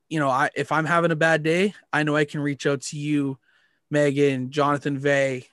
you 0.09 0.19
know 0.19 0.29
i 0.29 0.49
if 0.55 0.71
i'm 0.71 0.85
having 0.85 1.11
a 1.11 1.15
bad 1.15 1.43
day 1.43 1.73
i 1.93 2.03
know 2.03 2.15
i 2.15 2.25
can 2.25 2.41
reach 2.41 2.65
out 2.65 2.81
to 2.81 2.97
you 2.97 3.37
megan 3.89 4.51
jonathan 4.51 4.97
vay 4.97 5.47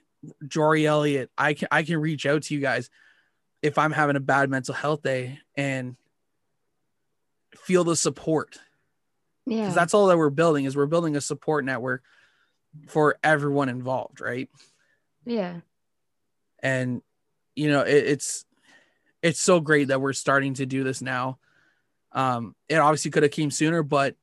jory 0.46 0.86
elliott 0.86 1.30
i 1.38 1.54
can 1.54 1.68
i 1.70 1.82
can 1.82 1.98
reach 1.98 2.26
out 2.26 2.42
to 2.42 2.54
you 2.54 2.60
guys 2.60 2.90
if 3.62 3.78
i'm 3.78 3.92
having 3.92 4.16
a 4.16 4.20
bad 4.20 4.50
mental 4.50 4.74
health 4.74 5.02
day 5.02 5.38
and 5.56 5.96
feel 7.56 7.84
the 7.84 7.96
support 7.96 8.58
Yeah. 9.46 9.60
because 9.62 9.74
that's 9.74 9.94
all 9.94 10.08
that 10.08 10.18
we're 10.18 10.30
building 10.30 10.64
is 10.64 10.76
we're 10.76 10.86
building 10.86 11.14
a 11.16 11.20
support 11.20 11.64
network 11.64 12.02
for 12.88 13.16
everyone 13.22 13.68
involved 13.68 14.20
right 14.20 14.48
yeah. 15.24 15.60
and 16.62 17.00
you 17.56 17.70
know 17.70 17.82
it, 17.82 17.94
it's 18.06 18.44
it's 19.22 19.40
so 19.40 19.60
great 19.60 19.88
that 19.88 20.00
we're 20.00 20.12
starting 20.12 20.54
to 20.54 20.66
do 20.66 20.84
this 20.84 21.00
now. 21.02 21.38
Um 22.12 22.54
it 22.68 22.76
obviously 22.76 23.10
could 23.10 23.22
have 23.22 23.32
came 23.32 23.50
sooner 23.50 23.82
but 23.82 24.16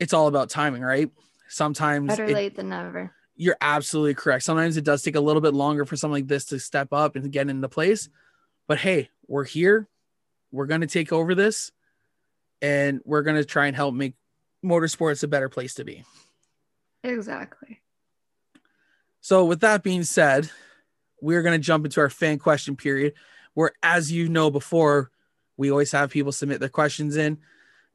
it's 0.00 0.12
all 0.12 0.26
about 0.28 0.50
timing 0.50 0.82
right? 0.82 1.10
Sometimes 1.48 2.08
Better 2.08 2.24
it- 2.24 2.34
late 2.34 2.56
than 2.56 2.68
never. 2.70 3.12
you're 3.36 3.56
absolutely 3.60 4.14
correct. 4.14 4.44
Sometimes 4.44 4.76
it 4.76 4.84
does 4.84 5.02
take 5.02 5.16
a 5.16 5.20
little 5.20 5.42
bit 5.42 5.54
longer 5.54 5.84
for 5.84 5.96
something 5.96 6.22
like 6.22 6.28
this 6.28 6.46
to 6.46 6.58
step 6.58 6.92
up 6.92 7.16
and 7.16 7.30
get 7.32 7.48
into 7.48 7.68
place 7.68 8.08
but 8.68 8.78
hey 8.78 9.08
we're 9.26 9.44
here. 9.44 9.88
We're 10.50 10.66
going 10.66 10.82
to 10.82 10.86
take 10.86 11.12
over 11.12 11.34
this 11.34 11.72
and 12.60 13.00
we're 13.04 13.22
going 13.22 13.36
to 13.36 13.44
try 13.44 13.66
and 13.66 13.74
help 13.74 13.94
make 13.94 14.14
motorsports 14.64 15.22
a 15.22 15.28
better 15.28 15.48
place 15.48 15.74
to 15.74 15.84
be. 15.84 16.04
Exactly. 17.02 17.80
So, 19.20 19.44
with 19.44 19.60
that 19.60 19.82
being 19.82 20.02
said, 20.04 20.50
we're 21.22 21.42
going 21.42 21.58
to 21.58 21.64
jump 21.64 21.86
into 21.86 22.00
our 22.00 22.10
fan 22.10 22.38
question 22.38 22.76
period, 22.76 23.14
where, 23.54 23.72
as 23.82 24.12
you 24.12 24.28
know 24.28 24.50
before, 24.50 25.10
we 25.56 25.70
always 25.70 25.92
have 25.92 26.10
people 26.10 26.32
submit 26.32 26.60
their 26.60 26.68
questions 26.68 27.16
in 27.16 27.38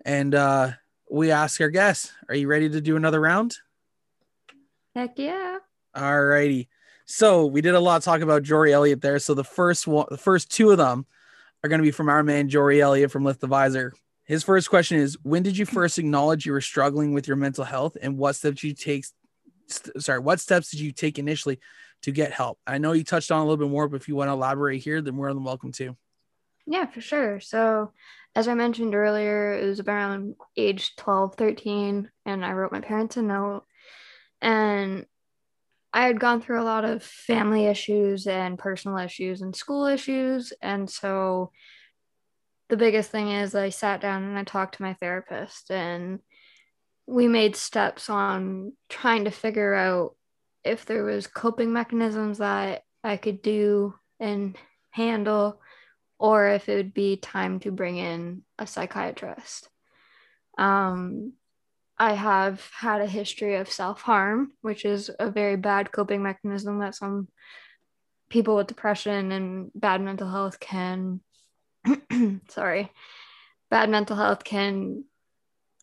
and 0.05 0.33
uh, 0.33 0.71
we 1.11 1.31
ask 1.31 1.59
our 1.61 1.69
guests, 1.69 2.13
Are 2.29 2.35
you 2.35 2.47
ready 2.47 2.69
to 2.69 2.81
do 2.81 2.95
another 2.95 3.19
round? 3.19 3.57
Heck 4.95 5.19
yeah. 5.19 5.57
All 5.93 6.23
righty. 6.23 6.69
So, 7.05 7.45
we 7.45 7.61
did 7.61 7.75
a 7.75 7.79
lot 7.79 7.97
of 7.97 8.03
talk 8.03 8.21
about 8.21 8.43
Jory 8.43 8.73
Elliott 8.73 9.01
there. 9.01 9.19
So, 9.19 9.33
the 9.33 9.43
first 9.43 9.85
one, 9.85 10.07
the 10.09 10.17
first 10.17 10.51
two 10.51 10.71
of 10.71 10.77
them 10.77 11.05
are 11.63 11.69
going 11.69 11.79
to 11.79 11.83
be 11.83 11.91
from 11.91 12.09
our 12.09 12.23
man, 12.23 12.49
Jory 12.49 12.81
Elliott 12.81 13.11
from 13.11 13.25
Lift 13.25 13.41
the 13.41 13.47
Visor. 13.47 13.93
His 14.23 14.43
first 14.43 14.69
question 14.69 14.97
is 14.97 15.17
When 15.23 15.43
did 15.43 15.57
you 15.57 15.65
first 15.65 15.99
acknowledge 15.99 16.45
you 16.45 16.53
were 16.53 16.61
struggling 16.61 17.13
with 17.13 17.27
your 17.27 17.37
mental 17.37 17.63
health 17.63 17.97
and 18.01 18.17
what 18.17 18.35
steps 18.35 18.63
you 18.63 18.73
take? 18.73 19.05
St- 19.67 20.01
sorry, 20.01 20.19
what 20.19 20.39
steps 20.39 20.71
did 20.71 20.79
you 20.79 20.91
take 20.91 21.19
initially 21.19 21.59
to 22.03 22.11
get 22.11 22.31
help? 22.31 22.59
I 22.65 22.77
know 22.77 22.93
you 22.93 23.03
touched 23.03 23.31
on 23.31 23.39
a 23.39 23.43
little 23.43 23.57
bit 23.57 23.71
more, 23.71 23.87
but 23.87 23.97
if 24.01 24.07
you 24.07 24.15
want 24.15 24.29
to 24.29 24.33
elaborate 24.33 24.83
here, 24.83 25.01
then 25.01 25.15
more 25.15 25.33
than 25.33 25.43
welcome 25.43 25.71
to. 25.73 25.95
Yeah, 26.65 26.85
for 26.85 27.01
sure. 27.01 27.39
So, 27.39 27.93
as 28.35 28.47
I 28.47 28.53
mentioned 28.53 28.93
earlier, 28.93 29.53
it 29.53 29.65
was 29.65 29.79
around 29.79 30.35
age 30.57 30.95
12, 30.97 31.35
13, 31.35 32.11
and 32.25 32.45
I 32.45 32.51
wrote 32.51 32.71
my 32.71 32.81
parents 32.81 33.17
a 33.17 33.21
note. 33.21 33.63
And 34.41 35.05
I 35.93 36.05
had 36.05 36.19
gone 36.19 36.41
through 36.41 36.61
a 36.61 36.63
lot 36.63 36.85
of 36.85 37.01
family 37.01 37.65
issues 37.65 38.27
and 38.27 38.59
personal 38.59 38.97
issues 38.97 39.41
and 39.41 39.55
school 39.55 39.85
issues. 39.85 40.53
And 40.61 40.89
so, 40.89 41.51
the 42.69 42.77
biggest 42.77 43.11
thing 43.11 43.31
is 43.31 43.55
I 43.55 43.69
sat 43.69 44.01
down 44.01 44.23
and 44.23 44.37
I 44.37 44.43
talked 44.43 44.75
to 44.75 44.83
my 44.83 44.93
therapist, 44.93 45.71
and 45.71 46.19
we 47.07 47.29
made 47.29 47.55
steps 47.55 48.09
on 48.09 48.73
trying 48.89 49.23
to 49.23 49.31
figure 49.31 49.73
out 49.73 50.15
if 50.63 50.85
there 50.85 51.03
was 51.03 51.27
coping 51.27 51.71
mechanisms 51.73 52.39
that 52.39 52.83
I 53.03 53.17
could 53.17 53.41
do 53.41 53.95
and 54.19 54.57
handle 54.91 55.61
or 56.19 56.47
if 56.49 56.67
it 56.67 56.75
would 56.75 56.93
be 56.93 57.17
time 57.17 57.59
to 57.61 57.71
bring 57.71 57.97
in 57.97 58.43
a 58.57 58.67
psychiatrist. 58.67 59.69
Um, 60.57 61.33
I 61.99 62.13
have 62.13 62.69
had 62.75 63.01
a 63.01 63.07
history 63.07 63.55
of 63.55 63.71
self 63.71 64.01
harm, 64.01 64.51
which 64.61 64.85
is 64.85 65.09
a 65.19 65.31
very 65.31 65.55
bad 65.55 65.91
coping 65.91 66.21
mechanism 66.21 66.79
that 66.79 66.95
some 66.95 67.27
people 68.29 68.55
with 68.55 68.67
depression 68.67 69.31
and 69.31 69.71
bad 69.73 70.01
mental 70.01 70.29
health 70.29 70.59
can, 70.59 71.21
sorry, 72.49 72.91
bad 73.69 73.89
mental 73.89 74.15
health 74.15 74.43
can 74.43 75.05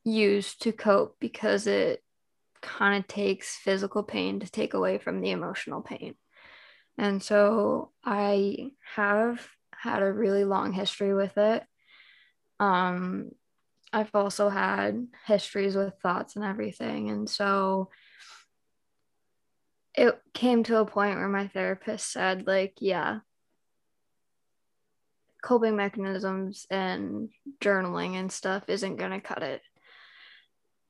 use 0.05 0.55
to 0.57 0.73
cope 0.73 1.17
because 1.19 1.67
it 1.67 2.04
kind 2.65 2.99
of 2.99 3.07
takes 3.07 3.57
physical 3.57 4.03
pain 4.03 4.41
to 4.41 4.51
take 4.51 4.75
away 4.75 4.99
from 4.99 5.21
the 5.21 5.31
emotional 5.31 5.83
pain. 5.83 6.15
And 6.99 7.23
so 7.23 7.91
I 8.05 8.71
have 8.95 9.47
had 9.71 10.03
a 10.03 10.13
really 10.13 10.45
long 10.45 10.73
history 10.73 11.13
with 11.13 11.37
it. 11.37 11.63
Um, 12.59 13.31
I've 13.93 14.11
also 14.15 14.49
had 14.49 15.07
histories 15.27 15.77
with 15.77 15.95
thoughts 16.03 16.37
and 16.37 16.45
everything. 16.45 17.11
And 17.11 17.29
so 17.29 17.91
it 19.95 20.19
came 20.33 20.65
to 20.65 20.79
a 20.79 20.87
point 20.87 21.17
where 21.17 21.29
my 21.29 21.49
therapist 21.49 22.11
said, 22.11 22.47
like, 22.47 22.75
yeah, 22.81 23.21
coping 25.43 25.77
mechanisms 25.77 26.67
and 26.71 27.29
journaling 27.61 28.15
and 28.15 28.33
stuff 28.33 28.65
isn't 28.69 28.97
going 28.97 29.13
to 29.13 29.21
cut 29.21 29.43
it. 29.43 29.61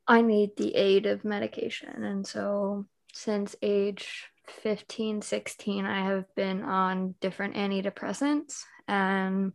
I 0.06 0.22
need 0.22 0.56
the 0.56 0.74
aid 0.74 1.06
of 1.06 1.24
medication. 1.24 2.04
And 2.04 2.26
so 2.26 2.86
since 3.12 3.56
age 3.62 4.24
15, 4.48 5.22
16, 5.22 5.86
I 5.86 6.04
have 6.06 6.24
been 6.34 6.62
on 6.62 7.14
different 7.20 7.54
antidepressants. 7.54 8.62
And 8.86 9.52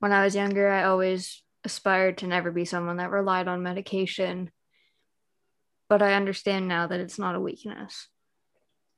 when 0.00 0.12
I 0.12 0.24
was 0.24 0.34
younger, 0.34 0.68
I 0.68 0.84
always 0.84 1.42
aspired 1.64 2.18
to 2.18 2.26
never 2.26 2.50
be 2.50 2.64
someone 2.64 2.96
that 2.96 3.10
relied 3.10 3.48
on 3.48 3.62
medication. 3.62 4.50
But 5.88 6.02
I 6.02 6.14
understand 6.14 6.66
now 6.66 6.86
that 6.86 7.00
it's 7.00 7.18
not 7.18 7.36
a 7.36 7.40
weakness. 7.40 8.08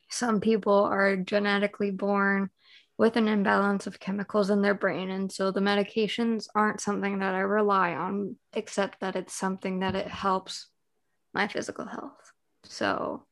Some 0.08 0.40
people 0.40 0.84
are 0.84 1.16
genetically 1.16 1.90
born 1.90 2.50
with 2.98 3.16
an 3.16 3.28
imbalance 3.28 3.86
of 3.86 4.00
chemicals 4.00 4.50
in 4.50 4.62
their 4.62 4.74
brain. 4.74 5.10
And 5.10 5.30
so 5.30 5.50
the 5.50 5.60
medications 5.60 6.48
aren't 6.54 6.80
something 6.80 7.18
that 7.18 7.34
I 7.34 7.40
rely 7.40 7.92
on, 7.92 8.36
except 8.54 9.00
that 9.00 9.16
it's 9.16 9.34
something 9.34 9.80
that 9.80 9.94
it 9.94 10.08
helps 10.08 10.68
my 11.34 11.46
physical 11.46 11.86
health. 11.86 12.32
So 12.64 13.26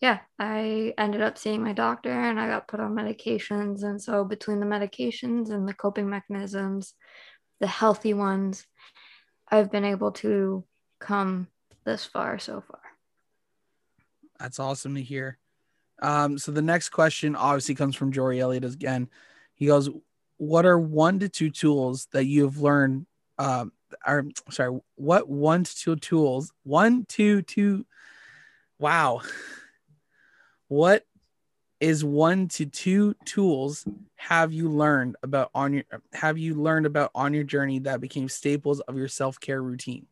yeah, 0.00 0.20
I 0.38 0.92
ended 0.98 1.22
up 1.22 1.38
seeing 1.38 1.62
my 1.62 1.72
doctor 1.72 2.10
and 2.10 2.38
I 2.38 2.48
got 2.48 2.68
put 2.68 2.80
on 2.80 2.94
medications. 2.94 3.82
And 3.82 4.00
so, 4.00 4.24
between 4.24 4.60
the 4.60 4.66
medications 4.66 5.50
and 5.50 5.66
the 5.66 5.72
coping 5.72 6.10
mechanisms, 6.10 6.94
the 7.60 7.66
healthy 7.66 8.12
ones, 8.12 8.66
I've 9.48 9.70
been 9.70 9.84
able 9.84 10.12
to 10.12 10.64
come 11.00 11.48
this 11.84 12.04
far 12.04 12.38
so 12.38 12.60
far. 12.60 12.80
That's 14.38 14.58
awesome 14.58 14.94
to 14.96 15.02
hear. 15.02 15.38
Um, 16.00 16.38
so 16.38 16.52
the 16.52 16.62
next 16.62 16.90
question 16.90 17.36
obviously 17.36 17.74
comes 17.74 17.96
from 17.96 18.12
Jory 18.12 18.40
Elliott 18.40 18.64
again. 18.64 19.08
He 19.54 19.66
goes, 19.66 19.88
What 20.36 20.66
are 20.66 20.78
one 20.78 21.20
to 21.20 21.28
two 21.28 21.50
tools 21.50 22.08
that 22.12 22.26
you've 22.26 22.60
learned? 22.60 23.06
Um, 23.38 23.72
are 24.04 24.24
sorry, 24.50 24.78
what 24.96 25.28
one 25.28 25.64
to 25.64 25.76
two 25.76 25.96
tools? 25.96 26.52
One, 26.64 27.04
two, 27.06 27.42
two. 27.42 27.86
Wow. 28.78 29.22
What 30.68 31.04
is 31.80 32.04
one 32.04 32.48
to 32.48 32.66
two 32.66 33.14
tools 33.24 33.86
have 34.16 34.52
you 34.52 34.70
learned 34.70 35.16
about 35.22 35.50
on 35.54 35.74
your 35.74 35.84
have 36.12 36.38
you 36.38 36.54
learned 36.54 36.86
about 36.86 37.10
on 37.14 37.34
your 37.34 37.44
journey 37.44 37.80
that 37.80 38.00
became 38.00 38.28
staples 38.28 38.80
of 38.80 38.96
your 38.96 39.08
self-care 39.08 39.62
routine? 39.62 40.06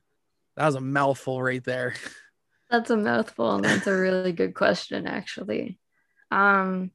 That 0.57 0.66
was 0.66 0.74
a 0.76 0.80
mouthful 0.80 1.43
right 1.43 1.64
there. 1.64 1.95
That's 2.75 2.91
a 2.91 2.97
mouthful, 2.97 3.55
and 3.55 3.64
that's 3.64 3.87
a 3.87 3.95
really 3.97 4.33
good 4.33 4.53
question, 4.53 5.07
actually. 5.07 5.79
Um, 6.33 6.91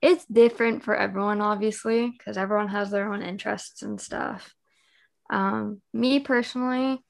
it's 0.00 0.24
different 0.26 0.84
for 0.84 0.94
everyone, 0.94 1.40
obviously, 1.40 2.14
because 2.16 2.36
everyone 2.36 2.68
has 2.68 2.92
their 2.92 3.12
own 3.12 3.22
interests 3.22 3.82
and 3.82 4.00
stuff. 4.00 4.54
Um, 5.28 5.82
me 5.92 6.20
personally, 6.20 7.02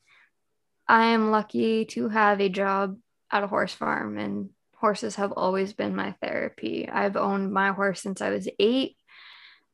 I 0.89 1.09
am 1.09 1.31
lucky 1.31 1.85
to 1.85 2.09
have 2.09 2.41
a 2.41 2.49
job 2.49 2.97
at 3.31 3.45
a 3.45 3.47
horse 3.47 3.75
farm, 3.75 4.17
and 4.17 4.49
horses 4.75 5.17
have 5.17 5.33
always 5.33 5.75
been 5.75 5.95
my 5.95 6.13
therapy. 6.23 6.89
I've 6.89 7.19
owned 7.19 7.53
my 7.53 7.73
horse 7.73 8.01
since 8.01 8.23
I 8.23 8.31
was 8.31 8.49
eight, 8.59 8.97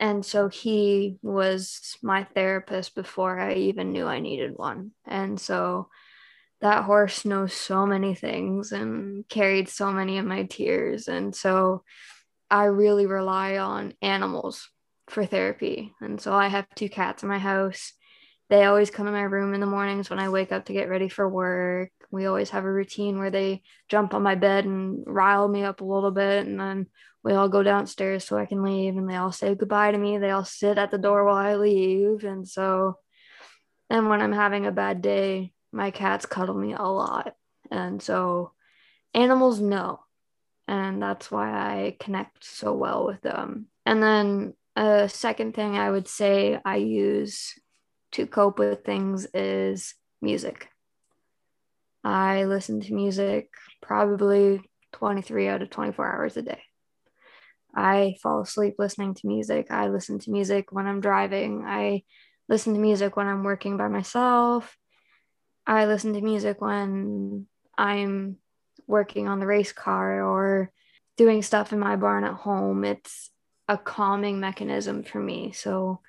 and 0.00 0.26
so 0.26 0.48
he 0.48 1.18
was 1.22 1.96
my 2.02 2.24
therapist 2.24 2.96
before 2.96 3.38
I 3.38 3.54
even 3.54 3.92
knew 3.92 4.06
I 4.08 4.18
needed 4.18 4.54
one. 4.56 4.90
And 5.06 5.40
so 5.40 5.88
that 6.64 6.84
horse 6.84 7.26
knows 7.26 7.52
so 7.52 7.84
many 7.84 8.14
things 8.14 8.72
and 8.72 9.28
carried 9.28 9.68
so 9.68 9.92
many 9.92 10.16
of 10.16 10.24
my 10.24 10.44
tears. 10.44 11.08
And 11.08 11.36
so 11.36 11.84
I 12.50 12.64
really 12.64 13.04
rely 13.04 13.58
on 13.58 13.92
animals 14.00 14.70
for 15.08 15.26
therapy. 15.26 15.92
And 16.00 16.18
so 16.18 16.32
I 16.32 16.48
have 16.48 16.66
two 16.74 16.88
cats 16.88 17.22
in 17.22 17.28
my 17.28 17.38
house. 17.38 17.92
they 18.48 18.64
always 18.64 18.90
come 18.90 19.06
in 19.06 19.12
my 19.12 19.22
room 19.22 19.52
in 19.52 19.60
the 19.60 19.66
mornings 19.66 20.08
when 20.08 20.18
I 20.18 20.30
wake 20.30 20.52
up 20.52 20.64
to 20.66 20.72
get 20.72 20.88
ready 20.88 21.10
for 21.10 21.28
work. 21.28 21.90
We 22.10 22.24
always 22.24 22.48
have 22.50 22.64
a 22.64 22.72
routine 22.72 23.18
where 23.18 23.30
they 23.30 23.62
jump 23.90 24.14
on 24.14 24.22
my 24.22 24.34
bed 24.34 24.64
and 24.64 25.04
rile 25.06 25.48
me 25.48 25.64
up 25.64 25.82
a 25.82 25.84
little 25.84 26.12
bit. 26.12 26.46
And 26.46 26.58
then 26.58 26.86
we 27.22 27.34
all 27.34 27.50
go 27.50 27.62
downstairs 27.62 28.24
so 28.24 28.38
I 28.38 28.46
can 28.46 28.62
leave. 28.62 28.96
And 28.96 29.08
they 29.08 29.16
all 29.16 29.32
say 29.32 29.54
goodbye 29.54 29.92
to 29.92 29.98
me. 29.98 30.16
They 30.16 30.30
all 30.30 30.46
sit 30.46 30.78
at 30.78 30.90
the 30.90 30.96
door 30.96 31.24
while 31.24 31.36
I 31.36 31.56
leave. 31.56 32.24
And 32.24 32.48
so, 32.48 32.98
and 33.90 34.08
when 34.08 34.22
I'm 34.22 34.32
having 34.32 34.64
a 34.64 34.72
bad 34.72 35.02
day, 35.02 35.53
my 35.74 35.90
cats 35.90 36.24
cuddle 36.26 36.54
me 36.54 36.72
a 36.72 36.82
lot. 36.82 37.34
And 37.70 38.00
so 38.00 38.52
animals 39.12 39.60
know. 39.60 40.00
And 40.66 41.02
that's 41.02 41.30
why 41.30 41.50
I 41.50 41.96
connect 42.00 42.44
so 42.44 42.72
well 42.72 43.04
with 43.06 43.20
them. 43.20 43.66
And 43.84 44.02
then 44.02 44.54
a 44.76 45.08
second 45.08 45.54
thing 45.54 45.76
I 45.76 45.90
would 45.90 46.08
say 46.08 46.58
I 46.64 46.76
use 46.76 47.54
to 48.12 48.26
cope 48.26 48.58
with 48.58 48.84
things 48.84 49.26
is 49.34 49.94
music. 50.22 50.68
I 52.02 52.44
listen 52.44 52.80
to 52.80 52.94
music 52.94 53.50
probably 53.82 54.62
23 54.92 55.48
out 55.48 55.62
of 55.62 55.70
24 55.70 56.14
hours 56.14 56.36
a 56.36 56.42
day. 56.42 56.62
I 57.74 58.14
fall 58.22 58.40
asleep 58.40 58.76
listening 58.78 59.14
to 59.14 59.26
music. 59.26 59.66
I 59.70 59.88
listen 59.88 60.18
to 60.20 60.30
music 60.30 60.70
when 60.70 60.86
I'm 60.86 61.00
driving. 61.00 61.64
I 61.66 62.04
listen 62.48 62.74
to 62.74 62.80
music 62.80 63.16
when 63.16 63.26
I'm 63.26 63.42
working 63.42 63.76
by 63.76 63.88
myself. 63.88 64.76
I 65.66 65.86
listen 65.86 66.12
to 66.14 66.20
music 66.20 66.60
when 66.60 67.46
I'm 67.76 68.36
working 68.86 69.28
on 69.28 69.40
the 69.40 69.46
race 69.46 69.72
car 69.72 70.22
or 70.22 70.70
doing 71.16 71.42
stuff 71.42 71.72
in 71.72 71.78
my 71.78 71.96
barn 71.96 72.24
at 72.24 72.34
home. 72.34 72.84
It's 72.84 73.30
a 73.68 73.78
calming 73.78 74.40
mechanism 74.40 75.04
for 75.04 75.20
me. 75.20 75.52
So 75.52 76.00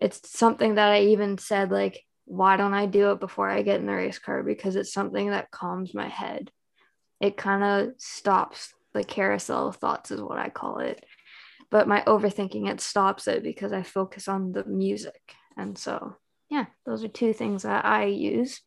it's 0.00 0.30
something 0.30 0.74
that 0.74 0.92
I 0.92 1.02
even 1.04 1.38
said, 1.38 1.70
like, 1.70 2.04
why 2.26 2.56
don't 2.56 2.74
I 2.74 2.86
do 2.86 3.10
it 3.12 3.20
before 3.20 3.48
I 3.48 3.62
get 3.62 3.80
in 3.80 3.86
the 3.86 3.92
race 3.92 4.18
car? 4.18 4.42
Because 4.42 4.76
it's 4.76 4.92
something 4.92 5.30
that 5.30 5.50
calms 5.50 5.94
my 5.94 6.08
head. 6.08 6.50
It 7.20 7.36
kind 7.36 7.64
of 7.64 7.94
stops 7.98 8.74
the 8.92 9.04
carousel 9.04 9.68
of 9.68 9.76
thoughts, 9.76 10.10
is 10.10 10.20
what 10.20 10.38
I 10.38 10.48
call 10.48 10.78
it. 10.78 11.04
But 11.70 11.88
my 11.88 12.02
overthinking, 12.06 12.68
it 12.68 12.80
stops 12.80 13.28
it 13.28 13.42
because 13.42 13.72
I 13.72 13.82
focus 13.82 14.28
on 14.28 14.52
the 14.52 14.64
music. 14.64 15.20
And 15.56 15.78
so, 15.78 16.16
yeah, 16.48 16.66
those 16.84 17.04
are 17.04 17.08
two 17.08 17.32
things 17.32 17.62
that 17.62 17.84
I 17.84 18.06
use 18.06 18.60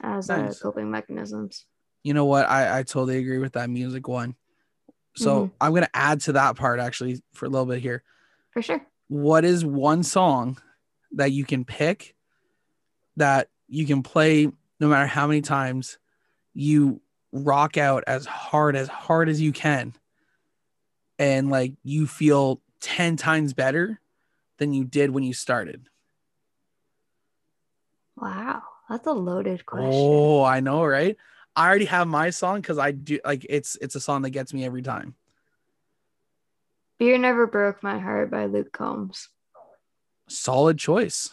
as 0.00 0.30
uh, 0.30 0.52
coping 0.60 0.90
mechanisms. 0.90 1.66
You 2.02 2.14
know 2.14 2.24
what? 2.24 2.48
I, 2.48 2.78
I 2.78 2.82
totally 2.82 3.18
agree 3.18 3.38
with 3.38 3.52
that 3.52 3.70
music 3.70 4.08
one. 4.08 4.34
So 5.16 5.46
mm-hmm. 5.46 5.54
I'm 5.60 5.70
going 5.72 5.82
to 5.82 5.96
add 5.96 6.20
to 6.22 6.32
that 6.32 6.56
part 6.56 6.80
actually 6.80 7.22
for 7.32 7.46
a 7.46 7.48
little 7.48 7.66
bit 7.66 7.80
here. 7.80 8.02
For 8.50 8.62
sure. 8.62 8.84
What 9.08 9.44
is 9.44 9.64
one 9.64 10.02
song 10.02 10.58
that 11.12 11.32
you 11.32 11.44
can 11.44 11.64
pick 11.64 12.14
that 13.16 13.48
you 13.68 13.86
can 13.86 14.02
play 14.02 14.48
no 14.78 14.88
matter 14.88 15.06
how 15.06 15.26
many 15.26 15.40
times 15.40 15.98
you 16.54 17.00
rock 17.32 17.76
out 17.76 18.04
as 18.06 18.26
hard 18.26 18.76
as 18.76 18.88
hard 18.88 19.28
as 19.28 19.40
you 19.40 19.52
can 19.52 19.92
and 21.18 21.50
like 21.50 21.74
you 21.84 22.06
feel 22.06 22.60
10 22.80 23.16
times 23.16 23.52
better 23.52 24.00
than 24.58 24.72
you 24.72 24.84
did 24.84 25.10
when 25.10 25.22
you 25.22 25.34
started? 25.34 25.88
Wow, 28.16 28.62
that's 28.90 29.06
a 29.06 29.12
loaded 29.12 29.64
question. 29.64 29.92
Oh, 29.92 30.42
I 30.42 30.58
know, 30.58 30.84
right? 30.84 31.16
I 31.54 31.68
already 31.68 31.84
have 31.84 32.08
my 32.08 32.30
song 32.30 32.60
because 32.60 32.76
I 32.76 32.90
do 32.90 33.20
like 33.24 33.46
it's 33.48 33.76
it's 33.80 33.94
a 33.94 34.00
song 34.00 34.22
that 34.22 34.30
gets 34.30 34.52
me 34.52 34.64
every 34.64 34.82
time. 34.82 35.14
Beer 36.98 37.16
Never 37.16 37.46
Broke 37.46 37.82
My 37.82 37.98
Heart 37.98 38.30
by 38.30 38.46
Luke 38.46 38.72
Combs. 38.72 39.28
Solid 40.28 40.78
choice. 40.78 41.30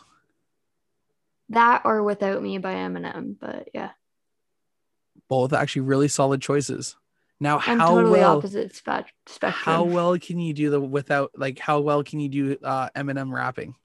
That 1.50 1.82
or 1.84 2.04
Without 2.04 2.42
Me 2.42 2.58
by 2.60 2.76
Eminem, 2.76 3.36
but 3.40 3.70
yeah. 3.74 3.92
Both 5.28 5.52
actually 5.52 5.82
really 5.82 6.08
solid 6.08 6.42
choices. 6.42 6.96
Now, 7.40 7.60
I'm 7.66 7.80
how 7.80 7.96
totally 7.96 8.20
well 8.20 8.38
opposite 8.38 8.76
spectrum. 8.76 9.54
How 9.54 9.84
well 9.84 10.18
can 10.18 10.40
you 10.40 10.54
do 10.54 10.70
the 10.70 10.80
without 10.80 11.32
like 11.36 11.60
how 11.60 11.80
well 11.80 12.04
can 12.04 12.20
you 12.20 12.30
do 12.30 12.58
uh 12.64 12.90
Eminem 12.96 13.32
rapping? 13.32 13.76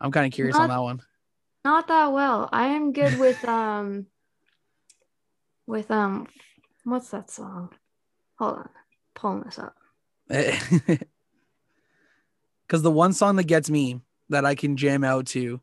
I'm 0.00 0.10
kind 0.10 0.26
of 0.26 0.32
curious 0.32 0.56
not, 0.56 0.64
on 0.64 0.68
that 0.70 0.82
one. 0.82 1.02
Not 1.64 1.88
that 1.88 2.12
well. 2.12 2.48
I 2.52 2.66
am 2.68 2.92
good 2.92 3.18
with 3.18 3.42
um 3.48 4.06
with 5.66 5.90
um 5.90 6.28
what's 6.84 7.10
that 7.10 7.30
song? 7.30 7.70
Hold 8.38 8.58
on. 8.58 8.68
Pulling 9.14 9.42
this 9.42 9.58
up. 9.58 9.76
Cuz 12.68 12.82
the 12.82 12.90
one 12.90 13.12
song 13.12 13.36
that 13.36 13.44
gets 13.44 13.70
me 13.70 14.00
that 14.28 14.44
I 14.44 14.54
can 14.54 14.76
jam 14.76 15.04
out 15.04 15.26
to 15.28 15.60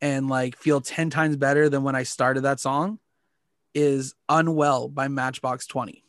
and 0.00 0.28
like 0.28 0.56
feel 0.56 0.80
10 0.80 1.10
times 1.10 1.36
better 1.36 1.68
than 1.68 1.82
when 1.82 1.94
I 1.94 2.02
started 2.02 2.42
that 2.42 2.60
song 2.60 2.98
is 3.74 4.14
Unwell 4.28 4.88
by 4.88 5.08
Matchbox 5.08 5.66
20. 5.66 6.04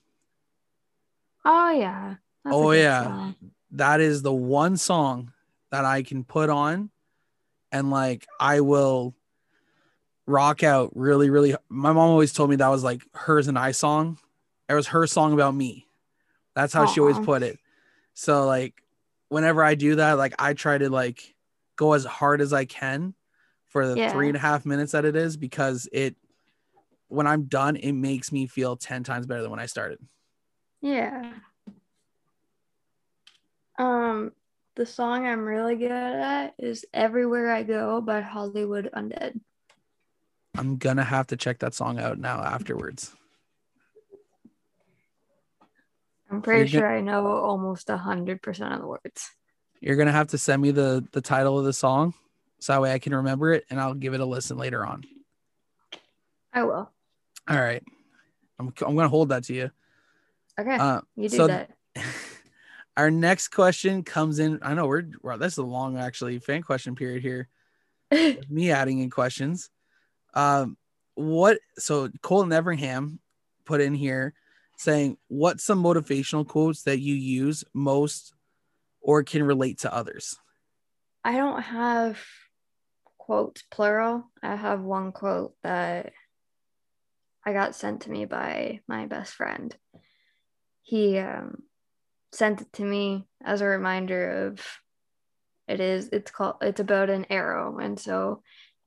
Oh 1.46 1.72
yeah. 1.72 2.16
That's 2.44 2.56
oh 2.56 2.72
yeah. 2.72 3.04
Song. 3.04 3.36
That 3.72 4.02
is 4.02 4.22
the 4.22 4.34
one 4.34 4.78
song 4.78 5.32
that 5.72 5.86
I 5.86 6.04
can 6.04 6.24
put 6.24 6.50
on 6.50 6.92
and 7.72 7.90
like 7.90 8.28
I 8.40 8.62
will 8.62 9.16
rock 10.26 10.64
out 10.64 10.92
really 10.96 11.30
really 11.30 11.54
my 11.68 11.92
mom 11.92 12.10
always 12.10 12.32
told 12.32 12.50
me 12.50 12.56
that 12.56 12.70
was 12.70 12.84
like 12.84 13.04
hers 13.14 13.48
and 13.48 13.58
I 13.58 13.72
song. 13.72 14.18
It 14.70 14.74
was 14.74 14.88
her 14.88 15.06
song 15.08 15.34
about 15.34 15.54
me. 15.54 15.88
That's 16.56 16.74
how 16.74 16.86
Aww. 16.86 16.94
she 16.94 17.00
always 17.02 17.20
put 17.20 17.44
it. 17.44 17.60
So 18.14 18.46
like 18.46 18.82
whenever 19.30 19.64
I 19.64 19.76
do 19.76 19.96
that, 19.96 20.14
like 20.14 20.36
I 20.40 20.54
try 20.54 20.78
to 20.78 20.90
like 20.90 21.36
go 21.76 21.94
as 21.94 22.06
hard 22.06 22.42
as 22.42 22.54
I 22.54 22.66
can 22.66 23.14
for 23.68 23.88
the 23.88 23.98
yeah. 23.98 24.12
three 24.12 24.28
and 24.28 24.38
a 24.38 24.40
half 24.40 24.66
minutes 24.66 24.92
that 24.92 25.06
it 25.06 25.16
is 25.16 25.36
because 25.36 25.90
it 25.92 26.16
when 27.08 27.28
I'm 27.28 27.44
done, 27.44 27.76
it 27.76 27.92
makes 27.92 28.32
me 28.32 28.48
feel 28.48 28.76
10 28.76 29.04
times 29.04 29.28
better 29.28 29.42
than 29.42 29.52
when 29.52 29.60
I 29.60 29.66
started. 29.66 30.00
Yeah. 30.82 31.34
Um 33.78 34.32
the 34.76 34.86
song 34.86 35.28
I'm 35.28 35.46
really 35.46 35.76
good 35.76 35.92
at 35.92 36.56
is 36.58 36.86
Everywhere 36.94 37.52
I 37.52 37.64
Go 37.64 38.02
by 38.02 38.22
Hollywood 38.22 38.90
Undead. 38.96 39.40
I'm 40.56 40.78
gonna 40.78 41.04
have 41.04 41.28
to 41.28 41.38
check 41.38 41.60
that 41.60 41.74
song 41.74 42.00
out 42.00 42.20
now 42.20 42.42
afterwards. 42.42 43.14
I'm 46.30 46.42
pretty 46.42 46.68
sure 46.70 46.88
I 46.88 47.02
know 47.02 47.28
almost 47.28 47.90
a 47.90 47.98
hundred 47.98 48.42
percent 48.42 48.74
of 48.74 48.82
the 48.82 48.88
words. 48.88 49.32
You're 49.82 49.96
gonna 49.96 50.12
have 50.12 50.30
to 50.30 50.38
send 50.38 50.62
me 50.62 50.72
the 50.72 51.06
the 51.12 51.22
title 51.22 51.60
of 51.60 51.66
the 51.66 51.74
song 51.74 52.14
so 52.60 52.74
that 52.74 52.82
way 52.82 52.94
I 52.94 53.00
can 53.00 53.16
remember 53.16 53.54
it 53.54 53.66
and 53.70 53.80
I'll 53.80 53.94
give 53.94 54.14
it 54.14 54.20
a 54.20 54.26
listen 54.26 54.58
later 54.58 54.86
on. 54.86 55.04
I 56.54 56.64
will. 56.64 56.90
All 57.50 57.60
right. 57.60 57.84
I'm 58.60 58.74
I'm 58.86 58.96
gonna 58.96 59.10
hold 59.10 59.30
that 59.30 59.44
to 59.46 59.54
you. 59.54 59.72
Okay. 60.60 60.76
Uh, 60.76 61.02
you 61.16 61.30
do 61.30 61.38
so 61.38 61.48
that. 61.48 61.72
our 62.98 63.10
next 63.10 63.50
question 63.50 64.04
comes 64.04 64.40
in. 64.40 64.60
I 64.62 64.74
know 64.76 64.86
we're, 64.86 65.06
we're 65.22 65.38
this 65.38 65.54
is 65.54 65.58
a 65.58 65.64
long 65.64 65.98
actually 65.98 66.40
fan 66.40 66.62
question 66.62 66.96
period 66.96 67.22
here. 67.22 67.50
me 68.50 68.72
adding 68.72 69.00
in 69.00 69.10
questions. 69.10 69.70
Um, 70.34 70.78
what 71.16 71.60
so 71.78 72.10
Colton 72.22 72.52
Everingham 72.52 73.20
put 73.66 73.82
in 73.82 73.94
here 73.94 74.34
saying, 74.78 75.18
What's 75.28 75.64
some 75.64 75.84
motivational 75.84 76.48
quotes 76.48 76.84
that 76.84 77.00
you 77.00 77.16
use 77.16 77.64
most 77.74 78.34
or 79.02 79.24
can 79.24 79.44
relate 79.44 79.80
to 79.80 79.94
others? 79.94 80.38
I 81.24 81.36
don't 81.38 81.62
have 81.62 82.20
quotes 83.18 83.64
plural. 83.72 84.30
I 84.42 84.56
have 84.56 84.82
one 84.82 85.12
quote 85.12 85.54
that 85.64 86.12
I 87.46 87.54
got 87.54 87.76
sent 87.76 88.02
to 88.02 88.12
me 88.12 88.26
by 88.26 88.82
my 88.88 89.06
best 89.06 89.34
friend. 89.34 89.76
He 90.82 91.18
um, 91.18 91.64
sent 92.34 92.62
it 92.62 92.74
to 92.74 92.84
me 92.84 93.26
as 93.44 93.62
a 93.62 93.66
reminder 93.66 94.48
of 94.48 94.60
it 95.68 95.80
is 95.80 96.10
it's 96.12 96.32
called 96.32 96.56
it's 96.62 96.82
about 96.82 97.10
an 97.10 97.26
arrow 97.30 97.78
and 97.78 97.98
so 97.98 98.42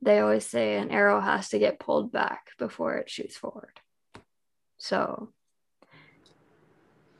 they 0.07 0.21
always 0.21 0.47
say 0.47 0.77
an 0.77 0.93
arrow 0.93 1.21
has 1.21 1.49
to 1.49 1.59
get 1.59 1.81
pulled 1.81 2.13
back 2.13 2.51
before 2.59 2.95
it 2.95 3.11
shoots 3.11 3.37
forward. 3.37 3.81
So, 4.79 5.31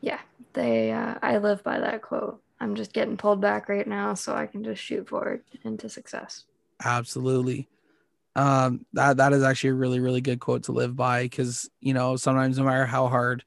yeah, 0.01 0.21
they. 0.53 0.93
Uh, 0.93 1.17
I 1.21 1.39
live 1.39 1.65
by 1.65 1.81
that 1.81 2.01
quote. 2.01 2.41
I'm 2.61 2.77
just 2.77 2.93
getting 2.93 3.17
pulled 3.17 3.41
back 3.41 3.69
right 3.69 3.87
now, 3.87 4.15
so 4.15 4.37
I 4.37 4.47
can 4.47 4.63
just 4.63 4.81
shoot 4.81 5.09
forward 5.09 5.43
into 5.65 5.89
success. 5.89 6.45
Absolutely. 6.83 7.69
Um, 8.37 8.87
that 8.93 9.17
that 9.17 9.33
is 9.33 9.43
actually 9.43 9.71
a 9.71 9.75
really 9.75 9.99
really 9.99 10.21
good 10.21 10.39
quote 10.39 10.65
to 10.65 10.73
live 10.73 10.95
by 10.95 11.25
because 11.25 11.69
you 11.81 11.93
know 11.93 12.15
sometimes 12.15 12.57
no 12.57 12.65
matter 12.65 12.87
how 12.87 13.09
hard 13.09 13.45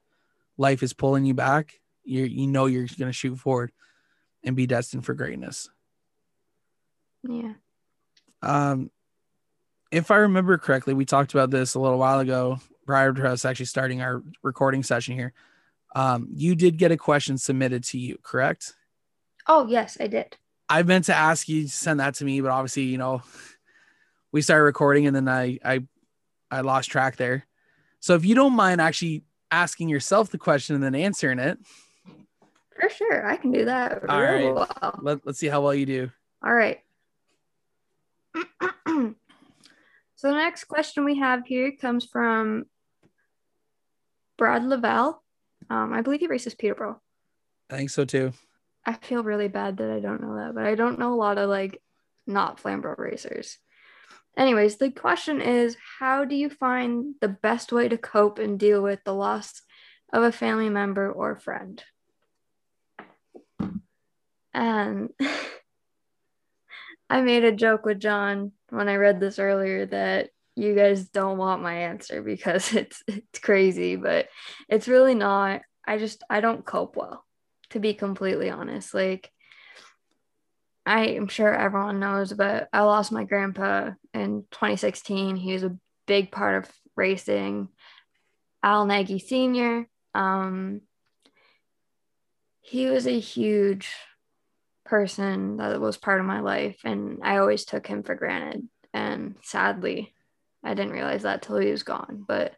life 0.58 0.82
is 0.82 0.92
pulling 0.92 1.24
you 1.24 1.32
back, 1.32 1.80
you 2.04 2.24
you 2.24 2.46
know 2.46 2.66
you're 2.66 2.88
gonna 2.98 3.12
shoot 3.12 3.36
forward 3.36 3.72
and 4.44 4.54
be 4.54 4.66
destined 4.66 5.06
for 5.06 5.14
greatness. 5.14 5.70
Yeah. 7.22 7.54
Um, 8.42 8.90
if 9.90 10.10
I 10.10 10.16
remember 10.16 10.56
correctly, 10.58 10.94
we 10.94 11.04
talked 11.04 11.32
about 11.34 11.50
this 11.50 11.74
a 11.74 11.80
little 11.80 11.98
while 11.98 12.20
ago 12.20 12.60
prior 12.86 13.12
to 13.12 13.28
us 13.28 13.44
actually 13.44 13.66
starting 13.66 14.00
our 14.02 14.22
recording 14.42 14.82
session 14.82 15.14
here. 15.14 15.32
Um, 15.94 16.28
you 16.34 16.54
did 16.54 16.76
get 16.76 16.92
a 16.92 16.96
question 16.96 17.38
submitted 17.38 17.84
to 17.84 17.98
you, 17.98 18.18
correct? 18.22 18.74
Oh, 19.46 19.66
yes, 19.66 19.96
I 20.00 20.06
did. 20.06 20.36
I 20.68 20.82
meant 20.84 21.06
to 21.06 21.14
ask 21.14 21.48
you 21.48 21.64
to 21.64 21.68
send 21.68 21.98
that 21.98 22.14
to 22.16 22.24
me, 22.24 22.40
but 22.40 22.50
obviously, 22.50 22.84
you 22.84 22.98
know, 22.98 23.22
we 24.30 24.42
started 24.42 24.64
recording 24.64 25.06
and 25.06 25.16
then 25.16 25.28
I 25.28 25.58
I 25.64 25.82
I 26.50 26.60
lost 26.60 26.90
track 26.90 27.16
there. 27.16 27.46
So 27.98 28.14
if 28.14 28.24
you 28.24 28.36
don't 28.36 28.54
mind 28.54 28.80
actually 28.80 29.24
asking 29.50 29.88
yourself 29.88 30.30
the 30.30 30.38
question 30.38 30.74
and 30.76 30.84
then 30.84 30.94
answering 30.94 31.40
it. 31.40 31.58
For 32.80 32.88
sure. 32.88 33.26
I 33.26 33.36
can 33.36 33.50
do 33.50 33.64
that. 33.66 34.08
All 34.08 34.22
right. 34.22 34.54
Well. 34.54 35.00
Let, 35.02 35.26
let's 35.26 35.38
see 35.38 35.48
how 35.48 35.60
well 35.60 35.74
you 35.74 35.86
do. 35.86 36.10
All 36.44 36.54
right. 36.54 36.80
so 40.20 40.28
the 40.28 40.34
next 40.34 40.64
question 40.64 41.06
we 41.06 41.16
have 41.16 41.46
here 41.46 41.72
comes 41.80 42.04
from 42.04 42.66
Brad 44.36 44.62
Lavelle. 44.66 45.24
Um, 45.70 45.94
I 45.94 46.02
believe 46.02 46.20
he 46.20 46.26
races 46.26 46.54
Peterborough. 46.54 47.00
I 47.70 47.78
think 47.78 47.88
so 47.88 48.04
too. 48.04 48.34
I 48.84 48.92
feel 48.92 49.22
really 49.22 49.48
bad 49.48 49.78
that 49.78 49.90
I 49.90 49.98
don't 49.98 50.20
know 50.20 50.36
that, 50.36 50.54
but 50.54 50.66
I 50.66 50.74
don't 50.74 50.98
know 50.98 51.14
a 51.14 51.16
lot 51.16 51.38
of 51.38 51.48
like 51.48 51.80
not 52.26 52.60
Flamborough 52.60 52.96
racers. 52.98 53.56
Anyways, 54.36 54.76
the 54.76 54.90
question 54.90 55.40
is 55.40 55.78
how 55.98 56.26
do 56.26 56.36
you 56.36 56.50
find 56.50 57.14
the 57.22 57.28
best 57.28 57.72
way 57.72 57.88
to 57.88 57.96
cope 57.96 58.38
and 58.38 58.60
deal 58.60 58.82
with 58.82 59.02
the 59.04 59.14
loss 59.14 59.62
of 60.12 60.22
a 60.22 60.32
family 60.32 60.68
member 60.68 61.10
or 61.10 61.36
friend? 61.36 61.82
And 64.52 65.08
I 67.08 67.22
made 67.22 67.44
a 67.44 67.52
joke 67.52 67.86
with 67.86 68.00
John 68.00 68.52
when 68.70 68.88
I 68.88 68.96
read 68.96 69.20
this 69.20 69.38
earlier 69.38 69.86
that 69.86 70.30
you 70.56 70.74
guys 70.74 71.08
don't 71.08 71.38
want 71.38 71.62
my 71.62 71.74
answer 71.74 72.22
because 72.22 72.72
it's 72.74 73.02
it's 73.06 73.38
crazy, 73.38 73.96
but 73.96 74.28
it's 74.68 74.88
really 74.88 75.14
not. 75.14 75.62
I 75.86 75.98
just 75.98 76.22
I 76.30 76.40
don't 76.40 76.64
cope 76.64 76.96
well, 76.96 77.24
to 77.70 77.80
be 77.80 77.94
completely 77.94 78.50
honest. 78.50 78.94
Like 78.94 79.30
I 80.86 81.08
am 81.08 81.28
sure 81.28 81.54
everyone 81.54 82.00
knows, 82.00 82.32
but 82.32 82.68
I 82.72 82.82
lost 82.82 83.12
my 83.12 83.24
grandpa 83.24 83.90
in 84.14 84.44
2016. 84.50 85.36
He 85.36 85.52
was 85.52 85.62
a 85.62 85.76
big 86.06 86.32
part 86.32 86.64
of 86.64 86.70
racing. 86.96 87.68
Al 88.62 88.86
Nagy 88.86 89.18
Sr. 89.18 89.88
Um, 90.14 90.82
he 92.60 92.86
was 92.86 93.06
a 93.06 93.18
huge 93.18 93.92
person 94.90 95.58
that 95.58 95.80
was 95.80 95.96
part 95.96 96.20
of 96.20 96.26
my 96.26 96.40
life, 96.40 96.80
and 96.84 97.20
I 97.22 97.36
always 97.38 97.64
took 97.64 97.86
him 97.86 98.02
for 98.02 98.16
granted. 98.16 98.68
And 98.92 99.36
sadly, 99.42 100.12
I 100.64 100.74
didn't 100.74 100.92
realize 100.92 101.22
that 101.22 101.42
till 101.42 101.58
he 101.58 101.70
was 101.70 101.84
gone. 101.84 102.24
But 102.26 102.54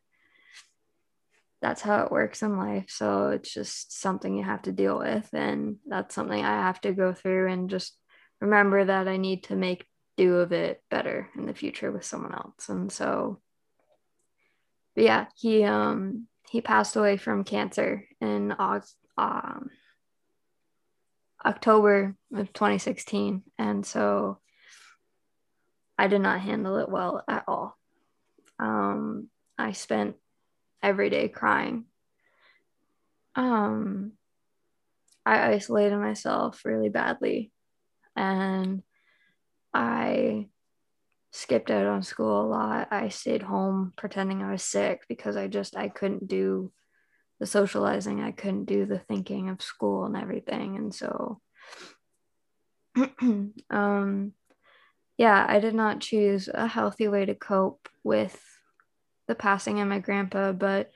that's 1.60 1.82
how 1.82 2.04
it 2.04 2.10
works 2.10 2.42
in 2.42 2.56
life. 2.56 2.86
So 2.88 3.28
it's 3.28 3.52
just 3.52 4.00
something 4.00 4.36
you 4.36 4.44
have 4.44 4.62
to 4.62 4.72
deal 4.72 4.98
with, 4.98 5.28
and 5.34 5.76
that's 5.86 6.14
something 6.14 6.42
I 6.42 6.62
have 6.62 6.80
to 6.80 6.92
go 6.92 7.12
through 7.12 7.52
and 7.52 7.70
just 7.70 7.96
remember 8.40 8.84
that 8.84 9.06
I 9.08 9.18
need 9.18 9.44
to 9.44 9.54
make 9.54 9.86
do 10.16 10.36
of 10.36 10.52
it 10.52 10.82
better 10.90 11.28
in 11.36 11.46
the 11.46 11.54
future 11.54 11.92
with 11.92 12.04
someone 12.04 12.34
else. 12.34 12.68
And 12.68 12.90
so, 12.90 13.40
but 14.94 15.04
yeah, 15.04 15.26
he 15.36 15.64
um 15.64 16.26
he 16.50 16.60
passed 16.60 16.96
away 16.96 17.18
from 17.18 17.44
cancer 17.44 18.04
in 18.20 18.52
August, 18.52 18.96
um, 19.16 19.70
October 21.44 22.14
of 22.34 22.52
2016, 22.52 23.42
and 23.58 23.84
so 23.84 24.38
I 25.98 26.08
did 26.08 26.20
not 26.20 26.40
handle 26.40 26.76
it 26.78 26.88
well 26.88 27.22
at 27.28 27.44
all. 27.46 27.76
Um, 28.58 29.28
I 29.58 29.72
spent 29.72 30.16
every 30.82 31.10
day 31.10 31.28
crying. 31.28 31.84
Um, 33.34 34.12
I 35.24 35.52
isolated 35.52 35.96
myself 35.96 36.64
really 36.64 36.88
badly 36.88 37.52
and 38.16 38.82
I 39.72 40.48
skipped 41.30 41.70
out 41.70 41.86
on 41.86 42.02
school 42.02 42.42
a 42.42 42.46
lot. 42.46 42.88
I 42.90 43.08
stayed 43.08 43.42
home 43.42 43.92
pretending 43.96 44.42
I 44.42 44.52
was 44.52 44.62
sick 44.62 45.02
because 45.08 45.36
I 45.36 45.46
just 45.46 45.76
I 45.76 45.88
couldn't 45.88 46.28
do 46.28 46.72
the 47.42 47.46
socializing. 47.46 48.20
I 48.20 48.30
couldn't 48.30 48.66
do 48.66 48.86
the 48.86 49.00
thinking 49.00 49.48
of 49.48 49.60
school 49.60 50.04
and 50.04 50.16
everything. 50.16 50.76
And 50.76 50.94
so 50.94 51.40
um 53.68 54.32
yeah, 55.18 55.44
I 55.48 55.58
did 55.58 55.74
not 55.74 55.98
choose 55.98 56.48
a 56.54 56.68
healthy 56.68 57.08
way 57.08 57.24
to 57.26 57.34
cope 57.34 57.88
with 58.04 58.40
the 59.26 59.34
passing 59.34 59.80
of 59.80 59.88
my 59.88 59.98
grandpa, 59.98 60.52
but 60.52 60.92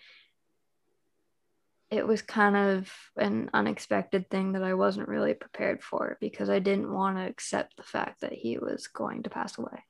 it 1.91 2.07
was 2.07 2.23
kind 2.23 2.57
of 2.57 2.93
an 3.17 3.51
unexpected 3.53 4.31
thing 4.31 4.53
that 4.53 4.63
I 4.63 4.75
wasn't 4.75 5.09
really 5.09 5.35
prepared 5.35 5.83
for 5.83 6.17
because 6.21 6.49
I 6.49 6.61
didn't 6.61 6.93
want 6.93 7.17
to 7.17 7.27
accept 7.27 7.77
the 7.77 7.83
fact 7.83 8.21
that 8.21 8.33
he 8.33 8.57
was 8.57 8.87
going 8.87 9.25
to 9.25 9.31
pass 9.31 9.59
away. 9.59 9.83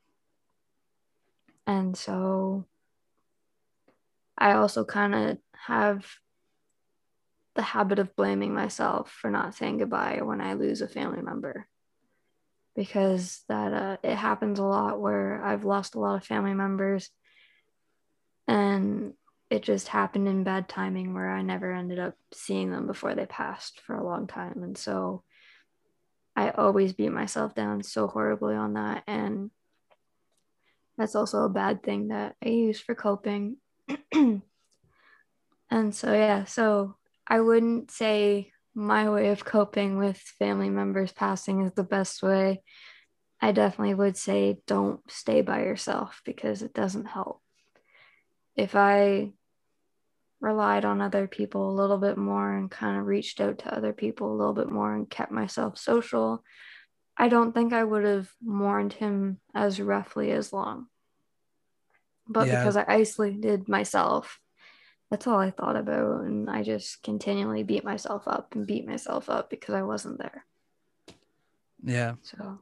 And 1.67 1.95
so 1.95 2.65
I 4.35 4.53
also 4.53 4.83
kind 4.83 5.13
of 5.13 5.37
have 5.67 6.03
the 7.57 7.63
habit 7.63 7.99
of 7.99 8.15
blaming 8.15 8.53
myself 8.53 9.11
for 9.11 9.29
not 9.29 9.55
saying 9.55 9.79
goodbye 9.79 10.21
when 10.23 10.39
I 10.39 10.53
lose 10.53 10.81
a 10.81 10.87
family 10.87 11.21
member 11.21 11.67
because 12.75 13.43
that 13.49 13.73
uh, 13.73 13.97
it 14.03 14.15
happens 14.15 14.59
a 14.59 14.63
lot 14.63 15.01
where 15.01 15.43
I've 15.43 15.65
lost 15.65 15.95
a 15.95 15.99
lot 15.99 16.15
of 16.15 16.23
family 16.23 16.53
members 16.53 17.09
and 18.47 19.13
it 19.49 19.63
just 19.63 19.87
happened 19.87 20.27
in 20.27 20.43
bad 20.43 20.69
timing 20.69 21.13
where 21.13 21.31
I 21.31 21.41
never 21.41 21.73
ended 21.73 21.97
up 21.99 22.13
seeing 22.31 22.69
them 22.69 22.85
before 22.85 23.15
they 23.15 23.25
passed 23.25 23.81
for 23.81 23.95
a 23.95 24.05
long 24.05 24.27
time. 24.27 24.61
And 24.61 24.77
so 24.77 25.23
I 26.35 26.51
always 26.51 26.93
beat 26.93 27.11
myself 27.11 27.55
down 27.55 27.81
so 27.81 28.07
horribly 28.07 28.55
on 28.55 28.73
that. 28.73 29.03
And 29.07 29.49
that's 30.97 31.15
also 31.15 31.43
a 31.43 31.49
bad 31.49 31.81
thing 31.81 32.09
that 32.09 32.35
I 32.43 32.49
use 32.49 32.79
for 32.79 32.93
coping. 32.93 33.57
and 34.13 34.41
so, 35.91 36.13
yeah, 36.13 36.43
so 36.43 36.97
I 37.27 37.41
wouldn't 37.41 37.91
say 37.91 38.51
my 38.73 39.09
way 39.09 39.29
of 39.29 39.43
coping 39.43 39.97
with 39.97 40.17
family 40.17 40.69
members 40.69 41.11
passing 41.11 41.63
is 41.63 41.73
the 41.73 41.83
best 41.83 42.23
way. 42.23 42.61
I 43.41 43.51
definitely 43.51 43.95
would 43.95 44.17
say 44.17 44.59
don't 44.65 44.99
stay 45.09 45.41
by 45.41 45.63
yourself 45.63 46.21
because 46.25 46.61
it 46.61 46.73
doesn't 46.73 47.05
help 47.05 47.41
if 48.57 48.75
I 48.75 49.31
relied 50.41 50.83
on 50.83 50.99
other 50.99 51.27
people 51.27 51.69
a 51.69 51.79
little 51.79 51.97
bit 51.97 52.17
more 52.17 52.51
and 52.51 52.69
kind 52.69 52.97
of 52.97 53.05
reached 53.05 53.39
out 53.39 53.59
to 53.59 53.73
other 53.73 53.93
people 53.93 54.31
a 54.31 54.35
little 54.35 54.53
bit 54.53 54.69
more 54.69 54.93
and 54.93 55.09
kept 55.09 55.31
myself 55.31 55.77
social, 55.77 56.43
I 57.15 57.29
don't 57.29 57.53
think 57.53 57.71
I 57.71 57.83
would 57.83 58.03
have 58.03 58.29
mourned 58.43 58.93
him 58.93 59.39
as 59.53 59.79
roughly 59.79 60.31
as 60.31 60.51
long. 60.51 60.87
But 62.27 62.47
yeah. 62.47 62.59
because 62.59 62.75
I 62.75 62.85
isolated 62.87 63.69
myself, 63.69 64.39
that's 65.09 65.27
all 65.27 65.39
I 65.39 65.51
thought 65.51 65.75
about. 65.75 66.21
And 66.21 66.49
I 66.49 66.63
just 66.63 67.03
continually 67.03 67.63
beat 67.63 67.83
myself 67.83 68.27
up 68.27 68.55
and 68.55 68.67
beat 68.67 68.87
myself 68.87 69.29
up 69.29 69.49
because 69.49 69.75
I 69.75 69.83
wasn't 69.83 70.19
there. 70.19 70.45
Yeah. 71.83 72.15
So 72.23 72.59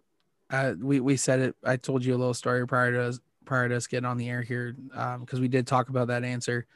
uh, 0.49 0.73
we, 0.79 0.99
we 0.99 1.17
said 1.17 1.39
it. 1.39 1.55
I 1.63 1.77
told 1.77 2.05
you 2.05 2.15
a 2.15 2.17
little 2.17 2.33
story 2.33 2.67
prior 2.67 2.91
to 2.91 3.01
us, 3.03 3.19
prior 3.45 3.69
to 3.69 3.75
us 3.75 3.87
getting 3.87 4.05
on 4.05 4.17
the 4.17 4.29
air 4.29 4.41
here 4.41 4.73
because 4.73 5.33
um, 5.33 5.41
we 5.41 5.47
did 5.47 5.65
talk 5.67 5.89
about 5.89 6.07
that 6.07 6.23
answer 6.23 6.67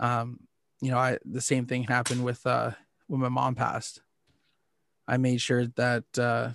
um, 0.00 0.40
you 0.80 0.90
know, 0.90 0.98
I 0.98 1.18
the 1.24 1.42
same 1.42 1.66
thing 1.66 1.84
happened 1.84 2.24
with 2.24 2.44
uh, 2.46 2.72
when 3.06 3.20
my 3.20 3.28
mom 3.28 3.54
passed. 3.54 4.00
I 5.06 5.18
made 5.18 5.40
sure 5.40 5.66
that 5.66 6.04
uh, 6.18 6.50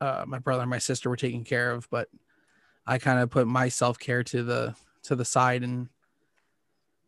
uh, 0.00 0.24
my 0.26 0.38
brother 0.38 0.62
and 0.62 0.70
my 0.70 0.78
sister 0.78 1.10
were 1.10 1.16
taken 1.16 1.44
care 1.44 1.70
of, 1.70 1.88
but 1.90 2.08
I 2.86 2.98
kind 2.98 3.20
of 3.20 3.30
put 3.30 3.46
my 3.46 3.68
self 3.68 3.98
care 3.98 4.24
to 4.24 4.42
the 4.42 4.74
to 5.02 5.14
the 5.14 5.24
side, 5.24 5.62
and 5.62 5.88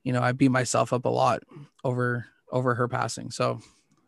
you 0.04 0.12
know, 0.12 0.20
I 0.20 0.32
beat 0.32 0.50
myself 0.50 0.92
up 0.92 1.04
a 1.04 1.10
lot 1.10 1.42
over 1.84 2.26
over 2.50 2.74
her 2.74 2.88
passing. 2.88 3.30
So, 3.30 3.60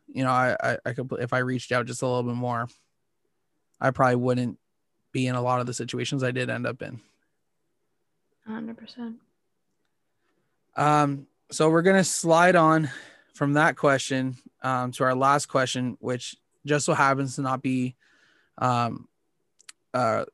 you 0.08 0.24
know, 0.24 0.30
I 0.30 0.56
I, 0.62 0.78
I 0.86 0.92
could 0.92 1.10
if 1.20 1.32
I 1.32 1.38
reached 1.38 1.72
out 1.72 1.86
just 1.86 2.02
a 2.02 2.06
little 2.06 2.22
bit 2.22 2.34
more, 2.34 2.68
I 3.80 3.90
probably 3.90 4.16
wouldn't 4.16 4.58
be 5.12 5.26
in 5.26 5.34
a 5.34 5.42
lot 5.42 5.60
of 5.60 5.66
the 5.66 5.74
situations 5.74 6.22
I 6.22 6.30
did 6.30 6.50
end 6.50 6.66
up 6.66 6.82
in. 6.82 7.00
Hundred 8.46 8.76
percent. 8.76 9.16
Um, 10.76 11.26
so 11.50 11.70
we're 11.70 11.82
gonna 11.82 12.04
slide 12.04 12.56
on 12.56 12.90
from 13.34 13.54
that 13.54 13.76
question 13.76 14.36
um, 14.62 14.92
to 14.92 15.04
our 15.04 15.14
last 15.14 15.46
question, 15.46 15.96
which 16.00 16.36
just 16.66 16.86
so 16.86 16.94
happens 16.94 17.36
to 17.36 17.42
not 17.42 17.62
be 17.62 17.96
um, 18.58 19.08
uh, 19.92 20.24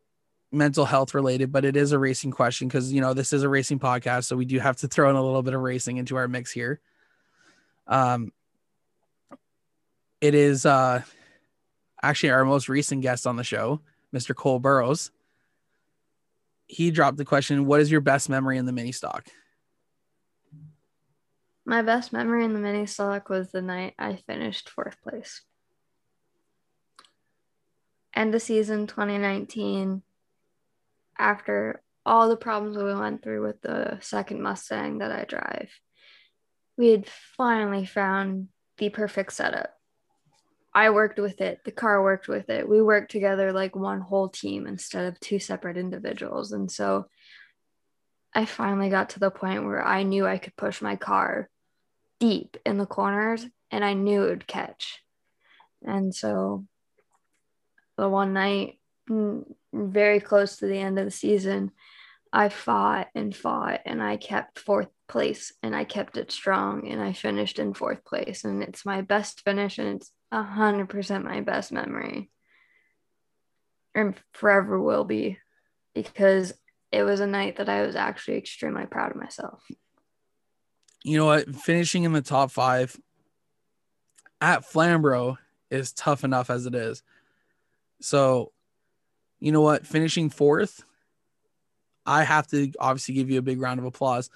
mental 0.52 0.84
health 0.84 1.14
related, 1.14 1.52
but 1.52 1.64
it 1.64 1.76
is 1.76 1.92
a 1.92 1.98
racing 1.98 2.30
question 2.30 2.68
because 2.68 2.92
you 2.92 3.00
know 3.00 3.14
this 3.14 3.32
is 3.32 3.42
a 3.42 3.48
racing 3.48 3.78
podcast, 3.78 4.24
so 4.24 4.36
we 4.36 4.44
do 4.44 4.58
have 4.58 4.76
to 4.78 4.88
throw 4.88 5.10
in 5.10 5.16
a 5.16 5.22
little 5.22 5.42
bit 5.42 5.54
of 5.54 5.60
racing 5.60 5.96
into 5.96 6.16
our 6.16 6.28
mix 6.28 6.50
here. 6.50 6.80
Um, 7.86 8.32
it 10.20 10.34
is 10.34 10.66
uh, 10.66 11.02
actually 12.02 12.30
our 12.30 12.44
most 12.44 12.68
recent 12.68 13.02
guest 13.02 13.26
on 13.26 13.36
the 13.36 13.44
show, 13.44 13.80
Mr. 14.14 14.34
Cole 14.34 14.58
Burrows. 14.58 15.10
He 16.66 16.90
dropped 16.90 17.16
the 17.16 17.24
question, 17.24 17.66
"What 17.66 17.80
is 17.80 17.90
your 17.90 18.00
best 18.00 18.28
memory 18.28 18.58
in 18.58 18.66
the 18.66 18.72
mini 18.72 18.92
stock?" 18.92 19.28
My 21.64 21.82
best 21.82 22.12
memory 22.12 22.44
in 22.44 22.52
the 22.52 22.58
mini 22.58 22.86
stock 22.86 23.28
was 23.28 23.52
the 23.52 23.62
night 23.62 23.94
I 23.98 24.16
finished 24.16 24.70
fourth 24.70 25.00
place. 25.02 25.42
End 28.14 28.34
of 28.34 28.42
season 28.42 28.88
2019. 28.88 30.02
After 31.20 31.82
all 32.04 32.28
the 32.28 32.36
problems 32.36 32.76
we 32.76 32.94
went 32.94 33.22
through 33.22 33.42
with 33.46 33.60
the 33.60 33.98
second 34.00 34.42
Mustang 34.42 34.98
that 34.98 35.12
I 35.12 35.24
drive, 35.24 35.70
we 36.76 36.88
had 36.88 37.06
finally 37.36 37.84
found 37.84 38.48
the 38.78 38.88
perfect 38.88 39.34
setup. 39.34 39.74
I 40.72 40.90
worked 40.90 41.18
with 41.18 41.40
it, 41.40 41.60
the 41.64 41.72
car 41.72 42.02
worked 42.02 42.26
with 42.26 42.48
it. 42.48 42.68
We 42.68 42.80
worked 42.80 43.10
together 43.10 43.52
like 43.52 43.76
one 43.76 44.00
whole 44.00 44.28
team 44.28 44.66
instead 44.66 45.06
of 45.06 45.20
two 45.20 45.38
separate 45.38 45.76
individuals. 45.76 46.52
And 46.52 46.70
so 46.70 47.06
I 48.34 48.44
finally 48.46 48.88
got 48.88 49.10
to 49.10 49.20
the 49.20 49.30
point 49.30 49.64
where 49.64 49.84
I 49.84 50.04
knew 50.04 50.26
I 50.26 50.38
could 50.38 50.56
push 50.56 50.80
my 50.80 50.96
car 50.96 51.50
deep 52.20 52.56
in 52.64 52.78
the 52.78 52.86
corners 52.86 53.44
and 53.70 53.84
I 53.84 53.94
knew 53.94 54.24
it 54.24 54.30
would 54.30 54.46
catch. 54.46 55.02
And 55.82 56.14
so 56.14 56.64
the 57.98 58.08
one 58.08 58.32
night, 58.32 58.79
very 59.72 60.20
close 60.20 60.56
to 60.58 60.66
the 60.66 60.78
end 60.78 60.98
of 60.98 61.04
the 61.04 61.10
season, 61.10 61.72
I 62.32 62.48
fought 62.48 63.08
and 63.14 63.34
fought 63.34 63.80
and 63.84 64.02
I 64.02 64.16
kept 64.16 64.58
fourth 64.58 64.88
place 65.08 65.52
and 65.62 65.74
I 65.74 65.84
kept 65.84 66.16
it 66.16 66.30
strong 66.30 66.86
and 66.88 67.02
I 67.02 67.12
finished 67.12 67.58
in 67.58 67.74
fourth 67.74 68.04
place. 68.04 68.44
And 68.44 68.62
it's 68.62 68.86
my 68.86 69.00
best 69.00 69.40
finish 69.40 69.78
and 69.78 69.88
it's 69.96 70.12
100% 70.32 71.24
my 71.24 71.40
best 71.40 71.72
memory. 71.72 72.30
And 73.94 74.14
forever 74.32 74.80
will 74.80 75.04
be 75.04 75.38
because 75.94 76.52
it 76.92 77.02
was 77.02 77.20
a 77.20 77.26
night 77.26 77.56
that 77.56 77.68
I 77.68 77.82
was 77.84 77.96
actually 77.96 78.36
extremely 78.36 78.86
proud 78.86 79.10
of 79.10 79.16
myself. 79.16 79.64
You 81.02 81.18
know 81.18 81.26
what? 81.26 81.54
Finishing 81.56 82.04
in 82.04 82.12
the 82.12 82.22
top 82.22 82.50
five 82.50 82.96
at 84.40 84.64
Flamborough 84.64 85.38
is 85.70 85.92
tough 85.92 86.24
enough 86.24 86.50
as 86.50 86.66
it 86.66 86.74
is. 86.74 87.02
So, 88.00 88.52
you 89.40 89.52
know 89.52 89.62
what? 89.62 89.86
Finishing 89.86 90.30
fourth, 90.30 90.84
I 92.06 92.24
have 92.24 92.46
to 92.48 92.70
obviously 92.78 93.14
give 93.14 93.30
you 93.30 93.38
a 93.38 93.42
big 93.42 93.60
round 93.60 93.80
of 93.80 93.86
applause 93.86 94.30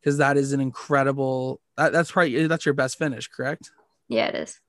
because 0.00 0.18
that 0.18 0.36
is 0.36 0.52
an 0.52 0.60
incredible. 0.60 1.60
That, 1.76 1.92
that's 1.92 2.12
probably 2.12 2.46
that's 2.46 2.66
your 2.66 2.74
best 2.74 2.98
finish, 2.98 3.28
correct? 3.28 3.70
Yeah, 4.08 4.26
it 4.26 4.34
is. 4.34 4.60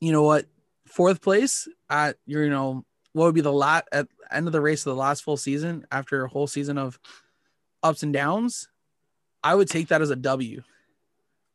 You 0.00 0.12
know 0.12 0.22
what? 0.22 0.46
Fourth 0.86 1.20
place 1.20 1.68
at 1.90 2.16
your, 2.24 2.44
you 2.44 2.50
know, 2.50 2.84
what 3.12 3.26
would 3.26 3.34
be 3.34 3.40
the 3.40 3.52
lat 3.52 3.86
at 3.92 4.08
end 4.30 4.46
of 4.46 4.52
the 4.52 4.60
race 4.60 4.86
of 4.86 4.94
the 4.94 5.00
last 5.00 5.22
full 5.22 5.36
season 5.36 5.86
after 5.90 6.24
a 6.24 6.28
whole 6.28 6.46
season 6.46 6.78
of 6.78 6.98
ups 7.82 8.02
and 8.02 8.12
downs. 8.12 8.68
I 9.42 9.54
would 9.54 9.68
take 9.68 9.88
that 9.88 10.02
as 10.02 10.10
a 10.10 10.16
W. 10.16 10.62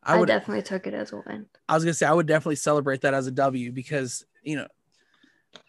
I, 0.03 0.17
would, 0.17 0.27
definitely 0.27 0.63
took 0.63 0.85
it 0.85 0.93
as 0.93 1.13
a 1.13 1.21
win. 1.25 1.45
I 1.67 1.75
was 1.75 1.83
gonna 1.83 1.93
say 1.93 2.05
I 2.05 2.13
would 2.13 2.27
definitely 2.27 2.57
celebrate 2.57 3.01
that 3.01 3.13
as 3.13 3.27
a 3.27 3.31
W 3.31 3.71
because 3.71 4.25
you 4.43 4.57
know, 4.57 4.67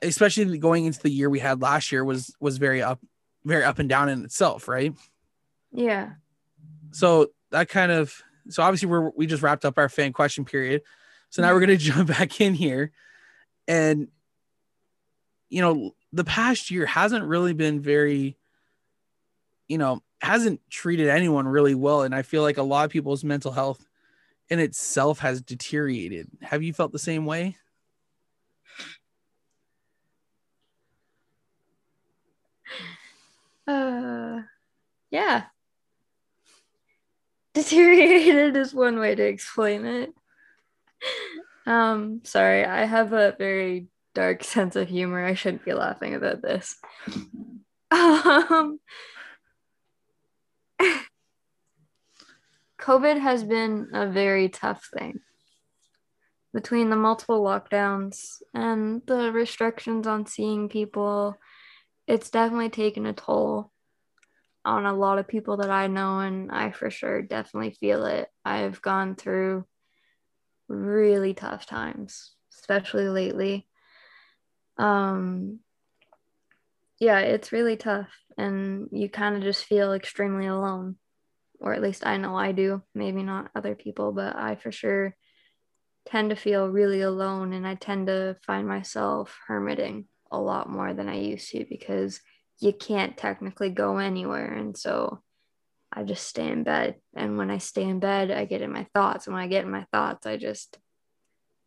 especially 0.02 0.58
going 0.58 0.84
into 0.84 1.00
the 1.00 1.10
year 1.10 1.30
we 1.30 1.38
had 1.38 1.62
last 1.62 1.92
year 1.92 2.04
was 2.04 2.34
was 2.40 2.58
very 2.58 2.82
up, 2.82 3.00
very 3.44 3.64
up 3.64 3.78
and 3.78 3.88
down 3.88 4.08
in 4.08 4.24
itself, 4.24 4.68
right? 4.68 4.94
Yeah. 5.72 6.12
So 6.92 7.30
that 7.50 7.68
kind 7.68 7.92
of 7.92 8.22
so 8.48 8.62
obviously 8.62 8.88
we're 8.88 9.10
we 9.10 9.26
just 9.26 9.42
wrapped 9.42 9.64
up 9.64 9.78
our 9.78 9.88
fan 9.88 10.12
question 10.12 10.44
period, 10.44 10.82
so 11.30 11.42
now 11.42 11.52
we're 11.52 11.60
gonna 11.60 11.76
jump 11.78 12.08
back 12.08 12.40
in 12.40 12.54
here, 12.54 12.92
and 13.66 14.08
you 15.48 15.60
know 15.60 15.94
the 16.12 16.24
past 16.24 16.70
year 16.70 16.86
hasn't 16.86 17.24
really 17.24 17.54
been 17.54 17.80
very, 17.80 18.36
you 19.66 19.78
know, 19.78 20.00
hasn't 20.20 20.60
treated 20.70 21.08
anyone 21.08 21.46
really 21.48 21.74
well, 21.74 22.02
and 22.02 22.14
I 22.14 22.22
feel 22.22 22.42
like 22.42 22.56
a 22.56 22.62
lot 22.62 22.84
of 22.84 22.90
people's 22.90 23.24
mental 23.24 23.50
health 23.50 23.84
in 24.48 24.60
itself 24.60 25.18
has 25.20 25.42
deteriorated. 25.42 26.28
Have 26.42 26.62
you 26.62 26.72
felt 26.72 26.92
the 26.92 26.98
same 26.98 27.26
way? 27.26 27.56
Uh, 33.66 34.42
yeah. 35.10 35.44
Deteriorated 37.54 38.56
is 38.56 38.74
one 38.74 38.98
way 38.98 39.14
to 39.14 39.22
explain 39.22 39.86
it. 39.86 40.12
Um, 41.66 42.20
sorry, 42.24 42.64
I 42.64 42.84
have 42.84 43.12
a 43.12 43.34
very 43.38 43.86
dark 44.14 44.44
sense 44.54 44.76
of 44.76 44.88
humor. 44.88 45.24
I 45.24 45.34
shouldn't 45.34 45.64
be 45.64 45.72
laughing 45.72 46.14
about 46.14 46.42
this. 46.42 46.76
Um, 47.90 48.80
COVID 52.80 53.18
has 53.20 53.44
been 53.44 53.88
a 53.94 54.06
very 54.08 54.48
tough 54.48 54.88
thing. 54.96 55.20
Between 56.52 56.90
the 56.90 56.96
multiple 56.96 57.42
lockdowns 57.42 58.42
and 58.52 59.02
the 59.06 59.32
restrictions 59.32 60.06
on 60.06 60.26
seeing 60.26 60.68
people, 60.68 61.36
it's 62.06 62.30
definitely 62.30 62.70
taken 62.70 63.06
a 63.06 63.12
toll 63.12 63.72
on 64.64 64.86
a 64.86 64.94
lot 64.94 65.18
of 65.18 65.28
people 65.28 65.58
that 65.58 65.70
I 65.70 65.86
know, 65.86 66.20
and 66.20 66.50
I 66.50 66.70
for 66.70 66.90
sure 66.90 67.22
definitely 67.22 67.72
feel 67.72 68.06
it. 68.06 68.28
I've 68.44 68.80
gone 68.80 69.14
through 69.14 69.66
really 70.68 71.34
tough 71.34 71.66
times, 71.66 72.32
especially 72.54 73.08
lately. 73.08 73.68
Um, 74.78 75.60
yeah, 76.98 77.20
it's 77.20 77.52
really 77.52 77.76
tough, 77.76 78.10
and 78.38 78.88
you 78.92 79.08
kind 79.08 79.36
of 79.36 79.42
just 79.42 79.64
feel 79.64 79.92
extremely 79.92 80.46
alone 80.46 80.96
or 81.60 81.72
at 81.72 81.82
least 81.82 82.06
I 82.06 82.16
know 82.16 82.36
I 82.36 82.52
do, 82.52 82.82
maybe 82.94 83.22
not 83.22 83.50
other 83.54 83.74
people, 83.74 84.12
but 84.12 84.36
I 84.36 84.56
for 84.56 84.70
sure 84.70 85.16
tend 86.06 86.30
to 86.30 86.36
feel 86.36 86.68
really 86.68 87.00
alone 87.00 87.54
and 87.54 87.66
I 87.66 87.74
tend 87.74 88.08
to 88.08 88.36
find 88.46 88.68
myself 88.68 89.38
hermiting 89.46 90.06
a 90.30 90.38
lot 90.38 90.68
more 90.68 90.94
than 90.94 91.08
I 91.08 91.18
used 91.18 91.50
to 91.50 91.64
because 91.68 92.20
you 92.60 92.72
can't 92.72 93.16
technically 93.16 93.70
go 93.70 93.98
anywhere. 93.98 94.52
And 94.52 94.76
so 94.76 95.22
I 95.92 96.02
just 96.02 96.26
stay 96.26 96.48
in 96.48 96.62
bed. 96.62 96.96
And 97.14 97.38
when 97.38 97.50
I 97.50 97.58
stay 97.58 97.84
in 97.84 98.00
bed, 98.00 98.30
I 98.30 98.44
get 98.44 98.62
in 98.62 98.72
my 98.72 98.86
thoughts. 98.94 99.26
And 99.26 99.34
when 99.34 99.42
I 99.42 99.48
get 99.48 99.64
in 99.64 99.70
my 99.70 99.86
thoughts, 99.92 100.26
I 100.26 100.36
just, 100.36 100.78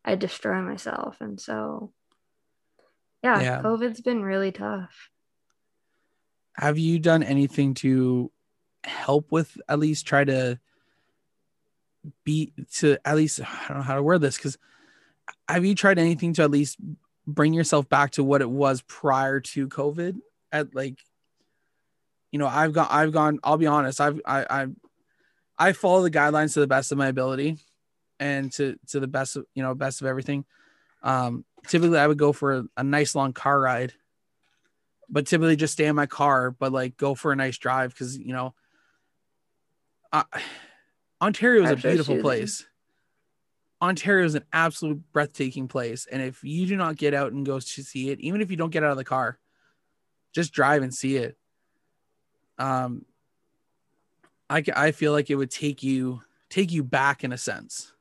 I 0.04 0.16
destroy 0.16 0.62
myself. 0.62 1.18
And 1.20 1.40
so, 1.40 1.92
yeah, 3.24 3.42
yeah. 3.42 3.62
COVID's 3.62 4.02
been 4.02 4.24
really 4.24 4.52
tough. 4.52 5.10
Have 6.56 6.78
you 6.78 7.00
done 7.00 7.24
anything 7.24 7.74
to 7.76 8.32
help 8.84 9.32
with 9.32 9.58
at 9.68 9.80
least 9.80 10.08
try 10.08 10.24
to 10.24 10.60
be 12.24 12.54
to 12.74 12.98
at 13.06 13.16
least 13.16 13.42
I 13.42 13.68
don't 13.68 13.78
know 13.78 13.84
how 13.84 13.96
to 13.96 14.04
word 14.04 14.22
this 14.22 14.38
because 14.38 14.58
have 15.48 15.66
you 15.66 15.76
tried 15.76 16.00
anything 16.00 16.34
to 16.34 16.44
at 16.44 16.52
least 16.52 16.78
bring 17.28 17.54
yourself 17.54 17.88
back 17.90 18.12
to 18.12 18.24
what 18.24 18.42
it 18.42 18.50
was 18.50 18.82
prior 18.82 19.40
to 19.42 19.68
COVID? 19.68 20.20
At 20.52 20.74
like, 20.74 21.00
you 22.32 22.40
know, 22.40 22.48
I've 22.48 22.74
gone, 22.74 22.88
I've 22.90 23.12
gone. 23.12 23.40
I'll 23.44 23.58
be 23.58 23.68
honest, 23.68 24.00
I've, 24.00 24.20
I, 24.26 24.46
I, 24.50 24.68
I 25.60 25.74
follow 25.74 26.02
the 26.02 26.12
guidelines 26.12 26.54
to 26.54 26.62
the 26.62 26.68
best 26.68 26.92
of 26.92 26.98
my 26.98 27.08
ability, 27.08 27.58
and 28.20 28.52
to 28.54 28.78
to 28.88 29.00
the 29.00 29.08
best 29.08 29.36
of 29.36 29.46
you 29.54 29.62
know 29.62 29.76
best 29.76 30.02
of 30.02 30.08
everything. 30.08 30.46
Um, 31.04 31.46
typically, 31.68 32.00
I 32.00 32.08
would 32.08 32.18
go 32.18 32.34
for 32.34 32.54
a, 32.54 32.64
a 32.78 32.84
nice 32.84 33.14
long 33.14 33.34
car 33.34 33.60
ride, 33.60 33.94
but 35.10 35.28
typically 35.28 35.56
just 35.56 35.74
stay 35.74 35.86
in 35.86 35.96
my 35.96 36.06
car, 36.06 36.52
but 36.52 36.72
like 36.72 36.98
go 36.98 37.14
for 37.14 37.32
a 37.32 37.36
nice 37.36 37.58
drive 37.58 37.92
because 37.94 38.18
you 38.18 38.34
know 38.34 38.54
uh, 40.12 40.24
Ontario 41.22 41.64
is 41.64 41.72
a 41.72 41.76
beautiful 41.76 42.20
place. 42.20 42.66
Ontario 43.82 44.26
is 44.26 44.36
an 44.36 44.46
absolute 44.52 45.02
breathtaking 45.12 45.68
place. 45.68 46.08
And 46.12 46.22
if 46.22 46.44
you 46.44 46.66
do 46.66 46.76
not 46.76 46.98
get 46.98 47.14
out 47.14 47.32
and 47.32 47.46
go 47.46 47.60
to 47.60 47.84
see 47.84 48.10
it, 48.10 48.20
even 48.20 48.42
if 48.42 48.50
you 48.50 48.58
don't 48.58 48.72
get 48.72 48.84
out 48.84 48.92
of 48.92 48.98
the 48.98 49.04
car, 49.04 49.38
just 50.34 50.54
drive 50.54 50.82
and 50.82 50.94
see 50.94 51.18
it. 51.18 51.38
Um, 52.58 53.06
I, 54.50 54.64
I 54.76 54.92
feel 54.92 55.12
like 55.12 55.30
it 55.30 55.36
would 55.36 55.52
take 55.52 55.84
you 55.84 56.22
take 56.50 56.72
you 56.72 56.84
back 56.84 57.24
in 57.24 57.34
a 57.34 57.38
sense. 57.38 57.94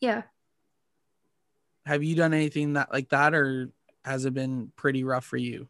Yeah. 0.00 0.22
Have 1.86 2.02
you 2.02 2.14
done 2.14 2.34
anything 2.34 2.74
that 2.74 2.92
like 2.92 3.08
that, 3.10 3.34
or 3.34 3.70
has 4.04 4.24
it 4.24 4.34
been 4.34 4.72
pretty 4.76 5.04
rough 5.04 5.24
for 5.24 5.36
you? 5.36 5.68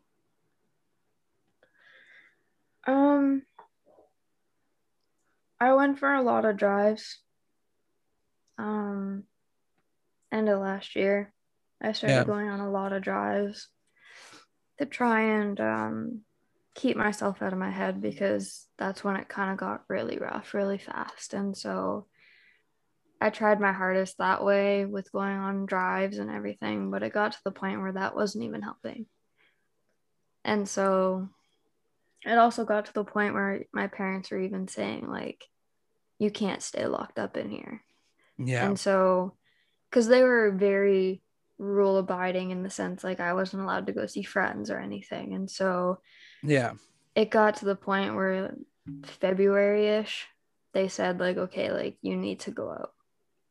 Um, 2.87 3.43
I 5.61 5.73
went 5.75 5.99
for 5.99 6.13
a 6.13 6.23
lot 6.23 6.45
of 6.45 6.57
drives. 6.57 7.19
Um, 8.59 9.25
end 10.31 10.49
of 10.49 10.61
last 10.61 10.97
year, 10.97 11.33
I 11.81 11.93
started 11.93 12.15
yeah. 12.15 12.25
going 12.25 12.49
on 12.49 12.61
a 12.61 12.71
lot 12.71 12.93
of 12.93 13.03
drives 13.03 13.69
to 14.79 14.87
try 14.87 15.21
and 15.41 15.61
um, 15.61 16.21
keep 16.75 16.97
myself 16.97 17.43
out 17.43 17.53
of 17.53 17.59
my 17.59 17.71
head 17.71 18.01
because 18.01 18.67
that's 18.79 19.05
when 19.05 19.17
it 19.17 19.29
kind 19.29 19.51
of 19.51 19.59
got 19.59 19.85
really 19.89 20.19
rough, 20.19 20.55
really 20.55 20.79
fast. 20.79 21.35
And 21.35 21.57
so 21.57 22.07
I 23.21 23.31
tried 23.31 23.61
my 23.61 23.73
hardest 23.73 24.19
that 24.19 24.45
way 24.45 24.85
with 24.85 25.13
going 25.13 25.37
on 25.37 25.67
drives 25.67 26.19
and 26.19 26.31
everything, 26.31 26.91
but 26.91 27.03
it 27.03 27.13
got 27.13 27.33
to 27.33 27.39
the 27.45 27.53
point 27.53 27.81
where 27.81 27.93
that 27.93 28.17
wasn't 28.17 28.45
even 28.45 28.63
helping. 28.63 29.07
And 30.45 30.69
so 30.69 31.29
it 32.25 32.39
also 32.39 32.65
got 32.65 32.87
to 32.87 32.93
the 32.93 33.05
point 33.05 33.35
where 33.35 33.65
my 33.73 33.87
parents 33.87 34.31
were 34.31 34.41
even 34.41 34.67
saying, 34.67 35.09
like, 35.09 35.45
you 36.19 36.31
can't 36.31 36.63
stay 36.63 36.87
locked 36.87 37.19
up 37.19 37.37
in 37.37 37.51
here. 37.51 37.83
Yeah. 38.47 38.67
And 38.67 38.79
so, 38.79 39.35
because 39.91 40.09
they 40.09 40.23
were 40.23 40.51
very 40.51 41.23
rule 41.59 41.99
abiding 41.99 42.51
in 42.51 42.63
the 42.63 42.71
sense 42.71 43.05
like 43.05 43.21
I 43.21 43.35
wasn't 43.35 43.63
allowed 43.63 43.87
to 43.87 43.93
go 43.93 44.07
see 44.07 44.23
friends 44.23 44.71
or 44.71 44.79
anything. 44.79 45.35
And 45.35 45.51
so, 45.51 46.01
yeah, 46.43 46.73
it 47.15 47.31
got 47.31 47.57
to 47.57 47.65
the 47.65 47.77
point 47.77 48.15
where 48.15 48.55
February 49.05 49.87
ish, 49.89 50.27
they 50.75 50.89
said, 50.89 51.21
like, 51.21 51.37
okay, 51.37 51.71
like, 51.71 51.99
you 52.03 52.17
need 52.17 52.41
to 52.41 52.51
go 52.51 52.71
out. 52.71 52.93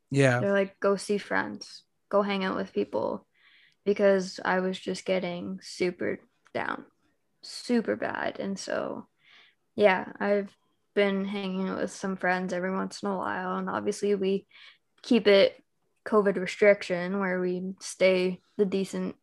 Yeah. 0.09 0.39
They're 0.39 0.51
like, 0.51 0.79
go 0.79 0.95
see 0.97 1.17
friends, 1.17 1.83
go 2.09 2.21
hang 2.21 2.43
out 2.43 2.57
with 2.57 2.73
people 2.73 3.25
because 3.85 4.39
I 4.43 4.59
was 4.59 4.77
just 4.77 5.05
getting 5.05 5.59
super 5.61 6.19
down, 6.53 6.85
super 7.43 7.95
bad. 7.95 8.39
And 8.39 8.59
so, 8.59 9.07
yeah, 9.75 10.05
I've 10.19 10.53
been 10.95 11.23
hanging 11.23 11.69
out 11.69 11.79
with 11.79 11.91
some 11.91 12.17
friends 12.17 12.51
every 12.51 12.75
once 12.75 13.01
in 13.01 13.09
a 13.09 13.17
while. 13.17 13.57
And 13.57 13.69
obviously, 13.69 14.15
we 14.15 14.45
keep 15.02 15.28
it 15.28 15.62
COVID 16.06 16.38
restriction 16.38 17.20
where 17.20 17.39
we 17.39 17.74
stay 17.80 18.39
the 18.58 18.66
decent 18.66 19.16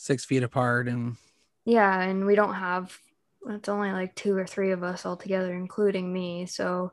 Six 0.00 0.24
feet 0.24 0.44
apart 0.44 0.86
and 0.86 1.16
yeah, 1.64 2.00
and 2.00 2.24
we 2.24 2.36
don't 2.36 2.54
have 2.54 2.96
it's 3.48 3.68
only 3.68 3.90
like 3.90 4.14
two 4.14 4.36
or 4.36 4.46
three 4.46 4.70
of 4.70 4.82
us 4.82 5.04
all 5.04 5.16
together, 5.16 5.52
including 5.54 6.12
me. 6.12 6.46
So 6.46 6.92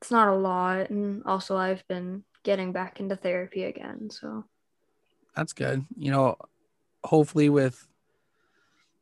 it's 0.00 0.10
not 0.10 0.28
a 0.28 0.36
lot. 0.36 0.90
And 0.90 1.22
also 1.24 1.56
I've 1.56 1.86
been 1.88 2.24
getting 2.42 2.72
back 2.72 3.00
into 3.00 3.16
therapy 3.16 3.64
again. 3.64 4.10
So 4.10 4.44
that's 5.34 5.52
good. 5.52 5.84
You 5.96 6.10
know, 6.10 6.36
hopefully 7.04 7.48
with 7.48 7.86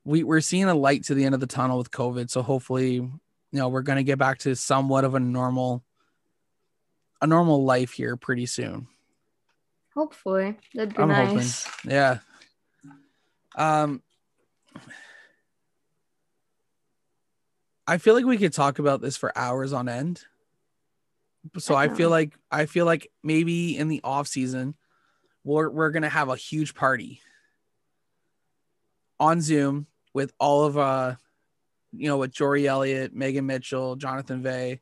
we 0.05 0.23
we're 0.23 0.41
seeing 0.41 0.65
a 0.65 0.75
light 0.75 1.05
to 1.05 1.15
the 1.15 1.25
end 1.25 1.35
of 1.35 1.41
the 1.41 1.47
tunnel 1.47 1.79
with 1.79 1.91
COVID. 1.91 2.31
So 2.31 2.43
hopefully, 2.43 2.95
you 2.95 3.11
know, 3.53 3.69
we're 3.69 3.83
gonna 3.83 4.03
get 4.03 4.19
back 4.19 4.39
to 4.41 4.55
somewhat 4.55 5.05
of 5.05 5.15
a 5.15 5.21
normal 5.21 5.83
a 7.21 7.27
normal 7.27 7.65
life 7.65 7.93
here 7.93 8.17
pretty 8.17 8.47
soon. 8.47 8.87
Hopefully. 9.95 10.57
That'd 10.75 10.95
be 10.97 11.03
I'm 11.03 11.09
nice. 11.09 11.65
Hoping. 11.65 11.91
Yeah. 11.91 12.19
Um 13.57 14.03
I 17.87 17.99
feel 17.99 18.15
like 18.15 18.25
we 18.25 18.39
could 18.39 18.53
talk 18.53 18.79
about 18.79 19.01
this 19.01 19.17
for 19.17 19.37
hours 19.37 19.73
on 19.73 19.89
end. 19.89 20.23
So 21.59 21.75
I, 21.75 21.85
I 21.85 21.89
feel 21.89 22.11
like 22.11 22.37
I 22.51 22.67
feel 22.67 22.87
like 22.87 23.11
maybe 23.23 23.77
in 23.77 23.89
the 23.89 24.01
off 24.05 24.29
season 24.29 24.75
we're 25.43 25.69
we're 25.71 25.91
gonna 25.91 26.09
have 26.09 26.29
a 26.29 26.37
huge 26.37 26.75
party 26.75 27.21
on 29.19 29.41
Zoom 29.41 29.87
with 30.15 30.33
all 30.39 30.65
of 30.65 30.79
uh 30.79 31.17
you 31.93 32.09
know 32.09 32.19
with 32.19 32.31
Jory 32.31 32.69
Elliott, 32.69 33.15
Megan 33.15 33.47
Mitchell, 33.47 33.97
Jonathan 33.97 34.43
Vay, 34.43 34.81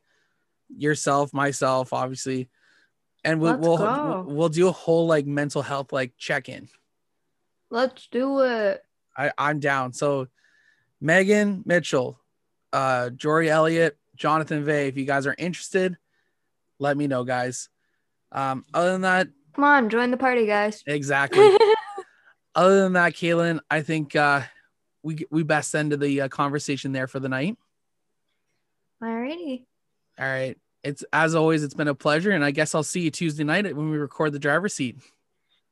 yourself, 0.75 1.33
myself, 1.33 1.93
obviously, 1.93 2.49
and 3.23 3.39
we'll 3.39 3.57
we'll, 3.57 3.77
we'll, 3.77 4.23
we'll 4.23 4.49
do 4.49 4.67
a 4.67 4.71
whole 4.71 5.07
like 5.07 5.25
mental 5.25 5.61
health 5.61 5.91
like 5.91 6.13
check 6.17 6.49
in. 6.49 6.69
Let's 7.69 8.07
do 8.07 8.41
it. 8.41 8.81
I 9.17 9.31
I'm 9.37 9.59
down. 9.59 9.93
So 9.93 10.27
Megan 11.01 11.63
Mitchell, 11.65 12.19
uh, 12.73 13.09
Jory 13.11 13.49
Elliott, 13.49 13.97
Jonathan 14.15 14.63
Vay. 14.63 14.87
If 14.87 14.97
you 14.97 15.05
guys 15.05 15.27
are 15.27 15.35
interested, 15.37 15.97
let 16.79 16.97
me 16.97 17.07
know, 17.07 17.23
guys. 17.23 17.69
Um, 18.31 18.65
other 18.73 18.91
than 18.91 19.01
that, 19.01 19.27
come 19.53 19.63
on, 19.63 19.89
join 19.89 20.11
the 20.11 20.17
party, 20.17 20.45
guys. 20.45 20.83
Exactly. 20.85 21.57
other 22.55 22.81
than 22.81 22.93
that, 22.93 23.13
Kaitlyn, 23.13 23.59
I 23.69 23.81
think 23.81 24.15
uh, 24.15 24.41
we 25.03 25.25
we 25.29 25.43
best 25.43 25.73
ended 25.75 25.99
the 25.99 26.21
uh, 26.21 26.27
conversation 26.27 26.91
there 26.91 27.07
for 27.07 27.19
the 27.19 27.29
night. 27.29 27.57
Alrighty. 29.01 29.65
All 30.19 30.27
right. 30.27 30.57
It's 30.83 31.03
as 31.11 31.35
always, 31.35 31.63
it's 31.63 31.73
been 31.73 31.87
a 31.87 31.95
pleasure, 31.95 32.31
and 32.31 32.43
I 32.43 32.51
guess 32.51 32.73
I'll 32.73 32.83
see 32.83 33.01
you 33.01 33.11
Tuesday 33.11 33.43
night 33.43 33.65
when 33.75 33.89
we 33.89 33.97
record 33.97 34.31
the 34.31 34.39
driver's 34.39 34.73
seat. 34.73 34.97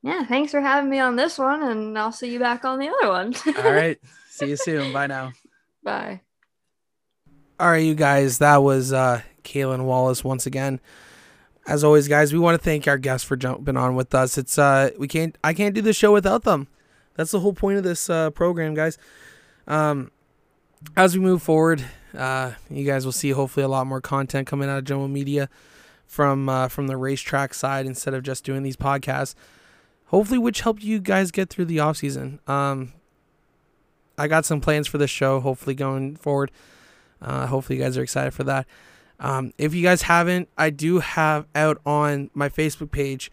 Yeah, 0.03 0.25
thanks 0.25 0.51
for 0.51 0.61
having 0.61 0.89
me 0.89 0.99
on 0.99 1.15
this 1.15 1.37
one, 1.37 1.63
and 1.63 1.97
I'll 1.97 2.11
see 2.11 2.31
you 2.31 2.39
back 2.39 2.65
on 2.65 2.79
the 2.79 2.89
other 2.89 3.09
one. 3.09 3.33
All 3.57 3.71
right. 3.71 3.99
See 4.29 4.49
you 4.49 4.55
soon. 4.55 4.93
Bye 4.93 5.07
now. 5.07 5.33
Bye. 5.83 6.21
All 7.59 7.71
right, 7.71 7.83
you 7.83 7.95
guys, 7.95 8.37
that 8.37 8.57
was 8.57 8.93
uh, 8.93 9.21
Kaitlyn 9.43 9.85
Wallace 9.85 10.23
once 10.23 10.45
again. 10.45 10.79
As 11.65 11.83
always, 11.83 12.07
guys, 12.07 12.31
we 12.31 12.37
want 12.37 12.57
to 12.57 12.63
thank 12.63 12.87
our 12.87 12.99
guests 12.99 13.27
for 13.27 13.35
jumping 13.35 13.75
on 13.75 13.95
with 13.95 14.13
us. 14.13 14.37
It's 14.37 14.59
uh, 14.59 14.91
we 14.99 15.07
can't, 15.07 15.35
I 15.43 15.53
can't 15.53 15.73
do 15.73 15.81
the 15.81 15.91
show 15.91 16.13
without 16.13 16.43
them. 16.43 16.67
That's 17.15 17.31
the 17.31 17.39
whole 17.39 17.53
point 17.53 17.79
of 17.79 17.83
this 17.83 18.09
uh, 18.11 18.29
program, 18.29 18.75
guys. 18.75 18.99
Um, 19.67 20.11
as 20.95 21.17
we 21.17 21.23
move 21.23 21.41
forward, 21.41 21.83
uh, 22.15 22.53
you 22.69 22.85
guys 22.85 23.05
will 23.05 23.11
see 23.11 23.31
hopefully 23.31 23.63
a 23.63 23.67
lot 23.67 23.87
more 23.87 24.01
content 24.01 24.47
coming 24.47 24.69
out 24.69 24.77
of 24.77 24.83
Jomo 24.83 25.09
Media 25.09 25.49
from 26.05 26.49
uh, 26.49 26.67
from 26.67 26.87
the 26.87 26.97
racetrack 26.97 27.53
side 27.53 27.85
instead 27.85 28.13
of 28.13 28.23
just 28.23 28.43
doing 28.43 28.63
these 28.63 28.77
podcasts. 28.77 29.35
Hopefully, 30.07 30.39
which 30.39 30.61
helped 30.61 30.83
you 30.83 30.99
guys 30.99 31.31
get 31.31 31.49
through 31.49 31.65
the 31.65 31.79
off 31.79 31.97
season. 31.97 32.39
Um, 32.47 32.93
I 34.17 34.27
got 34.27 34.45
some 34.45 34.61
plans 34.61 34.87
for 34.87 34.97
this 34.97 35.09
show. 35.09 35.39
Hopefully, 35.39 35.75
going 35.75 36.15
forward. 36.15 36.51
Uh, 37.21 37.47
hopefully, 37.47 37.77
you 37.77 37.83
guys 37.83 37.97
are 37.97 38.03
excited 38.03 38.31
for 38.31 38.43
that. 38.45 38.65
Um, 39.19 39.53
if 39.57 39.73
you 39.73 39.83
guys 39.83 40.03
haven't, 40.03 40.47
I 40.57 40.69
do 40.69 40.99
have 40.99 41.47
out 41.55 41.81
on 41.85 42.29
my 42.33 42.49
Facebook 42.49 42.91
page, 42.91 43.31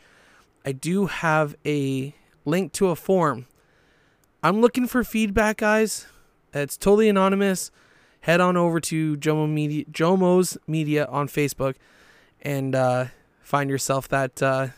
I 0.65 0.73
do 0.73 1.07
have 1.07 1.55
a 1.67 2.15
link 2.45 2.73
to 2.75 2.89
a 2.89 2.97
form. 2.97 3.47
I'm 4.43 4.61
looking 4.61 4.87
for 4.87 5.05
feedback, 5.05 5.59
guys. 5.59 6.07
It's 6.53 6.77
totally 6.77 7.09
anonymous. 7.09 7.71
Head 8.25 8.41
on 8.41 8.57
over 8.57 8.81
to 8.81 9.19
Jomo 9.19 9.47
Media, 9.47 9.85
Jomo's 9.93 10.57
Media 10.67 11.05
on 11.11 11.29
Facebook, 11.29 11.75
and 12.41 12.75
uh, 12.75 13.07
find 13.43 13.69
yourself 13.69 14.09
that 14.09 14.43
uh, 14.43 14.69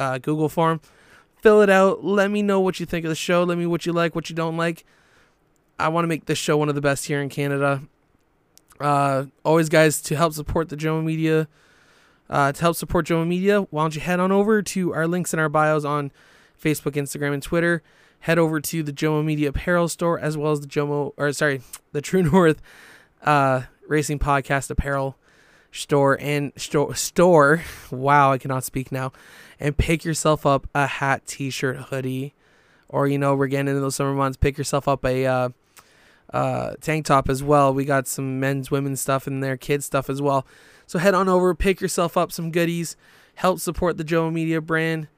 uh, 0.00 0.18
Google 0.18 0.48
form. 0.48 0.80
Fill 1.40 1.62
it 1.62 1.70
out. 1.70 2.02
Let 2.04 2.32
me 2.32 2.42
know 2.42 2.58
what 2.58 2.80
you 2.80 2.86
think 2.86 3.04
of 3.04 3.08
the 3.08 3.14
show. 3.14 3.44
Let 3.44 3.56
me 3.56 3.66
what 3.66 3.86
you 3.86 3.92
like, 3.92 4.16
what 4.16 4.28
you 4.28 4.34
don't 4.34 4.56
like. 4.56 4.84
I 5.78 5.86
want 5.86 6.02
to 6.02 6.08
make 6.08 6.24
this 6.24 6.38
show 6.38 6.56
one 6.56 6.68
of 6.68 6.74
the 6.74 6.80
best 6.80 7.06
here 7.06 7.22
in 7.22 7.28
Canada. 7.28 7.82
Uh, 8.80 9.26
always, 9.44 9.68
guys, 9.68 10.02
to 10.02 10.16
help 10.16 10.32
support 10.32 10.68
the 10.68 10.76
Jomo 10.76 11.04
Media, 11.04 11.46
uh, 12.28 12.50
to 12.50 12.60
help 12.60 12.74
support 12.74 13.06
Jomo 13.06 13.28
Media, 13.28 13.60
why 13.70 13.84
don't 13.84 13.94
you 13.94 14.00
head 14.00 14.18
on 14.18 14.32
over 14.32 14.60
to 14.60 14.92
our 14.92 15.06
links 15.06 15.32
in 15.32 15.38
our 15.38 15.48
bios 15.48 15.84
on 15.84 16.10
Facebook, 16.60 16.94
Instagram, 16.94 17.32
and 17.32 17.44
Twitter. 17.44 17.80
Head 18.20 18.38
over 18.38 18.60
to 18.60 18.82
the 18.82 18.92
Jomo 18.92 19.24
Media 19.24 19.50
Apparel 19.50 19.88
store 19.88 20.18
as 20.18 20.36
well 20.36 20.52
as 20.52 20.60
the 20.60 20.66
Jomo, 20.66 21.12
or 21.16 21.32
sorry, 21.32 21.62
the 21.92 22.00
True 22.00 22.22
North 22.32 22.60
uh, 23.22 23.62
Racing 23.86 24.18
Podcast 24.18 24.70
Apparel 24.70 25.16
store 25.70 26.18
and 26.20 26.52
store 26.56 26.94
store. 26.94 27.62
Wow, 27.90 28.32
I 28.32 28.38
cannot 28.38 28.64
speak 28.64 28.92
now. 28.92 29.12
And 29.58 29.76
pick 29.76 30.04
yourself 30.04 30.44
up 30.44 30.68
a 30.74 30.86
hat, 30.86 31.26
T-shirt, 31.26 31.76
hoodie, 31.76 32.34
or 32.88 33.08
you 33.08 33.18
know 33.18 33.34
we're 33.34 33.46
getting 33.46 33.68
into 33.68 33.80
those 33.80 33.96
summer 33.96 34.14
months. 34.14 34.36
Pick 34.36 34.58
yourself 34.58 34.86
up 34.86 35.04
a 35.04 35.26
uh, 35.26 35.48
uh, 36.32 36.74
tank 36.80 37.06
top 37.06 37.28
as 37.28 37.42
well. 37.42 37.72
We 37.72 37.84
got 37.84 38.06
some 38.06 38.40
men's, 38.40 38.70
women's 38.70 39.00
stuff 39.00 39.26
in 39.26 39.40
there, 39.40 39.56
kids 39.56 39.86
stuff 39.86 40.10
as 40.10 40.20
well. 40.20 40.46
So 40.86 40.98
head 40.98 41.14
on 41.14 41.28
over, 41.28 41.54
pick 41.54 41.80
yourself 41.80 42.16
up 42.16 42.32
some 42.32 42.50
goodies, 42.50 42.96
help 43.36 43.60
support 43.60 43.96
the 43.96 44.04
Jomo 44.04 44.32
Media 44.32 44.60
brand. 44.60 45.08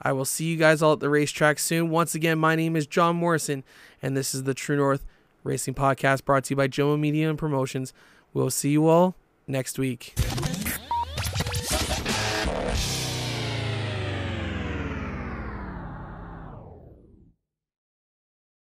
I 0.00 0.12
will 0.12 0.24
see 0.24 0.44
you 0.46 0.56
guys 0.56 0.82
all 0.82 0.92
at 0.92 1.00
the 1.00 1.10
racetrack 1.10 1.58
soon. 1.58 1.90
Once 1.90 2.14
again, 2.14 2.38
my 2.38 2.54
name 2.54 2.76
is 2.76 2.86
John 2.86 3.16
Morrison, 3.16 3.64
and 4.00 4.16
this 4.16 4.34
is 4.34 4.44
the 4.44 4.54
True 4.54 4.76
North 4.76 5.04
Racing 5.44 5.74
Podcast 5.74 6.24
brought 6.24 6.44
to 6.44 6.50
you 6.52 6.56
by 6.56 6.68
Jomo 6.68 6.98
Media 6.98 7.28
and 7.28 7.38
Promotions. 7.38 7.92
We'll 8.32 8.50
see 8.50 8.70
you 8.70 8.88
all 8.88 9.16
next 9.46 9.78
week. 9.78 10.14